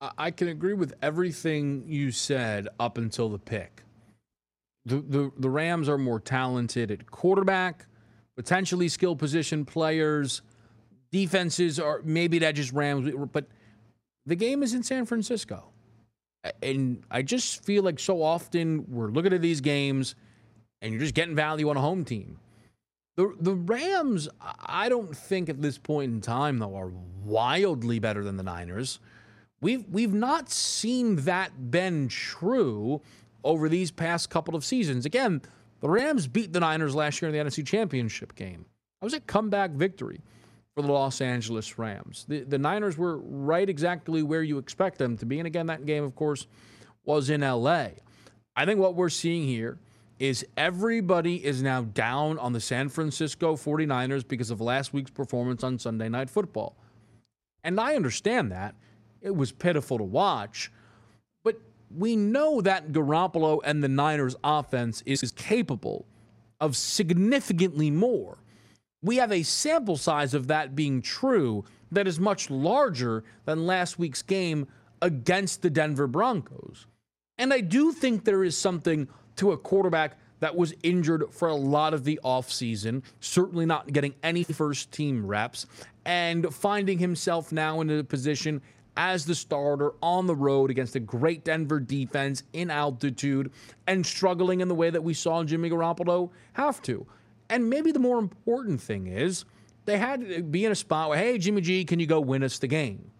I 0.00 0.30
can 0.30 0.48
agree 0.48 0.74
with 0.74 0.94
everything 1.02 1.82
you 1.86 2.12
said 2.12 2.68
up 2.78 2.98
until 2.98 3.28
the 3.28 3.38
pick. 3.38 3.82
The, 4.88 5.32
the, 5.36 5.50
Rams 5.50 5.88
are 5.88 5.98
more 5.98 6.20
talented 6.20 6.90
at 6.90 7.10
quarterback, 7.10 7.86
potentially 8.36 8.88
skill 8.88 9.16
position 9.16 9.64
players. 9.64 10.42
Defenses 11.10 11.78
are 11.78 12.00
maybe 12.04 12.38
that 12.40 12.54
just 12.54 12.72
Rams, 12.72 13.10
but 13.32 13.46
the 14.26 14.36
game 14.36 14.62
is 14.62 14.74
in 14.74 14.82
San 14.82 15.06
Francisco. 15.06 15.64
And 16.62 17.02
I 17.10 17.22
just 17.22 17.64
feel 17.64 17.82
like 17.82 17.98
so 17.98 18.22
often 18.22 18.84
we're 18.88 19.08
looking 19.08 19.32
at 19.32 19.42
these 19.42 19.60
games 19.60 20.14
and 20.80 20.92
you're 20.92 21.00
just 21.00 21.14
getting 21.14 21.34
value 21.34 21.68
on 21.68 21.76
a 21.76 21.80
home 21.80 22.04
team. 22.04 22.38
The 23.16 23.34
the 23.40 23.54
Rams, 23.54 24.28
I 24.40 24.88
don't 24.88 25.14
think 25.16 25.48
at 25.48 25.60
this 25.60 25.76
point 25.76 26.12
in 26.12 26.20
time 26.20 26.58
though 26.58 26.76
are 26.76 26.92
wildly 27.24 27.98
better 27.98 28.22
than 28.22 28.36
the 28.36 28.44
Niners. 28.44 29.00
We've 29.60 29.84
we've 29.88 30.14
not 30.14 30.50
seen 30.50 31.16
that 31.16 31.70
been 31.70 32.06
true 32.06 33.02
over 33.44 33.68
these 33.68 33.90
past 33.90 34.30
couple 34.30 34.54
of 34.54 34.64
seasons. 34.64 35.06
Again, 35.06 35.42
the 35.80 35.88
Rams 35.88 36.26
beat 36.26 36.52
the 36.52 36.60
Niners 36.60 36.94
last 36.94 37.22
year 37.22 37.30
in 37.30 37.36
the 37.36 37.50
NFC 37.50 37.66
Championship 37.66 38.34
game. 38.34 38.66
That 39.00 39.06
was 39.06 39.14
a 39.14 39.20
comeback 39.20 39.70
victory 39.70 40.20
for 40.74 40.82
the 40.82 40.92
Los 40.92 41.20
Angeles 41.20 41.78
Rams. 41.78 42.24
The 42.28 42.40
the 42.40 42.58
Niners 42.58 42.96
were 42.96 43.18
right 43.18 43.68
exactly 43.68 44.22
where 44.22 44.42
you 44.42 44.58
expect 44.58 44.98
them 44.98 45.16
to 45.18 45.26
be. 45.26 45.38
And 45.38 45.46
again, 45.46 45.66
that 45.66 45.86
game, 45.86 46.04
of 46.04 46.14
course, 46.14 46.46
was 47.04 47.30
in 47.30 47.40
LA. 47.42 47.88
I 48.56 48.64
think 48.64 48.80
what 48.80 48.94
we're 48.96 49.08
seeing 49.08 49.44
here 49.44 49.78
is 50.18 50.44
everybody 50.56 51.44
is 51.44 51.62
now 51.62 51.82
down 51.82 52.38
on 52.38 52.52
the 52.52 52.60
San 52.60 52.88
Francisco 52.88 53.54
49ers 53.54 54.26
because 54.26 54.50
of 54.50 54.60
last 54.60 54.92
week's 54.92 55.12
performance 55.12 55.62
on 55.62 55.78
Sunday 55.78 56.08
Night 56.08 56.28
Football. 56.28 56.76
And 57.62 57.78
I 57.78 57.94
understand 57.94 58.50
that. 58.52 58.74
It 59.20 59.34
was 59.34 59.52
pitiful 59.52 59.98
to 59.98 60.04
watch. 60.04 60.72
We 61.94 62.16
know 62.16 62.60
that 62.60 62.92
Garoppolo 62.92 63.60
and 63.64 63.82
the 63.82 63.88
Niners 63.88 64.36
offense 64.44 65.02
is 65.06 65.32
capable 65.32 66.06
of 66.60 66.76
significantly 66.76 67.90
more. 67.90 68.38
We 69.02 69.16
have 69.16 69.32
a 69.32 69.42
sample 69.42 69.96
size 69.96 70.34
of 70.34 70.48
that 70.48 70.74
being 70.74 71.02
true 71.02 71.64
that 71.90 72.08
is 72.08 72.18
much 72.18 72.50
larger 72.50 73.24
than 73.44 73.66
last 73.66 73.98
week's 73.98 74.22
game 74.22 74.66
against 75.00 75.62
the 75.62 75.70
Denver 75.70 76.06
Broncos. 76.06 76.86
And 77.38 77.52
I 77.52 77.60
do 77.60 77.92
think 77.92 78.24
there 78.24 78.42
is 78.42 78.56
something 78.56 79.08
to 79.36 79.52
a 79.52 79.56
quarterback 79.56 80.18
that 80.40 80.56
was 80.56 80.74
injured 80.82 81.24
for 81.30 81.48
a 81.48 81.54
lot 81.54 81.94
of 81.94 82.04
the 82.04 82.20
offseason, 82.24 83.02
certainly 83.20 83.66
not 83.66 83.92
getting 83.92 84.14
any 84.22 84.44
first 84.44 84.92
team 84.92 85.26
reps, 85.26 85.66
and 86.04 86.52
finding 86.52 86.98
himself 86.98 87.52
now 87.52 87.80
in 87.80 87.90
a 87.90 88.04
position 88.04 88.60
as 88.98 89.24
the 89.24 89.34
starter 89.34 89.92
on 90.02 90.26
the 90.26 90.34
road 90.34 90.70
against 90.72 90.96
a 90.96 91.00
great 91.00 91.44
Denver 91.44 91.78
defense 91.78 92.42
in 92.52 92.68
altitude 92.68 93.52
and 93.86 94.04
struggling 94.04 94.60
in 94.60 94.66
the 94.66 94.74
way 94.74 94.90
that 94.90 95.02
we 95.02 95.14
saw 95.14 95.44
Jimmy 95.44 95.70
Garoppolo 95.70 96.30
have 96.54 96.82
to. 96.82 97.06
And 97.48 97.70
maybe 97.70 97.92
the 97.92 98.00
more 98.00 98.18
important 98.18 98.80
thing 98.80 99.06
is 99.06 99.44
they 99.84 99.98
had 99.98 100.28
to 100.28 100.42
be 100.42 100.64
in 100.64 100.72
a 100.72 100.74
spot 100.74 101.10
where, 101.10 101.18
hey, 101.18 101.38
Jimmy 101.38 101.60
G, 101.60 101.84
can 101.84 102.00
you 102.00 102.08
go 102.08 102.20
win 102.20 102.42
us 102.42 102.58
the 102.58 102.66
game? 102.66 103.12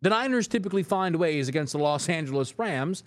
The 0.00 0.10
Niners 0.10 0.46
typically 0.46 0.84
find 0.84 1.16
ways 1.16 1.48
against 1.48 1.72
the 1.72 1.80
Los 1.80 2.08
Angeles 2.08 2.56
Rams 2.56 3.02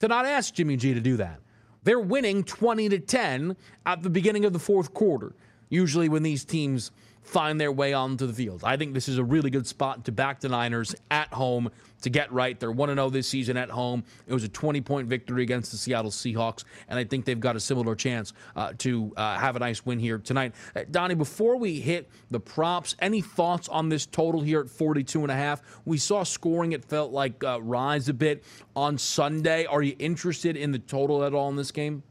to 0.00 0.08
not 0.08 0.26
ask 0.26 0.54
Jimmy 0.54 0.76
G 0.76 0.92
to 0.92 1.00
do 1.00 1.16
that. 1.18 1.38
They're 1.84 2.00
winning 2.00 2.42
20 2.42 2.88
to 2.88 2.98
10 2.98 3.56
at 3.86 4.02
the 4.02 4.10
beginning 4.10 4.44
of 4.44 4.52
the 4.52 4.58
fourth 4.58 4.92
quarter, 4.92 5.36
usually 5.68 6.08
when 6.08 6.24
these 6.24 6.44
teams 6.44 6.90
find 7.24 7.60
their 7.60 7.72
way 7.72 7.92
onto 7.92 8.26
the 8.26 8.32
field. 8.32 8.62
I 8.64 8.76
think 8.76 8.94
this 8.94 9.08
is 9.08 9.18
a 9.18 9.24
really 9.24 9.50
good 9.50 9.66
spot 9.66 10.04
to 10.04 10.12
back 10.12 10.40
the 10.40 10.48
Niners 10.48 10.94
at 11.10 11.32
home 11.32 11.70
to 12.02 12.10
get 12.10 12.30
right. 12.30 12.60
They're 12.60 12.70
1 12.70 12.94
0 12.94 13.10
this 13.10 13.26
season 13.26 13.56
at 13.56 13.70
home. 13.70 14.04
It 14.26 14.34
was 14.34 14.44
a 14.44 14.48
20 14.48 14.80
point 14.82 15.08
victory 15.08 15.42
against 15.42 15.72
the 15.72 15.78
Seattle 15.78 16.10
Seahawks, 16.10 16.64
and 16.88 16.98
I 16.98 17.04
think 17.04 17.24
they've 17.24 17.40
got 17.40 17.56
a 17.56 17.60
similar 17.60 17.94
chance 17.94 18.34
uh, 18.54 18.74
to 18.78 19.12
uh, 19.16 19.38
have 19.38 19.56
a 19.56 19.58
nice 19.58 19.84
win 19.84 19.98
here 19.98 20.18
tonight. 20.18 20.54
Uh, 20.76 20.82
Donnie, 20.90 21.14
before 21.14 21.56
we 21.56 21.80
hit 21.80 22.08
the 22.30 22.40
props, 22.40 22.94
any 23.00 23.22
thoughts 23.22 23.68
on 23.68 23.88
this 23.88 24.06
total 24.06 24.42
here 24.42 24.60
at 24.60 24.68
42 24.68 25.22
and 25.22 25.30
a 25.30 25.34
half? 25.34 25.62
We 25.86 25.96
saw 25.96 26.22
scoring, 26.22 26.72
it 26.72 26.84
felt 26.84 27.10
like 27.10 27.42
uh, 27.42 27.60
rise 27.62 28.08
a 28.08 28.14
bit 28.14 28.44
on 28.76 28.98
Sunday. 28.98 29.64
Are 29.64 29.82
you 29.82 29.96
interested 29.98 30.56
in 30.56 30.72
the 30.72 30.78
total 30.78 31.24
at 31.24 31.32
all 31.32 31.48
in 31.48 31.56
this 31.56 31.70
game? 31.70 32.02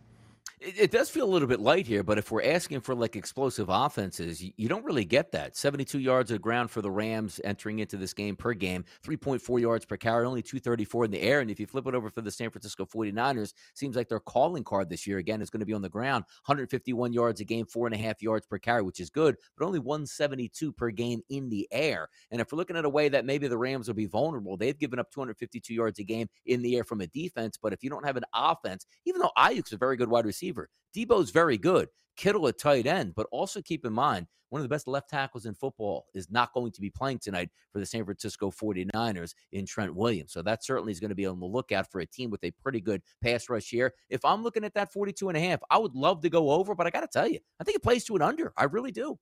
It, 0.65 0.79
it, 0.79 0.91
does 0.91 1.09
feel 1.09 1.25
a 1.25 1.29
little 1.29 1.47
bit 1.47 1.59
light 1.59 1.85
here, 1.85 2.03
but 2.03 2.17
if 2.17 2.31
we're 2.31 2.43
asking 2.43 2.79
for 2.79 2.95
like 2.95 3.17
explosive 3.17 3.67
offenses, 3.67 4.41
you, 4.41 4.53
you, 4.55 4.69
don't 4.69 4.85
really 4.85 5.03
get 5.03 5.33
that. 5.33 5.57
72 5.57 5.99
yards 5.99 6.31
of 6.31 6.41
ground 6.41 6.71
for 6.71 6.81
the 6.81 6.89
Rams 6.89 7.41
entering 7.43 7.79
into 7.79 7.97
this 7.97 8.13
game 8.13 8.37
per 8.37 8.53
game, 8.53 8.85
3.4 9.05 9.59
yards 9.59 9.83
per 9.83 9.97
carry, 9.97 10.25
only 10.25 10.41
234 10.41 11.05
in 11.05 11.11
the 11.11 11.21
air. 11.21 11.41
And 11.41 11.51
if 11.51 11.59
you 11.59 11.67
flip 11.67 11.85
it 11.87 11.95
over 11.95 12.09
for 12.09 12.21
the 12.21 12.31
San 12.31 12.49
Francisco 12.49 12.85
49ers, 12.85 13.53
seems 13.73 13.97
like 13.97 14.07
their 14.07 14.21
calling 14.21 14.63
card 14.63 14.89
this 14.89 15.05
year 15.05 15.17
again 15.17 15.41
is 15.41 15.49
going 15.49 15.59
to 15.59 15.65
be 15.65 15.73
on 15.73 15.81
the 15.81 15.89
ground. 15.89 16.23
151 16.45 17.11
yards 17.11 17.41
a 17.41 17.43
game, 17.43 17.65
four 17.65 17.85
and 17.85 17.93
a 17.93 17.97
half 17.97 18.21
yards 18.21 18.47
per 18.47 18.57
carry, 18.57 18.83
which 18.83 19.01
is 19.01 19.09
good, 19.09 19.35
but 19.57 19.65
only 19.65 19.79
172 19.79 20.71
per 20.71 20.91
game 20.91 21.19
in 21.29 21.49
the 21.49 21.67
air. 21.73 22.07
And 22.31 22.39
if 22.39 22.53
we're 22.53 22.57
looking 22.57 22.77
at 22.77 22.85
a 22.85 22.89
way 22.89 23.09
that 23.09 23.25
maybe 23.25 23.49
the 23.49 23.57
Rams 23.57 23.89
will 23.89 23.95
be 23.95 24.05
vulnerable, 24.05 24.55
they've 24.55 24.79
given 24.79 24.97
up 24.97 25.11
252 25.11 25.73
yards 25.73 25.99
a 25.99 26.03
game 26.05 26.29
in 26.45 26.61
the 26.61 26.77
air 26.77 26.85
from 26.85 27.01
a 27.01 27.07
defense. 27.07 27.57
But 27.61 27.73
if 27.73 27.83
you 27.83 27.89
don't 27.89 28.05
have 28.05 28.15
an 28.15 28.23
offense, 28.33 28.85
even 29.05 29.19
though 29.19 29.31
Aiyuk's 29.37 29.73
a 29.73 29.77
very 29.77 29.97
good 29.97 30.07
wide 30.07 30.25
receiver, 30.25 30.52
receiver. 30.53 30.69
Deebo's 30.95 31.31
very 31.31 31.57
good. 31.57 31.89
Kittle 32.15 32.47
a 32.47 32.53
tight 32.53 32.85
end, 32.85 33.13
but 33.15 33.27
also 33.31 33.61
keep 33.61 33.85
in 33.85 33.93
mind, 33.93 34.27
one 34.49 34.61
of 34.61 34.63
the 34.63 34.69
best 34.69 34.87
left 34.87 35.09
tackles 35.09 35.47
in 35.47 35.55
football 35.55 36.05
is 36.13 36.29
not 36.29 36.53
going 36.53 36.71
to 36.73 36.81
be 36.81 36.91
playing 36.91 37.17
tonight 37.17 37.49
for 37.71 37.79
the 37.79 37.87
San 37.87 38.05
Francisco 38.05 38.51
49ers 38.51 39.33
in 39.51 39.65
Trent 39.65 39.95
Williams. 39.95 40.31
So 40.31 40.43
that 40.43 40.63
certainly 40.63 40.91
is 40.91 40.99
going 40.99 41.09
to 41.09 41.15
be 41.15 41.25
on 41.25 41.39
the 41.39 41.47
lookout 41.47 41.91
for 41.91 42.01
a 42.01 42.05
team 42.05 42.29
with 42.29 42.43
a 42.43 42.51
pretty 42.51 42.79
good 42.79 43.01
pass 43.23 43.49
rush 43.49 43.67
here. 43.67 43.95
If 44.09 44.23
I'm 44.23 44.43
looking 44.43 44.63
at 44.63 44.75
that 44.75 44.93
42 44.93 45.29
and 45.29 45.37
a 45.37 45.41
half, 45.41 45.59
I 45.71 45.79
would 45.79 45.95
love 45.95 46.21
to 46.21 46.29
go 46.29 46.51
over, 46.51 46.75
but 46.75 46.85
I 46.85 46.91
got 46.91 47.01
to 47.01 47.07
tell 47.07 47.27
you, 47.27 47.39
I 47.59 47.63
think 47.63 47.77
it 47.77 47.83
plays 47.83 48.03
to 48.05 48.15
an 48.15 48.21
under. 48.21 48.53
I 48.55 48.65
really 48.65 48.91
do. 48.91 49.17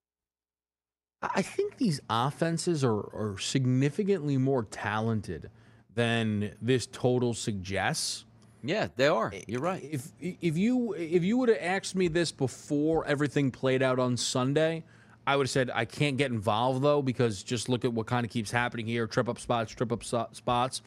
I 1.21 1.43
think 1.43 1.77
these 1.77 2.01
offenses 2.09 2.84
are, 2.84 2.97
are 2.97 3.38
significantly 3.39 4.38
more 4.38 4.63
talented 4.63 5.49
than 5.93 6.55
this 6.61 6.88
total 6.88 7.34
suggests. 7.34 8.25
Yeah, 8.64 8.88
they 8.95 9.07
are. 9.07 9.34
You're 9.47 9.62
right. 9.62 9.84
If 9.84 10.12
if 10.20 10.57
you 10.57 10.93
if 10.93 11.24
you 11.24 11.38
would 11.38 11.49
have 11.49 11.57
asked 11.62 11.95
me 11.95 12.07
this 12.07 12.32
before 12.32 13.05
everything 13.05 13.51
played 13.51 13.82
out 13.82 13.99
on 13.99 14.18
Sunday, 14.18 14.84
I 15.26 15.36
would 15.36 15.45
have 15.45 15.51
said 15.51 15.72
I 15.74 15.86
can't 15.86 16.18
get 16.18 16.32
involved 16.32 16.84
though 16.84 17.01
because 17.01 17.41
just 17.43 17.70
look 17.70 17.86
at 17.86 17.93
what 17.93 18.05
kind 18.05 18.26
of 18.26 18.32
keeps 18.32 18.51
happening 18.51 18.86
here: 18.86 19.07
trip 19.07 19.28
up 19.30 19.39
spots, 19.39 19.72
trip 19.74 19.91
up 19.91 20.03
spots. 20.03 20.82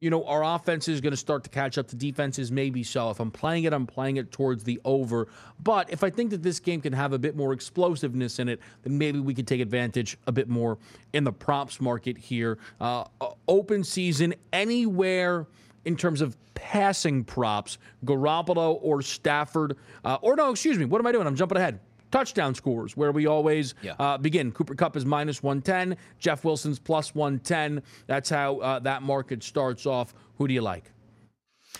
You 0.00 0.10
know, 0.10 0.24
our 0.24 0.42
offense 0.42 0.88
is 0.88 1.00
going 1.00 1.12
to 1.12 1.16
start 1.16 1.44
to 1.44 1.50
catch 1.50 1.78
up 1.78 1.86
to 1.88 1.96
defenses, 1.96 2.50
maybe 2.50 2.82
so. 2.82 3.10
If 3.10 3.20
I'm 3.20 3.30
playing 3.30 3.64
it, 3.64 3.72
I'm 3.72 3.86
playing 3.86 4.16
it 4.16 4.32
towards 4.32 4.64
the 4.64 4.80
over. 4.84 5.28
But 5.62 5.92
if 5.92 6.02
I 6.02 6.10
think 6.10 6.30
that 6.30 6.42
this 6.42 6.58
game 6.58 6.80
can 6.80 6.92
have 6.92 7.12
a 7.12 7.20
bit 7.20 7.36
more 7.36 7.52
explosiveness 7.52 8.40
in 8.40 8.48
it, 8.48 8.58
then 8.82 8.98
maybe 8.98 9.20
we 9.20 9.32
can 9.32 9.44
take 9.44 9.60
advantage 9.60 10.18
a 10.26 10.32
bit 10.32 10.48
more 10.48 10.78
in 11.12 11.22
the 11.22 11.32
props 11.32 11.80
market 11.80 12.18
here. 12.18 12.58
Uh, 12.80 13.04
open 13.46 13.84
season 13.84 14.34
anywhere 14.52 15.46
in 15.84 15.96
terms 15.96 16.20
of 16.20 16.36
passing 16.54 17.24
props, 17.24 17.78
Garoppolo 18.04 18.78
or 18.82 19.02
Stafford, 19.02 19.76
uh, 20.04 20.18
or 20.22 20.36
no, 20.36 20.50
excuse 20.50 20.78
me, 20.78 20.84
what 20.84 21.00
am 21.00 21.06
I 21.06 21.12
doing? 21.12 21.26
I'm 21.26 21.36
jumping 21.36 21.58
ahead. 21.58 21.80
touchdown 22.10 22.54
scores, 22.54 22.94
where 22.94 23.10
we 23.10 23.26
always 23.26 23.74
Yeah. 23.80 23.94
uh, 23.98 24.18
begin. 24.18 24.52
Cooper 24.52 24.74
Kupp 24.74 24.98
is 24.98 25.06
minus 25.06 25.42
110, 25.42 25.96
Jeff 26.18 26.44
Wilson's 26.44 26.78
plus 26.78 27.14
110. 27.14 27.82
That's 28.06 28.28
how 28.28 28.58
uh, 28.58 28.78
that 28.80 29.02
market 29.02 29.42
starts 29.42 29.86
off. 29.86 30.12
Who 30.36 30.46
do 30.46 30.52
you 30.52 30.60
like? 30.60 30.92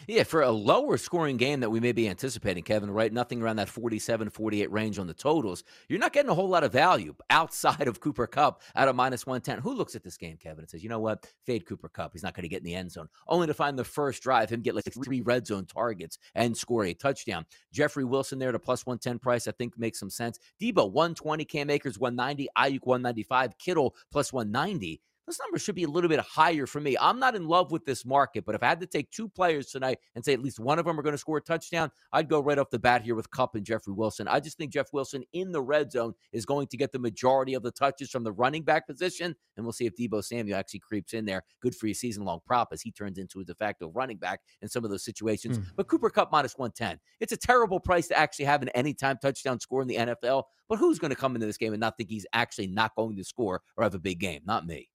Yeah, 0.09 0.25
for 0.25 0.43
a 0.43 0.51
lower 0.51 0.97
scoring 0.97 1.37
game 1.37 1.61
that 1.61 1.71
we 1.71 1.79
may 1.79 1.93
be 1.93 2.09
anticipating, 2.09 2.65
Kevin, 2.65 2.91
right? 2.91 3.13
Nothing 3.13 3.41
around 3.41 3.57
that 3.57 3.69
47 3.69 4.31
48 4.31 4.73
range 4.73 4.99
on 4.99 5.07
the 5.07 5.15
totals. 5.15 5.63
You're 5.89 6.01
not 6.01 6.13
getting 6.13 6.31
a 6.31 6.35
whole 6.35 6.49
lot 6.49 6.65
of 6.65 6.73
value 6.73 7.15
outside 7.31 7.87
of 7.87 8.01
Cooper 8.01 8.27
Kupp 8.27 8.63
at 8.75 8.89
a 8.89 8.93
minus 8.93 9.27
110. 9.27 9.61
Who 9.63 9.75
looks 9.75 9.95
at 9.95 10.03
this 10.03 10.17
game, 10.17 10.37
Kevin, 10.37 10.61
and 10.61 10.71
says, 10.71 10.83
you 10.83 10.89
know 10.89 10.99
what? 10.99 11.31
Fade 11.47 11.67
Cooper 11.67 11.89
Kupp. 11.89 12.13
He's 12.13 12.23
not 12.25 12.35
going 12.35 12.43
to 12.43 12.49
get 12.49 12.59
in 12.59 12.65
the 12.65 12.75
end 12.75 12.91
zone. 12.91 13.09
Only 13.29 13.47
to 13.47 13.55
find 13.55 13.79
the 13.79 13.85
first 13.85 14.23
drive, 14.23 14.51
him 14.51 14.61
get 14.61 14.75
like 14.75 14.85
three 15.05 15.21
red 15.21 15.47
zone 15.47 15.67
targets 15.67 16.19
and 16.35 16.57
score 16.57 16.85
a 16.85 16.95
touchdown. 16.95 17.47
Jeffrey 17.73 18.05
Wilson 18.05 18.39
there 18.39 18.49
at 18.49 18.55
a 18.57 18.59
plus 18.59 18.85
110 18.85 19.21
price, 19.21 19.47
I 19.47 19.53
think 19.53 19.79
makes 19.79 20.01
some 20.01 20.11
sense. 20.11 20.39
Deebo, 20.61 20.91
120, 20.91 21.45
Cam 21.45 21.71
Akers, 21.71 21.99
190, 21.99 22.49
Aiyuk, 22.59 22.87
195, 22.87 23.57
Kittle, 23.59 23.95
plus 24.11 24.33
190 24.33 25.01
those 25.27 25.39
number 25.39 25.59
should 25.59 25.75
be 25.75 25.85
a 25.85 25.89
little 25.89 26.09
bit 26.09 26.21
higher 26.21 26.67
for 26.67 26.81
me. 26.81 26.97
I'm 27.01 27.19
not 27.19 27.35
in 27.37 27.47
love 27.47 27.71
with 27.71 27.85
this 27.85 28.05
market, 28.05 28.45
but 28.45 28.55
if 28.55 28.63
I 28.63 28.67
had 28.67 28.81
to 28.81 28.87
take 28.87 29.11
two 29.11 29.29
players 29.29 29.69
tonight 29.69 29.99
and 30.15 30.25
say 30.25 30.33
at 30.33 30.43
least 30.43 30.59
one 30.59 30.79
of 30.79 30.85
them 30.85 30.99
are 30.99 31.03
going 31.03 31.15
to 31.15 31.19
score 31.19 31.39
a 31.39 31.41
touchdown, 31.41 31.91
I'd 32.13 32.29
go 32.29 32.41
right 32.41 32.59
off 32.59 32.71
the 32.71 32.79
bat 32.79 33.03
here 33.03 33.15
with 33.15 33.31
Kupp 33.31 33.55
and 33.55 33.65
Jeffrey 33.65 33.93
Wilson. 33.93 34.27
I 34.27 34.41
just 34.41 34.59
think 34.59 34.73
Jeff 34.73 34.93
Wilson 34.93 35.23
in 35.33 35.53
the 35.53 35.63
red 35.63 35.93
zone 35.93 36.15
is 36.33 36.45
going 36.45 36.67
to 36.69 36.77
get 36.77 36.93
the 36.93 36.99
majority 36.99 37.55
of 37.55 37.63
the 37.63 37.71
touches 37.71 38.11
from 38.11 38.25
the 38.25 38.33
running 38.33 38.63
back 38.63 38.87
position, 38.87 39.35
and 39.57 39.65
we'll 39.65 39.73
see 39.73 39.87
if 39.87 39.97
Deebo 39.97 40.25
Samuel 40.25 40.57
actually 40.57 40.81
creeps 40.81 41.13
in 41.13 41.25
there. 41.25 41.43
Good 41.61 41.75
for 41.75 41.87
your 41.87 41.95
season 41.95 42.25
long 42.25 42.41
prop 42.45 42.69
as 42.73 42.83
he 42.83 42.91
turns 42.91 43.19
into 43.19 43.41
a 43.41 43.45
de 43.45 43.55
facto 43.55 43.93
running 43.95 44.17
back 44.17 44.41
in 44.61 44.69
some 44.69 44.85
of 44.85 44.91
those 44.91 45.05
situations. 45.05 45.59
Hmm. 45.59 45.65
But 45.77 45.89
Cooper 45.89 46.11
Kupp 46.11 46.33
minus 46.33 46.59
110. 46.59 46.99
It's 47.21 47.33
a 47.33 47.37
terrible 47.37 47.79
price 47.79 48.09
to 48.09 48.19
actually 48.19 48.47
have 48.47 48.63
an 48.63 48.69
anytime 48.71 49.19
touchdown 49.23 49.61
score 49.61 49.83
in 49.83 49.89
the 49.89 49.97
NFL, 49.97 50.45
but 50.69 50.79
who's 50.79 50.99
going 50.99 51.11
to 51.11 51.17
come 51.17 51.35
into 51.35 51.47
this 51.47 51.59
game 51.59 51.73
and 51.73 51.81
not 51.81 51.97
think 51.97 52.11
he's 52.11 52.27
actually 52.33 52.67
not 52.67 52.95
going 52.97 53.17
to 53.17 53.25
score 53.25 53.61
or 53.77 53.85
have 53.85 53.95
a 53.95 53.99
big 53.99 54.19
game? 54.19 54.41
Not 54.45 54.67
me. 54.67 54.89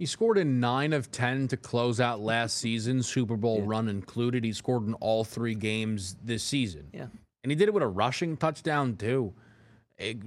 He 0.00 0.06
scored 0.06 0.38
in 0.38 0.60
nine 0.60 0.94
of 0.94 1.12
10 1.12 1.48
to 1.48 1.58
close 1.58 2.00
out 2.00 2.20
last 2.22 2.56
season, 2.56 3.02
Super 3.02 3.36
Bowl 3.36 3.58
Yeah. 3.58 3.64
run 3.66 3.86
included. 3.86 4.44
He 4.44 4.54
scored 4.54 4.86
in 4.86 4.94
all 4.94 5.24
three 5.24 5.54
games 5.54 6.16
this 6.24 6.42
season. 6.42 6.86
Yeah. 6.94 7.08
And 7.44 7.50
he 7.52 7.54
did 7.54 7.68
it 7.68 7.74
with 7.74 7.82
a 7.82 7.86
rushing 7.88 8.38
touchdown, 8.38 8.96
too. 8.96 9.34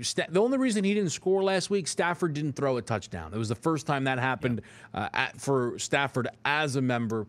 Sta- 0.02 0.28
The 0.30 0.40
only 0.40 0.60
reason 0.60 0.84
he 0.84 0.94
didn't 0.94 1.10
score 1.10 1.42
last 1.44 1.72
week, 1.72 1.88
Stafford 1.88 2.36
didn't 2.36 2.54
throw 2.56 2.78
a 2.78 2.84
touchdown. 2.84 3.34
It 3.34 3.38
was 3.40 3.50
the 3.50 3.56
first 3.56 3.88
time 3.88 4.04
that 4.04 4.20
happened 4.20 4.62
uh, 4.94 5.10
at, 5.12 5.42
for 5.42 5.80
Stafford 5.80 6.28
as 6.46 6.76
a 6.76 6.82
member 6.82 7.26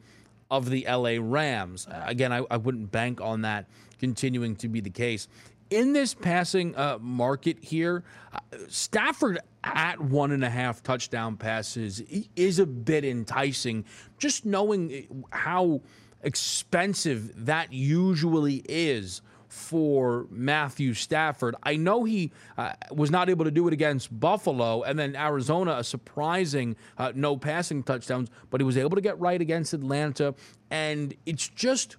of 0.50 0.68
the 0.68 0.84
LA 0.86 1.16
Rams. 1.18 1.86
Uh, 1.86 2.02
again, 2.06 2.30
I, 2.30 2.44
I 2.50 2.58
wouldn't 2.58 2.92
bank 2.92 3.22
on 3.22 3.40
that 3.40 3.70
continuing 3.98 4.54
to 4.56 4.68
be 4.68 4.80
the 4.82 4.90
case. 4.90 5.28
In 5.70 5.92
this 5.92 6.14
passing 6.14 6.76
uh, 6.76 6.98
market 7.00 7.58
here, 7.60 8.04
uh, 8.32 8.38
Stafford 8.68 9.38
at 9.64 9.98
one 10.00 10.30
and 10.30 10.44
a 10.44 10.50
half 10.50 10.82
touchdown 10.82 11.36
passes 11.36 12.02
is 12.36 12.58
a 12.58 12.66
bit 12.66 13.04
enticing. 13.04 13.84
Just 14.18 14.44
knowing 14.44 14.92
eh, 14.92 15.02
how 15.30 15.80
expensive 16.22 17.46
that 17.46 17.72
usually 17.72 18.62
is 18.68 19.22
for 19.48 20.26
Matthew 20.30 20.94
Stafford. 20.94 21.54
I 21.62 21.76
know 21.76 22.04
he 22.04 22.32
uh, 22.58 22.72
was 22.90 23.10
not 23.10 23.30
able 23.30 23.44
to 23.44 23.50
do 23.50 23.68
it 23.68 23.72
against 23.72 24.18
Buffalo 24.18 24.82
and 24.82 24.98
then 24.98 25.14
Arizona, 25.14 25.76
a 25.78 25.84
surprising 25.84 26.76
uh, 26.98 27.12
no 27.14 27.36
passing 27.36 27.84
touchdowns, 27.84 28.30
but 28.50 28.60
he 28.60 28.64
was 28.64 28.76
able 28.76 28.96
to 28.96 29.00
get 29.00 29.18
right 29.20 29.40
against 29.40 29.72
Atlanta. 29.72 30.34
And 30.70 31.14
it's 31.24 31.46
just 31.48 31.96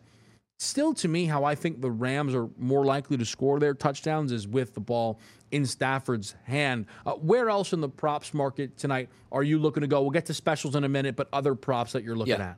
still 0.57 0.93
to 0.95 1.07
me 1.07 1.25
how 1.25 1.43
I 1.43 1.55
think 1.55 1.81
the 1.81 1.91
Rams 1.91 2.33
are 2.33 2.47
more 2.57 2.85
likely 2.85 3.17
to 3.17 3.25
score 3.25 3.59
their 3.59 3.73
touchdowns 3.73 4.31
is 4.31 4.47
with 4.47 4.73
the 4.73 4.79
ball 4.79 5.19
in 5.51 5.65
Stafford's 5.65 6.35
hand. 6.43 6.85
Uh, 7.05 7.13
where 7.13 7.49
else 7.49 7.73
in 7.73 7.81
the 7.81 7.89
props 7.89 8.33
market 8.33 8.77
tonight 8.77 9.09
are 9.31 9.43
you 9.43 9.59
looking 9.59 9.81
to 9.81 9.87
go? 9.87 10.01
We'll 10.01 10.11
get 10.11 10.25
to 10.27 10.33
specials 10.33 10.75
in 10.75 10.83
a 10.83 10.89
minute, 10.89 11.15
but 11.15 11.27
other 11.33 11.55
props 11.55 11.91
that 11.93 12.03
you're 12.03 12.15
looking 12.15 12.37
Yeah. 12.39 12.51
at. 12.51 12.57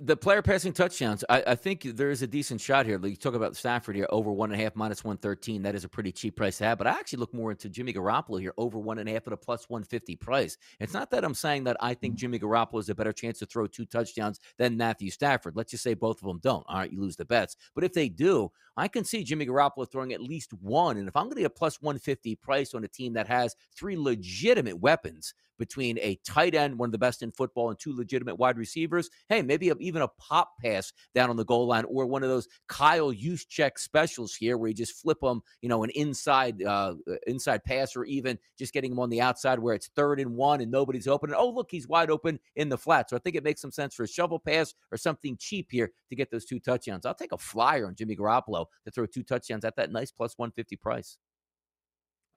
The 0.00 0.16
player 0.16 0.42
passing 0.42 0.72
touchdowns, 0.72 1.24
I, 1.28 1.42
I 1.48 1.54
think 1.54 1.82
there 1.82 2.10
is 2.10 2.22
a 2.22 2.26
decent 2.26 2.60
shot 2.60 2.86
here. 2.86 2.98
Like 2.98 3.10
you 3.10 3.16
talk 3.16 3.34
about 3.34 3.56
Stafford 3.56 3.96
here, 3.96 4.06
over 4.10 4.30
one 4.32 4.52
and 4.52 4.60
a 4.60 4.64
half, 4.64 4.76
minus 4.76 5.04
113. 5.04 5.62
That 5.62 5.74
is 5.74 5.84
a 5.84 5.88
pretty 5.88 6.12
cheap 6.12 6.36
price 6.36 6.58
to 6.58 6.64
have. 6.64 6.78
But 6.78 6.86
I 6.86 6.90
actually 6.90 7.20
look 7.20 7.34
more 7.34 7.50
into 7.50 7.68
Jimmy 7.68 7.92
Garoppolo 7.92 8.40
here, 8.40 8.52
over 8.56 8.78
one 8.78 8.98
and 8.98 9.08
a 9.08 9.12
half 9.12 9.26
at 9.26 9.32
a 9.32 9.36
plus 9.36 9.68
150 9.68 10.16
price. 10.16 10.56
It's 10.80 10.92
not 10.94 11.10
that 11.10 11.24
I'm 11.24 11.34
saying 11.34 11.64
that 11.64 11.76
I 11.80 11.94
think 11.94 12.14
mm-hmm. 12.14 12.18
Jimmy 12.18 12.38
Garoppolo 12.38 12.80
is 12.80 12.88
a 12.88 12.94
better 12.94 13.12
chance 13.12 13.38
to 13.40 13.46
throw 13.46 13.66
two 13.66 13.86
touchdowns 13.86 14.40
than 14.58 14.76
Matthew 14.76 15.10
Stafford. 15.10 15.56
Let's 15.56 15.70
just 15.70 15.84
say 15.84 15.94
both 15.94 16.20
of 16.22 16.28
them 16.28 16.40
don't. 16.42 16.64
All 16.68 16.78
right, 16.78 16.92
you 16.92 17.00
lose 17.00 17.16
the 17.16 17.24
bets. 17.24 17.56
But 17.74 17.84
if 17.84 17.92
they 17.92 18.08
do, 18.08 18.50
I 18.76 18.88
can 18.88 19.04
see 19.04 19.24
Jimmy 19.24 19.46
Garoppolo 19.46 19.90
throwing 19.90 20.12
at 20.12 20.20
least 20.20 20.52
one. 20.52 20.98
And 20.98 21.08
if 21.08 21.16
I'm 21.16 21.24
going 21.24 21.36
to 21.36 21.42
get 21.42 21.46
a 21.46 21.50
plus 21.50 21.80
150 21.80 22.36
price 22.36 22.74
on 22.74 22.84
a 22.84 22.88
team 22.88 23.14
that 23.14 23.26
has 23.28 23.56
three 23.74 23.96
legitimate 23.96 24.78
weapons, 24.78 25.34
between 25.58 25.98
a 25.98 26.18
tight 26.24 26.54
end, 26.54 26.78
one 26.78 26.88
of 26.88 26.92
the 26.92 26.98
best 26.98 27.22
in 27.22 27.32
football, 27.32 27.70
and 27.70 27.78
two 27.78 27.94
legitimate 27.94 28.36
wide 28.36 28.58
receivers. 28.58 29.10
Hey, 29.28 29.42
maybe 29.42 29.72
even 29.80 30.02
a 30.02 30.08
pop 30.08 30.52
pass 30.62 30.92
down 31.14 31.30
on 31.30 31.36
the 31.36 31.44
goal 31.44 31.66
line, 31.66 31.84
or 31.84 32.06
one 32.06 32.22
of 32.22 32.28
those 32.28 32.48
Kyle 32.68 33.12
check 33.48 33.78
specials 33.78 34.34
here, 34.34 34.56
where 34.56 34.68
you 34.68 34.74
just 34.74 35.00
flip 35.00 35.20
them, 35.20 35.42
you 35.62 35.68
know, 35.68 35.82
an 35.84 35.90
inside 35.90 36.62
uh, 36.62 36.94
inside 37.26 37.64
pass, 37.64 37.96
or 37.96 38.04
even 38.04 38.38
just 38.58 38.72
getting 38.72 38.92
him 38.92 38.98
on 38.98 39.10
the 39.10 39.20
outside 39.20 39.58
where 39.58 39.74
it's 39.74 39.88
third 39.88 40.20
and 40.20 40.34
one 40.36 40.60
and 40.60 40.70
nobody's 40.70 41.08
open. 41.08 41.30
And 41.30 41.36
oh, 41.38 41.50
look, 41.50 41.70
he's 41.70 41.88
wide 41.88 42.10
open 42.10 42.38
in 42.54 42.68
the 42.68 42.78
flat. 42.78 43.10
So 43.10 43.16
I 43.16 43.20
think 43.20 43.36
it 43.36 43.44
makes 43.44 43.60
some 43.60 43.72
sense 43.72 43.94
for 43.94 44.04
a 44.04 44.08
shovel 44.08 44.38
pass 44.38 44.74
or 44.92 44.98
something 44.98 45.36
cheap 45.38 45.68
here 45.70 45.90
to 46.10 46.16
get 46.16 46.30
those 46.30 46.44
two 46.44 46.60
touchdowns. 46.60 47.06
I'll 47.06 47.14
take 47.14 47.32
a 47.32 47.38
flyer 47.38 47.86
on 47.86 47.94
Jimmy 47.94 48.16
Garoppolo 48.16 48.66
to 48.84 48.90
throw 48.90 49.06
two 49.06 49.22
touchdowns 49.22 49.64
at 49.64 49.76
that 49.76 49.92
nice 49.92 50.10
plus 50.10 50.34
150 50.36 50.76
price. 50.76 51.18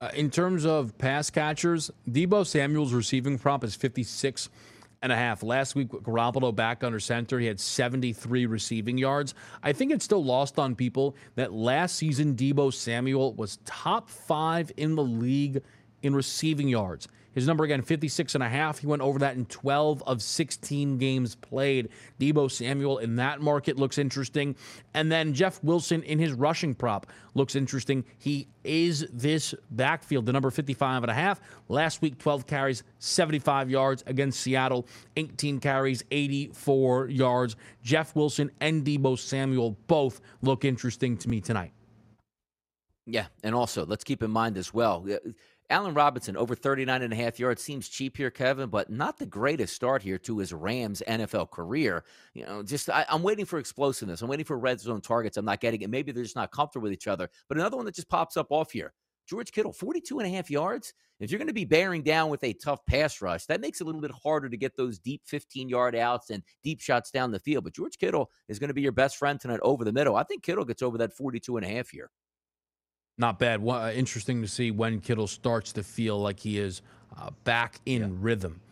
Uh, 0.02 0.08
in 0.14 0.30
terms 0.30 0.64
of 0.64 0.96
pass 0.96 1.28
catchers, 1.28 1.90
Deebo 2.08 2.46
Samuel's 2.46 2.94
receiving 2.94 3.38
prop 3.38 3.62
is 3.64 3.74
56 3.74 4.48
and 5.02 5.12
a 5.12 5.16
half. 5.16 5.42
Last 5.42 5.74
week, 5.74 5.88
Garoppolo 5.90 6.54
back 6.54 6.82
under 6.82 6.98
center, 6.98 7.38
he 7.38 7.44
had 7.44 7.60
73 7.60 8.46
receiving 8.46 8.96
yards. 8.96 9.34
I 9.62 9.74
think 9.74 9.92
it's 9.92 10.02
still 10.02 10.24
lost 10.24 10.58
on 10.58 10.74
people 10.74 11.16
that 11.34 11.52
last 11.52 11.96
season 11.96 12.34
Deebo 12.34 12.72
Samuel 12.72 13.34
was 13.34 13.58
top 13.66 14.08
five 14.08 14.72
in 14.78 14.94
the 14.94 15.02
league 15.04 15.60
in 16.02 16.14
receiving 16.14 16.68
yards. 16.68 17.06
His 17.32 17.46
number 17.46 17.64
again, 17.64 17.82
56 17.82 18.34
and 18.34 18.42
a 18.42 18.48
half. 18.48 18.78
He 18.78 18.86
went 18.86 19.02
over 19.02 19.18
that 19.20 19.36
in 19.36 19.46
12 19.46 20.02
of 20.04 20.20
16 20.22 20.98
games 20.98 21.36
played. 21.36 21.88
Deebo 22.18 22.50
Samuel 22.50 22.98
in 22.98 23.16
that 23.16 23.40
market 23.40 23.76
looks 23.76 23.98
interesting. 23.98 24.56
And 24.94 25.10
then 25.12 25.32
Jeff 25.32 25.62
Wilson 25.62 26.02
in 26.02 26.18
his 26.18 26.32
rushing 26.32 26.74
prop 26.74 27.06
looks 27.34 27.54
interesting. 27.54 28.04
He 28.18 28.48
is 28.64 29.06
this 29.12 29.54
backfield, 29.70 30.26
the 30.26 30.32
number 30.32 30.50
55 30.50 31.04
and 31.04 31.10
a 31.10 31.14
half. 31.14 31.40
Last 31.68 32.02
week, 32.02 32.18
12 32.18 32.46
carries, 32.46 32.82
75 32.98 33.70
yards 33.70 34.02
against 34.06 34.40
Seattle, 34.40 34.86
18 35.16 35.60
carries, 35.60 36.02
84 36.10 37.08
yards. 37.08 37.56
Jeff 37.82 38.16
Wilson 38.16 38.50
and 38.60 38.84
Deebo 38.84 39.18
Samuel 39.18 39.76
both 39.86 40.20
look 40.42 40.64
interesting 40.64 41.16
to 41.18 41.28
me 41.28 41.40
tonight. 41.40 41.72
Yeah, 43.06 43.26
and 43.42 43.54
also 43.54 43.86
let's 43.86 44.04
keep 44.04 44.22
in 44.22 44.30
mind 44.30 44.56
as 44.56 44.72
well. 44.72 45.06
Allen 45.70 45.94
Robinson 45.94 46.36
over 46.36 46.54
39 46.54 47.02
and 47.02 47.12
a 47.12 47.16
half 47.16 47.38
yards 47.38 47.62
seems 47.62 47.88
cheap 47.88 48.16
here, 48.16 48.30
Kevin, 48.30 48.68
but 48.68 48.90
not 48.90 49.18
the 49.18 49.26
greatest 49.26 49.74
start 49.74 50.02
here 50.02 50.18
to 50.18 50.38
his 50.38 50.52
Rams 50.52 51.02
NFL 51.06 51.50
career. 51.50 52.04
You 52.34 52.44
know, 52.44 52.62
just 52.62 52.90
I, 52.90 53.06
I'm 53.08 53.22
waiting 53.22 53.44
for 53.44 53.58
explosiveness. 53.58 54.20
I'm 54.20 54.28
waiting 54.28 54.44
for 54.44 54.58
red 54.58 54.80
zone 54.80 55.00
targets. 55.00 55.36
I'm 55.36 55.44
not 55.44 55.60
getting 55.60 55.82
it. 55.82 55.90
Maybe 55.90 56.10
they're 56.10 56.24
just 56.24 56.36
not 56.36 56.50
comfortable 56.50 56.84
with 56.84 56.92
each 56.92 57.06
other. 57.06 57.30
But 57.48 57.56
another 57.56 57.76
one 57.76 57.86
that 57.86 57.94
just 57.94 58.08
pops 58.08 58.36
up 58.36 58.48
off 58.50 58.72
here. 58.72 58.92
George 59.28 59.52
Kittle, 59.52 59.72
42 59.72 60.18
and 60.18 60.26
a 60.26 60.36
half 60.36 60.50
yards. 60.50 60.92
If 61.20 61.30
you're 61.30 61.38
going 61.38 61.46
to 61.46 61.54
be 61.54 61.64
bearing 61.64 62.02
down 62.02 62.30
with 62.30 62.42
a 62.42 62.52
tough 62.54 62.84
pass 62.86 63.22
rush, 63.22 63.46
that 63.46 63.60
makes 63.60 63.80
it 63.80 63.84
a 63.84 63.86
little 63.86 64.00
bit 64.00 64.10
harder 64.10 64.48
to 64.48 64.56
get 64.56 64.76
those 64.76 64.98
deep 64.98 65.22
15 65.26 65.68
yard 65.68 65.94
outs 65.94 66.30
and 66.30 66.42
deep 66.64 66.80
shots 66.80 67.12
down 67.12 67.30
the 67.30 67.38
field. 67.38 67.62
But 67.62 67.74
George 67.74 67.96
Kittle 67.96 68.30
is 68.48 68.58
going 68.58 68.68
to 68.68 68.74
be 68.74 68.82
your 68.82 68.90
best 68.90 69.18
friend 69.18 69.38
tonight 69.38 69.60
over 69.62 69.84
the 69.84 69.92
middle. 69.92 70.16
I 70.16 70.24
think 70.24 70.42
Kittle 70.42 70.64
gets 70.64 70.82
over 70.82 70.98
that 70.98 71.12
42 71.12 71.58
and 71.58 71.66
a 71.66 71.68
half 71.68 71.90
here. 71.90 72.10
Not 73.20 73.38
bad. 73.38 73.62
Well, 73.62 73.82
uh, 73.82 73.92
interesting 73.92 74.40
to 74.40 74.48
see 74.48 74.70
when 74.70 74.98
Kittle 75.00 75.26
starts 75.26 75.74
to 75.74 75.82
feel 75.82 76.18
like 76.18 76.40
he 76.40 76.58
is 76.58 76.80
uh, 77.20 77.28
back 77.44 77.78
in 77.84 78.22
rhythm 78.22 78.62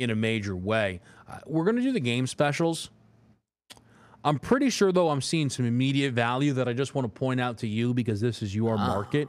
in 0.00 0.10
a 0.10 0.16
major 0.16 0.56
way. 0.56 1.00
Uh, 1.30 1.38
we're 1.46 1.62
going 1.62 1.76
to 1.76 1.82
do 1.82 1.92
the 1.92 2.00
game 2.00 2.26
specials. 2.26 2.90
I'm 4.24 4.40
pretty 4.40 4.68
sure, 4.68 4.90
though, 4.90 5.10
I'm 5.10 5.20
seeing 5.20 5.48
some 5.48 5.64
immediate 5.64 6.12
value 6.12 6.54
that 6.54 6.66
I 6.66 6.72
just 6.72 6.96
want 6.96 7.04
to 7.04 7.08
point 7.20 7.40
out 7.40 7.58
to 7.58 7.68
you 7.68 7.94
because 7.94 8.20
this 8.20 8.42
is 8.42 8.52
your 8.52 8.74
Ah, 8.76 8.84
market. 8.88 9.28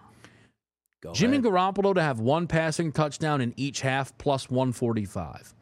Go 1.03 1.13
Jimmy 1.13 1.38
ahead. 1.38 1.51
Garoppolo 1.51 1.93
to 1.93 2.01
have 2.01 2.20
one 2.20 2.47
passing 2.47 2.91
touchdown 2.91 3.41
in 3.41 3.53
each 3.57 3.82
half 3.82 4.18
plus 4.18 4.49
145. 4.49 5.53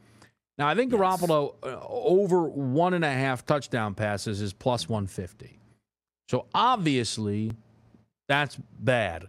Now, 0.58 0.70
I 0.70 0.76
think 0.76 0.94
Garoppolo 0.94 1.56
uh, 1.62 1.80
over 1.90 2.44
one 2.44 2.94
and 2.94 3.04
a 3.04 3.12
half 3.12 3.46
touchdown 3.46 3.96
passes 3.96 4.40
is 4.40 4.54
plus 4.54 4.88
150. 4.88 5.60
So 6.30 6.46
obviously, 6.56 7.52
that's 8.28 8.58
bad. 8.80 9.26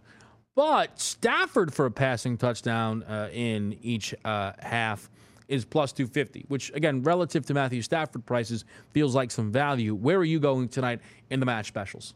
But 0.55 0.99
Stafford 0.99 1.73
for 1.73 1.85
a 1.85 1.91
passing 1.91 2.37
touchdown 2.37 3.03
uh, 3.03 3.29
in 3.33 3.77
each 3.81 4.15
uh, 4.23 4.53
half 4.59 5.09
is 5.47 5.65
plus 5.65 5.91
250, 5.91 6.45
which, 6.47 6.71
again, 6.73 7.03
relative 7.03 7.45
to 7.47 7.53
Matthew 7.53 7.81
Stafford 7.81 8.25
prices, 8.25 8.65
feels 8.91 9.13
like 9.13 9.31
some 9.31 9.51
value. 9.51 9.93
Where 9.93 10.17
are 10.17 10.23
you 10.23 10.39
going 10.39 10.69
tonight 10.69 11.01
in 11.29 11.39
the 11.39 11.45
match 11.45 11.67
specials? 11.67 12.13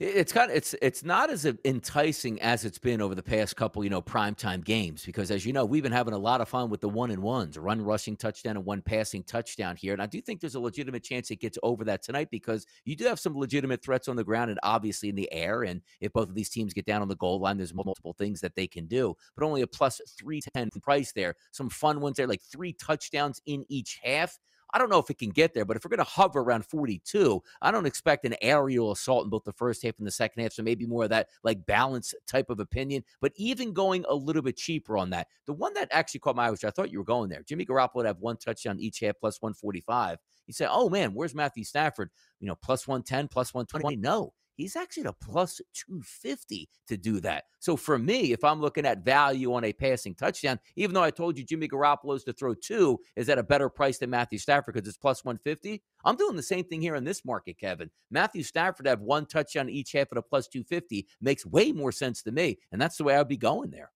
It's 0.00 0.32
kind 0.32 0.50
of 0.50 0.56
it's 0.56 0.74
it's 0.82 1.04
not 1.04 1.30
as 1.30 1.46
enticing 1.64 2.40
as 2.42 2.64
it's 2.64 2.78
been 2.78 3.00
over 3.00 3.14
the 3.14 3.22
past 3.22 3.56
couple, 3.56 3.82
you 3.84 3.90
know, 3.90 4.02
primetime 4.02 4.64
games 4.64 5.04
because 5.04 5.30
as 5.30 5.46
you 5.46 5.52
know, 5.52 5.64
we've 5.64 5.82
been 5.82 5.92
having 5.92 6.14
a 6.14 6.18
lot 6.18 6.40
of 6.40 6.48
fun 6.48 6.70
with 6.70 6.80
the 6.80 6.88
one 6.88 7.10
and 7.10 7.22
ones, 7.22 7.58
run 7.58 7.82
rushing 7.82 8.16
touchdown 8.16 8.56
and 8.56 8.64
one 8.64 8.82
passing 8.82 9.22
touchdown 9.22 9.76
here. 9.76 9.92
And 9.92 10.02
I 10.02 10.06
do 10.06 10.20
think 10.20 10.40
there's 10.40 10.54
a 10.54 10.60
legitimate 10.60 11.02
chance 11.02 11.30
it 11.30 11.40
gets 11.40 11.58
over 11.62 11.84
that 11.84 12.02
tonight 12.02 12.28
because 12.30 12.66
you 12.84 12.96
do 12.96 13.04
have 13.04 13.18
some 13.18 13.36
legitimate 13.36 13.82
threats 13.82 14.08
on 14.08 14.16
the 14.16 14.24
ground 14.24 14.50
and 14.50 14.60
obviously 14.62 15.08
in 15.08 15.16
the 15.16 15.32
air. 15.32 15.62
And 15.62 15.82
if 16.00 16.12
both 16.12 16.28
of 16.28 16.34
these 16.34 16.50
teams 16.50 16.72
get 16.72 16.86
down 16.86 17.02
on 17.02 17.08
the 17.08 17.16
goal 17.16 17.40
line, 17.40 17.56
there's 17.56 17.74
multiple 17.74 18.14
things 18.18 18.40
that 18.40 18.54
they 18.54 18.66
can 18.66 18.86
do, 18.86 19.14
but 19.36 19.44
only 19.44 19.62
a 19.62 19.66
plus 19.66 20.00
310 20.18 20.80
price 20.80 21.12
there. 21.12 21.34
Some 21.52 21.70
fun 21.70 22.00
ones 22.00 22.16
there, 22.16 22.26
like 22.26 22.42
three 22.42 22.72
touchdowns 22.72 23.40
in 23.46 23.64
each 23.68 24.00
half. 24.02 24.38
I 24.76 24.78
don't 24.78 24.90
know 24.90 24.98
if 24.98 25.08
it 25.08 25.16
can 25.16 25.30
get 25.30 25.54
there, 25.54 25.64
but 25.64 25.78
if 25.78 25.86
we're 25.86 25.96
going 25.96 26.04
to 26.04 26.04
hover 26.04 26.40
around 26.40 26.66
42, 26.66 27.42
I 27.62 27.70
don't 27.70 27.86
expect 27.86 28.26
an 28.26 28.34
aerial 28.42 28.92
assault 28.92 29.24
in 29.24 29.30
both 29.30 29.44
the 29.44 29.52
first 29.54 29.82
half 29.82 29.94
and 29.96 30.06
the 30.06 30.10
second 30.10 30.42
half. 30.42 30.52
So 30.52 30.62
maybe 30.62 30.84
more 30.84 31.04
of 31.04 31.08
that 31.08 31.30
like 31.42 31.64
balance 31.64 32.14
type 32.26 32.50
of 32.50 32.60
opinion. 32.60 33.02
But 33.22 33.32
even 33.36 33.72
going 33.72 34.04
a 34.06 34.14
little 34.14 34.42
bit 34.42 34.58
cheaper 34.58 34.98
on 34.98 35.08
that, 35.10 35.28
the 35.46 35.54
one 35.54 35.72
that 35.72 35.88
actually 35.92 36.20
caught 36.20 36.36
my 36.36 36.48
eye, 36.48 36.50
which 36.50 36.62
I 36.66 36.68
thought 36.68 36.92
you 36.92 36.98
were 36.98 37.06
going 37.06 37.30
there, 37.30 37.42
Jimmy 37.42 37.64
Garoppolo 37.64 37.94
would 37.94 38.06
have 38.06 38.18
one 38.18 38.36
touchdown 38.36 38.78
each 38.78 39.00
half 39.00 39.18
plus 39.18 39.40
145. 39.40 40.18
You 40.46 40.52
say, 40.52 40.66
oh 40.68 40.90
man, 40.90 41.14
where's 41.14 41.34
Matthew 41.34 41.64
Stafford? 41.64 42.10
You 42.40 42.46
know, 42.46 42.56
plus 42.56 42.86
110, 42.86 43.28
plus 43.28 43.54
120. 43.54 43.96
No, 43.96 44.34
he's 44.56 44.76
actually 44.76 45.04
at 45.04 45.10
a 45.10 45.12
plus 45.12 45.60
250 45.74 46.68
to 46.88 46.96
do 46.96 47.20
that. 47.20 47.44
So 47.60 47.76
for 47.76 47.98
me, 47.98 48.32
if 48.32 48.42
I'm 48.44 48.60
looking 48.60 48.86
at 48.86 49.04
value 49.04 49.54
on 49.54 49.64
a 49.64 49.72
passing 49.72 50.14
touchdown, 50.14 50.58
even 50.76 50.94
though 50.94 51.02
I 51.02 51.10
told 51.10 51.38
you 51.38 51.44
Jimmy 51.44 51.68
Garoppolo's 51.68 52.24
to 52.24 52.32
throw 52.32 52.54
two 52.54 52.98
is 53.16 53.28
at 53.28 53.38
a 53.38 53.42
better 53.42 53.68
price 53.68 53.98
than 53.98 54.10
Matthew 54.10 54.38
Stafford 54.38 54.74
because 54.74 54.88
it's 54.88 54.96
plus 54.96 55.24
150, 55.24 55.82
I'm 56.04 56.16
doing 56.16 56.36
the 56.36 56.42
same 56.42 56.64
thing 56.64 56.80
here 56.80 56.94
in 56.94 57.04
this 57.04 57.24
market, 57.24 57.58
Kevin. 57.58 57.90
Matthew 58.10 58.42
Stafford 58.42 58.84
to 58.84 58.90
have 58.90 59.00
one 59.00 59.26
touchdown 59.26 59.68
each 59.68 59.92
half 59.92 60.08
at 60.12 60.18
a 60.18 60.22
plus 60.22 60.48
250 60.48 61.06
makes 61.20 61.46
way 61.46 61.72
more 61.72 61.92
sense 61.92 62.22
to 62.22 62.32
me. 62.32 62.58
And 62.72 62.80
that's 62.80 62.96
the 62.96 63.04
way 63.04 63.16
I'd 63.16 63.28
be 63.28 63.36
going 63.36 63.70
there. 63.70 63.90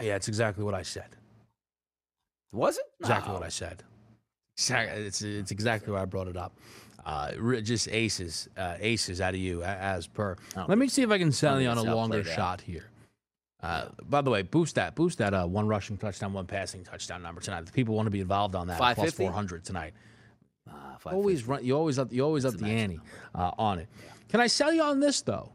Yeah, 0.00 0.16
it's 0.16 0.28
exactly 0.28 0.64
what 0.64 0.74
I 0.74 0.82
said. 0.82 1.16
Was 2.52 2.78
it? 2.78 2.84
Exactly 3.00 3.28
no. 3.28 3.34
what 3.34 3.46
I 3.46 3.48
said. 3.48 3.82
It's, 4.68 5.22
it's 5.22 5.50
exactly 5.50 5.92
why 5.92 6.02
I 6.02 6.04
brought 6.04 6.28
it 6.28 6.36
up. 6.36 6.52
Uh, 7.04 7.60
just 7.62 7.88
aces, 7.88 8.48
uh, 8.58 8.76
aces 8.78 9.20
out 9.20 9.34
of 9.34 9.40
you 9.40 9.62
as 9.62 10.06
per. 10.06 10.36
Oh. 10.56 10.66
Let 10.68 10.76
me 10.76 10.88
see 10.88 11.02
if 11.02 11.10
I 11.10 11.18
can 11.18 11.32
sell 11.32 11.60
you 11.60 11.68
on 11.68 11.78
a 11.78 11.94
longer 11.94 12.24
shot 12.24 12.60
here. 12.60 12.90
Uh, 13.62 13.86
by 14.08 14.22
the 14.22 14.30
way, 14.30 14.42
boost 14.42 14.74
that, 14.76 14.94
boost 14.94 15.18
that 15.18 15.34
uh, 15.34 15.46
one 15.46 15.66
rushing 15.66 15.98
touchdown, 15.98 16.32
one 16.32 16.46
passing 16.46 16.82
touchdown 16.82 17.22
number 17.22 17.40
tonight. 17.40 17.66
The 17.66 17.72
people 17.72 17.94
want 17.94 18.06
to 18.06 18.10
be 18.10 18.20
involved 18.20 18.54
on 18.54 18.68
that. 18.68 18.78
Plus 18.78 19.12
four 19.12 19.32
hundred 19.32 19.64
tonight. 19.64 19.92
Uh, 20.70 20.74
always 21.06 21.46
run. 21.46 21.64
You 21.64 21.76
always 21.76 21.98
up. 21.98 22.12
You 22.12 22.24
always 22.24 22.44
up 22.44 22.54
the 22.54 22.66
ante 22.66 23.00
uh, 23.34 23.50
on 23.58 23.78
it. 23.78 23.88
Yeah. 24.02 24.12
Can 24.28 24.40
I 24.40 24.46
sell 24.46 24.72
you 24.72 24.82
on 24.82 25.00
this 25.00 25.20
though? 25.22 25.52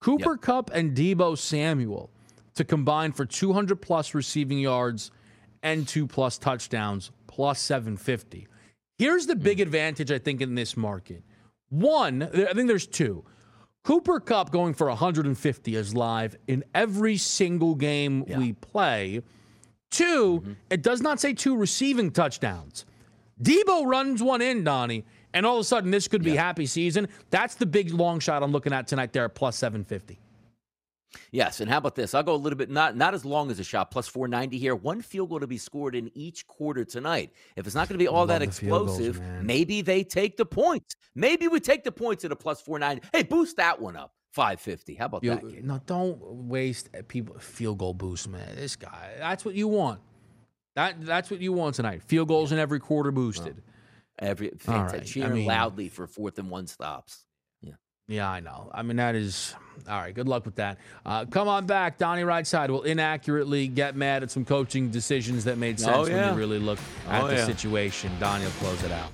Cooper 0.00 0.32
yep. 0.32 0.40
Kupp 0.40 0.70
and 0.72 0.96
Deebo 0.96 1.36
Samuel 1.36 2.10
to 2.54 2.64
combine 2.64 3.12
for 3.12 3.26
200 3.26 3.76
plus 3.76 4.14
receiving 4.14 4.58
yards 4.58 5.10
and 5.62 5.86
two 5.86 6.06
plus 6.06 6.38
touchdowns 6.38 7.10
plus 7.26 7.60
750. 7.60 8.46
Here's 8.98 9.26
the 9.26 9.36
big 9.36 9.58
hmm. 9.58 9.62
advantage, 9.62 10.10
I 10.10 10.18
think, 10.18 10.40
in 10.40 10.54
this 10.54 10.76
market. 10.76 11.22
One, 11.70 12.22
I 12.22 12.52
think 12.52 12.68
there's 12.68 12.86
two. 12.86 13.24
Cooper 13.82 14.20
Kupp 14.20 14.50
going 14.50 14.74
for 14.74 14.88
150 14.88 15.74
is 15.74 15.94
live 15.94 16.36
in 16.46 16.64
every 16.74 17.16
single 17.16 17.74
game 17.74 18.24
yeah. 18.26 18.38
we 18.38 18.52
play. 18.52 19.22
2 19.92 20.40
mm-hmm. 20.40 20.52
it 20.68 20.82
does 20.82 21.00
not 21.00 21.18
say 21.18 21.32
two 21.32 21.56
receiving 21.56 22.10
touchdowns. 22.10 22.84
Deebo 23.42 23.86
runs 23.86 24.22
one 24.22 24.42
in, 24.42 24.64
Donnie, 24.64 25.04
and 25.32 25.46
all 25.46 25.56
of 25.56 25.60
a 25.60 25.64
sudden 25.64 25.90
this 25.90 26.08
could 26.08 26.22
be 26.22 26.32
yeah. 26.32 26.42
happy 26.42 26.66
season. 26.66 27.08
That's 27.30 27.54
the 27.54 27.66
big 27.66 27.92
long 27.94 28.20
shot 28.20 28.42
I'm 28.42 28.52
looking 28.52 28.72
at 28.72 28.86
tonight 28.86 29.12
there 29.12 29.24
at 29.24 29.34
plus 29.34 29.56
750. 29.56 30.20
Yes, 31.32 31.60
and 31.60 31.70
how 31.70 31.78
about 31.78 31.94
this? 31.94 32.14
I'll 32.14 32.22
go 32.22 32.34
a 32.34 32.36
little 32.36 32.56
bit 32.56 32.70
not 32.70 32.96
not 32.96 33.14
as 33.14 33.24
long 33.24 33.50
as 33.50 33.58
a 33.58 33.64
shot, 33.64 33.90
plus 33.90 34.08
490 34.08 34.58
here. 34.58 34.74
One 34.74 35.02
field 35.02 35.30
goal 35.30 35.40
to 35.40 35.46
be 35.46 35.58
scored 35.58 35.94
in 35.94 36.10
each 36.14 36.46
quarter 36.46 36.84
tonight. 36.84 37.32
If 37.56 37.66
it's 37.66 37.74
not 37.74 37.88
going 37.88 37.98
to 37.98 38.02
be 38.02 38.08
all 38.08 38.26
that 38.26 38.42
explosive, 38.42 39.20
goals, 39.20 39.42
maybe 39.42 39.82
they 39.82 40.04
take 40.04 40.36
the 40.36 40.46
points. 40.46 40.96
Maybe 41.14 41.48
we 41.48 41.60
take 41.60 41.84
the 41.84 41.92
points 41.92 42.24
at 42.24 42.32
a 42.32 42.36
plus 42.36 42.60
490. 42.60 43.08
Hey, 43.12 43.22
boost 43.24 43.56
that 43.56 43.80
one 43.80 43.96
up. 43.96 44.14
550. 44.32 44.94
How 44.94 45.06
about 45.06 45.24
you, 45.24 45.30
that? 45.30 45.44
Uh, 45.44 45.48
Kid? 45.48 45.64
No, 45.64 45.80
don't 45.86 46.18
waste 46.20 46.88
uh, 46.96 47.02
people 47.06 47.38
field 47.38 47.78
goal 47.78 47.94
boost, 47.94 48.28
man. 48.28 48.54
This 48.54 48.76
guy, 48.76 49.14
that's 49.18 49.44
what 49.44 49.54
you 49.54 49.68
want. 49.68 50.00
That 50.76 51.04
that's 51.04 51.30
what 51.30 51.40
you 51.40 51.52
want 51.52 51.74
tonight. 51.74 52.02
Field 52.02 52.28
goals 52.28 52.52
in 52.52 52.58
every 52.58 52.78
quarter 52.78 53.10
boosted. 53.10 53.62
Every 54.18 54.52
right. 54.68 55.04
cheering 55.04 55.32
I 55.32 55.34
mean, 55.34 55.46
loudly 55.46 55.88
for 55.88 56.06
fourth 56.06 56.38
and 56.38 56.50
one 56.50 56.66
stops. 56.66 57.24
Yeah, 58.10 58.28
I 58.28 58.40
know. 58.40 58.68
I 58.74 58.82
mean, 58.82 58.96
that 58.96 59.14
is 59.14 59.54
all 59.88 59.96
right. 59.96 60.12
Good 60.12 60.26
luck 60.26 60.44
with 60.44 60.56
that. 60.56 60.78
Uh, 61.06 61.24
come 61.26 61.46
on 61.46 61.66
back. 61.66 61.96
Donnie 61.96 62.22
Rightside 62.22 62.68
will 62.68 62.82
inaccurately 62.82 63.68
get 63.68 63.94
mad 63.94 64.24
at 64.24 64.32
some 64.32 64.44
coaching 64.44 64.90
decisions 64.90 65.44
that 65.44 65.58
made 65.58 65.78
sense 65.78 65.96
oh, 65.96 66.06
yeah. 66.06 66.26
when 66.26 66.34
you 66.34 66.38
really 66.38 66.58
look 66.58 66.80
at 67.08 67.22
oh, 67.22 67.28
the 67.28 67.36
yeah. 67.36 67.46
situation. 67.46 68.10
Donnie 68.18 68.44
will 68.44 68.50
close 68.52 68.82
it 68.82 68.90
out. 68.90 69.12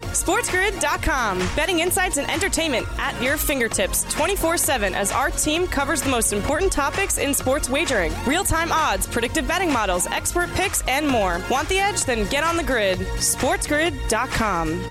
SportsGrid.com. 0.00 1.38
Betting 1.56 1.80
insights 1.80 2.16
and 2.16 2.30
entertainment 2.30 2.86
at 2.98 3.20
your 3.20 3.36
fingertips 3.36 4.04
24 4.14 4.56
7 4.56 4.94
as 4.94 5.12
our 5.12 5.30
team 5.30 5.66
covers 5.66 6.00
the 6.00 6.08
most 6.08 6.32
important 6.32 6.72
topics 6.72 7.18
in 7.18 7.34
sports 7.34 7.68
wagering 7.68 8.14
real 8.26 8.44
time 8.44 8.72
odds, 8.72 9.06
predictive 9.06 9.46
betting 9.46 9.70
models, 9.70 10.06
expert 10.06 10.48
picks, 10.54 10.80
and 10.88 11.06
more. 11.06 11.42
Want 11.50 11.68
the 11.68 11.78
edge? 11.78 12.04
Then 12.04 12.26
get 12.30 12.44
on 12.44 12.56
the 12.56 12.64
grid. 12.64 12.98
SportsGrid.com. 12.98 14.90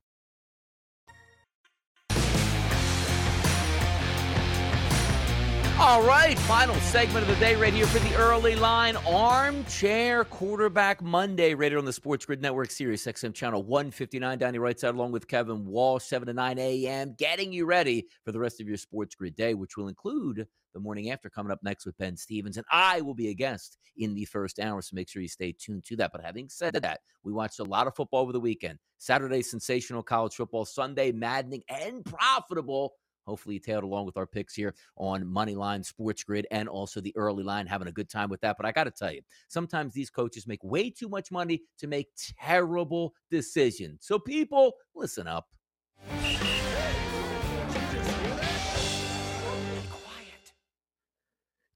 All 5.83 6.03
right, 6.03 6.37
final 6.37 6.75
segment 6.75 7.27
of 7.27 7.27
the 7.27 7.43
day 7.43 7.55
right 7.55 7.73
here 7.73 7.87
for 7.87 7.97
the 7.97 8.15
early 8.15 8.55
line 8.55 8.95
armchair 8.97 10.23
quarterback 10.25 11.01
Monday, 11.01 11.55
rated 11.55 11.79
on 11.79 11.85
the 11.85 11.91
Sports 11.91 12.23
Grid 12.23 12.39
Network 12.39 12.69
Sirius 12.69 13.07
XM 13.07 13.33
channel 13.33 13.63
159. 13.63 14.37
Donnie 14.37 14.59
Rightside 14.59 14.93
along 14.93 15.11
with 15.11 15.27
Kevin 15.27 15.65
Walsh, 15.65 16.03
7 16.03 16.27
to 16.27 16.33
9 16.33 16.59
a.m., 16.59 17.15
getting 17.17 17.51
you 17.51 17.65
ready 17.65 18.05
for 18.23 18.31
the 18.31 18.37
rest 18.37 18.61
of 18.61 18.67
your 18.67 18.77
Sports 18.77 19.15
Grid 19.15 19.35
day, 19.35 19.55
which 19.55 19.75
will 19.75 19.87
include 19.87 20.45
the 20.75 20.79
morning 20.79 21.09
after 21.09 21.31
coming 21.31 21.51
up 21.51 21.59
next 21.63 21.87
with 21.87 21.97
Ben 21.97 22.15
Stevens. 22.15 22.57
And 22.57 22.65
I 22.71 23.01
will 23.01 23.15
be 23.15 23.29
a 23.29 23.33
guest 23.33 23.79
in 23.97 24.13
the 24.13 24.25
first 24.25 24.59
hour, 24.59 24.83
so 24.83 24.93
make 24.93 25.09
sure 25.09 25.23
you 25.23 25.27
stay 25.27 25.51
tuned 25.51 25.83
to 25.85 25.95
that. 25.95 26.11
But 26.11 26.23
having 26.23 26.47
said 26.47 26.75
that, 26.75 26.99
we 27.23 27.33
watched 27.33 27.57
a 27.57 27.63
lot 27.63 27.87
of 27.87 27.95
football 27.95 28.21
over 28.21 28.33
the 28.33 28.39
weekend. 28.39 28.77
Saturday, 28.99 29.41
sensational 29.41 30.03
college 30.03 30.35
football. 30.35 30.63
Sunday, 30.63 31.11
maddening 31.11 31.63
and 31.69 32.05
profitable 32.05 32.93
Hopefully, 33.25 33.59
tailed 33.59 33.83
along 33.83 34.05
with 34.05 34.17
our 34.17 34.27
picks 34.27 34.53
here 34.53 34.73
on 34.95 35.23
Moneyline, 35.23 35.85
Sports 35.85 36.23
Grid, 36.23 36.47
and 36.51 36.67
also 36.67 37.01
the 37.01 37.15
early 37.15 37.43
line, 37.43 37.67
having 37.67 37.87
a 37.87 37.91
good 37.91 38.09
time 38.09 38.29
with 38.29 38.41
that. 38.41 38.57
But 38.57 38.65
I 38.65 38.71
got 38.71 38.85
to 38.85 38.91
tell 38.91 39.11
you, 39.11 39.21
sometimes 39.47 39.93
these 39.93 40.09
coaches 40.09 40.47
make 40.47 40.63
way 40.63 40.89
too 40.89 41.09
much 41.09 41.31
money 41.31 41.61
to 41.79 41.87
make 41.87 42.09
terrible 42.39 43.13
decisions. 43.29 44.05
So, 44.05 44.19
people, 44.19 44.73
listen 44.95 45.27
up. 45.27 45.47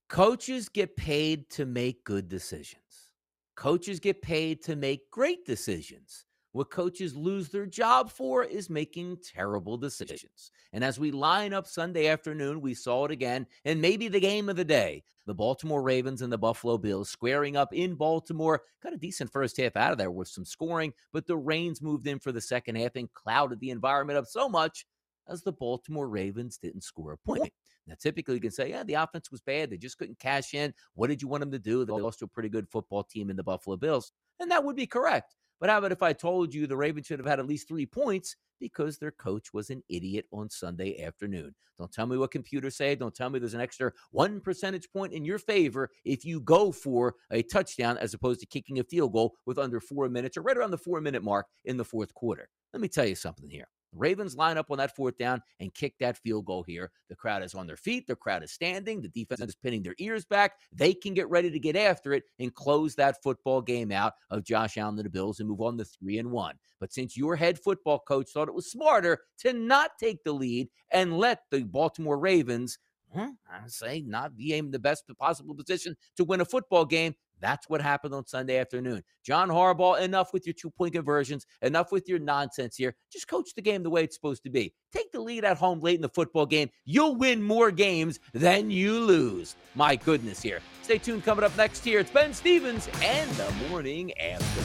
Coaches 0.08 0.68
get 0.68 0.96
paid 0.96 1.50
to 1.50 1.66
make 1.66 2.04
good 2.04 2.28
decisions. 2.28 3.10
Coaches 3.56 3.98
get 3.98 4.22
paid 4.22 4.62
to 4.62 4.76
make 4.76 5.10
great 5.10 5.44
decisions. 5.44 6.25
What 6.56 6.70
coaches 6.70 7.14
lose 7.14 7.50
their 7.50 7.66
job 7.66 8.10
for 8.10 8.42
is 8.42 8.70
making 8.70 9.18
terrible 9.18 9.76
decisions. 9.76 10.50
And 10.72 10.82
as 10.82 10.98
we 10.98 11.10
line 11.10 11.52
up 11.52 11.66
Sunday 11.66 12.06
afternoon, 12.06 12.62
we 12.62 12.72
saw 12.72 13.04
it 13.04 13.10
again, 13.10 13.46
and 13.66 13.78
maybe 13.78 14.08
the 14.08 14.20
game 14.20 14.48
of 14.48 14.56
the 14.56 14.64
day. 14.64 15.04
The 15.26 15.34
Baltimore 15.34 15.82
Ravens 15.82 16.22
and 16.22 16.32
the 16.32 16.38
Buffalo 16.38 16.78
Bills 16.78 17.10
squaring 17.10 17.58
up 17.58 17.74
in 17.74 17.94
Baltimore. 17.94 18.62
Got 18.82 18.94
a 18.94 18.96
decent 18.96 19.30
first 19.30 19.58
half 19.58 19.76
out 19.76 19.92
of 19.92 19.98
there 19.98 20.10
with 20.10 20.28
some 20.28 20.46
scoring, 20.46 20.94
but 21.12 21.26
the 21.26 21.36
rains 21.36 21.82
moved 21.82 22.06
in 22.06 22.18
for 22.18 22.32
the 22.32 22.40
second 22.40 22.76
half 22.76 22.96
and 22.96 23.12
clouded 23.12 23.60
the 23.60 23.68
environment 23.68 24.18
up 24.18 24.24
so 24.24 24.48
much 24.48 24.86
as 25.28 25.42
the 25.42 25.52
Baltimore 25.52 26.08
Ravens 26.08 26.56
didn't 26.56 26.84
score 26.84 27.12
a 27.12 27.18
point. 27.18 27.52
Now, 27.86 27.96
typically, 28.00 28.36
you 28.36 28.40
can 28.40 28.50
say, 28.50 28.70
yeah, 28.70 28.82
the 28.82 28.94
offense 28.94 29.30
was 29.30 29.42
bad. 29.42 29.68
They 29.68 29.76
just 29.76 29.98
couldn't 29.98 30.18
cash 30.18 30.54
in. 30.54 30.72
What 30.94 31.08
did 31.08 31.20
you 31.20 31.28
want 31.28 31.42
them 31.42 31.52
to 31.52 31.58
do? 31.58 31.84
They 31.84 31.92
lost 31.92 32.20
to 32.20 32.24
a 32.24 32.28
pretty 32.28 32.48
good 32.48 32.66
football 32.66 33.04
team 33.04 33.28
in 33.28 33.36
the 33.36 33.44
Buffalo 33.44 33.76
Bills. 33.76 34.10
And 34.40 34.50
that 34.50 34.64
would 34.64 34.74
be 34.74 34.86
correct. 34.86 35.34
But 35.60 35.70
how 35.70 35.78
about 35.78 35.92
if 35.92 36.02
I 36.02 36.12
told 36.12 36.52
you 36.52 36.66
the 36.66 36.76
Ravens 36.76 37.06
should 37.06 37.18
have 37.18 37.28
had 37.28 37.40
at 37.40 37.46
least 37.46 37.68
three 37.68 37.86
points 37.86 38.36
because 38.60 38.98
their 38.98 39.10
coach 39.10 39.52
was 39.52 39.70
an 39.70 39.82
idiot 39.88 40.26
on 40.32 40.50
Sunday 40.50 41.02
afternoon? 41.02 41.54
Don't 41.78 41.92
tell 41.92 42.06
me 42.06 42.16
what 42.16 42.30
computers 42.30 42.76
say. 42.76 42.94
Don't 42.94 43.14
tell 43.14 43.30
me 43.30 43.38
there's 43.38 43.54
an 43.54 43.60
extra 43.60 43.92
one 44.10 44.40
percentage 44.40 44.90
point 44.90 45.12
in 45.12 45.24
your 45.24 45.38
favor 45.38 45.90
if 46.04 46.24
you 46.24 46.40
go 46.40 46.72
for 46.72 47.14
a 47.30 47.42
touchdown 47.42 47.98
as 47.98 48.14
opposed 48.14 48.40
to 48.40 48.46
kicking 48.46 48.78
a 48.78 48.84
field 48.84 49.12
goal 49.12 49.34
with 49.44 49.58
under 49.58 49.80
four 49.80 50.08
minutes 50.08 50.36
or 50.36 50.42
right 50.42 50.56
around 50.56 50.70
the 50.70 50.78
four 50.78 51.00
minute 51.00 51.22
mark 51.22 51.46
in 51.64 51.76
the 51.76 51.84
fourth 51.84 52.14
quarter. 52.14 52.48
Let 52.72 52.80
me 52.80 52.88
tell 52.88 53.06
you 53.06 53.14
something 53.14 53.48
here. 53.48 53.68
Ravens 53.98 54.36
line 54.36 54.58
up 54.58 54.70
on 54.70 54.78
that 54.78 54.94
fourth 54.94 55.16
down 55.16 55.42
and 55.60 55.72
kick 55.74 55.94
that 55.98 56.18
field 56.18 56.46
goal 56.46 56.62
here. 56.62 56.90
The 57.08 57.16
crowd 57.16 57.42
is 57.42 57.54
on 57.54 57.66
their 57.66 57.76
feet. 57.76 58.06
The 58.06 58.16
crowd 58.16 58.42
is 58.42 58.52
standing. 58.52 59.00
The 59.00 59.08
defense 59.08 59.40
is 59.40 59.54
pinning 59.54 59.82
their 59.82 59.94
ears 59.98 60.24
back. 60.24 60.52
They 60.72 60.94
can 60.94 61.14
get 61.14 61.28
ready 61.30 61.50
to 61.50 61.58
get 61.58 61.76
after 61.76 62.12
it 62.12 62.24
and 62.38 62.54
close 62.54 62.94
that 62.94 63.22
football 63.22 63.62
game 63.62 63.92
out 63.92 64.14
of 64.30 64.44
Josh 64.44 64.76
Allen 64.76 64.98
and 64.98 65.04
the 65.04 65.10
Bills 65.10 65.40
and 65.40 65.48
move 65.48 65.60
on 65.60 65.78
to 65.78 65.84
three 65.84 66.18
and 66.18 66.30
one. 66.30 66.56
But 66.80 66.92
since 66.92 67.16
your 67.16 67.36
head 67.36 67.58
football 67.58 67.98
coach 67.98 68.30
thought 68.30 68.48
it 68.48 68.54
was 68.54 68.70
smarter 68.70 69.18
to 69.38 69.52
not 69.52 69.92
take 69.98 70.22
the 70.24 70.32
lead 70.32 70.68
and 70.90 71.16
let 71.16 71.42
the 71.50 71.62
Baltimore 71.62 72.18
Ravens 72.18 72.78
hmm, 73.12 73.30
I 73.50 73.66
say 73.68 74.02
not 74.06 74.36
be 74.36 74.54
in 74.54 74.70
the 74.70 74.78
best 74.78 75.04
possible 75.18 75.54
position 75.54 75.96
to 76.16 76.24
win 76.24 76.40
a 76.40 76.44
football 76.44 76.84
game. 76.84 77.14
That's 77.40 77.68
what 77.68 77.80
happened 77.80 78.14
on 78.14 78.26
Sunday 78.26 78.58
afternoon. 78.58 79.02
John 79.24 79.48
Harbaugh, 79.48 80.00
enough 80.00 80.32
with 80.32 80.46
your 80.46 80.54
two 80.54 80.70
point 80.70 80.94
conversions, 80.94 81.46
enough 81.62 81.92
with 81.92 82.08
your 82.08 82.18
nonsense 82.18 82.76
here. 82.76 82.94
Just 83.12 83.28
coach 83.28 83.54
the 83.54 83.62
game 83.62 83.82
the 83.82 83.90
way 83.90 84.04
it's 84.04 84.16
supposed 84.16 84.42
to 84.44 84.50
be. 84.50 84.72
Take 84.92 85.12
the 85.12 85.20
lead 85.20 85.44
at 85.44 85.58
home 85.58 85.80
late 85.80 85.96
in 85.96 86.02
the 86.02 86.08
football 86.08 86.46
game. 86.46 86.70
You'll 86.84 87.16
win 87.16 87.42
more 87.42 87.70
games 87.70 88.18
than 88.32 88.70
you 88.70 89.00
lose. 89.00 89.56
My 89.74 89.96
goodness, 89.96 90.40
here. 90.40 90.60
Stay 90.82 90.98
tuned. 90.98 91.24
Coming 91.24 91.44
up 91.44 91.56
next 91.56 91.84
here, 91.84 92.00
it's 92.00 92.10
Ben 92.10 92.32
Stevens 92.32 92.88
and 93.02 93.30
the 93.32 93.50
morning 93.68 94.16
after. 94.18 94.62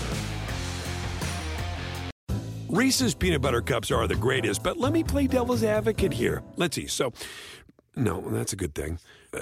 Reese's 2.69 3.13
peanut 3.13 3.41
butter 3.41 3.61
cups 3.61 3.91
are 3.91 4.07
the 4.07 4.15
greatest, 4.15 4.63
but 4.63 4.77
let 4.77 4.93
me 4.93 5.03
play 5.03 5.27
devil's 5.27 5.61
advocate 5.61 6.13
here. 6.13 6.41
Let's 6.55 6.77
see. 6.77 6.87
So, 6.87 7.11
no, 7.97 8.21
that's 8.29 8.53
a 8.53 8.55
good 8.55 8.73
thing. 8.73 8.97
Uh, 9.33 9.41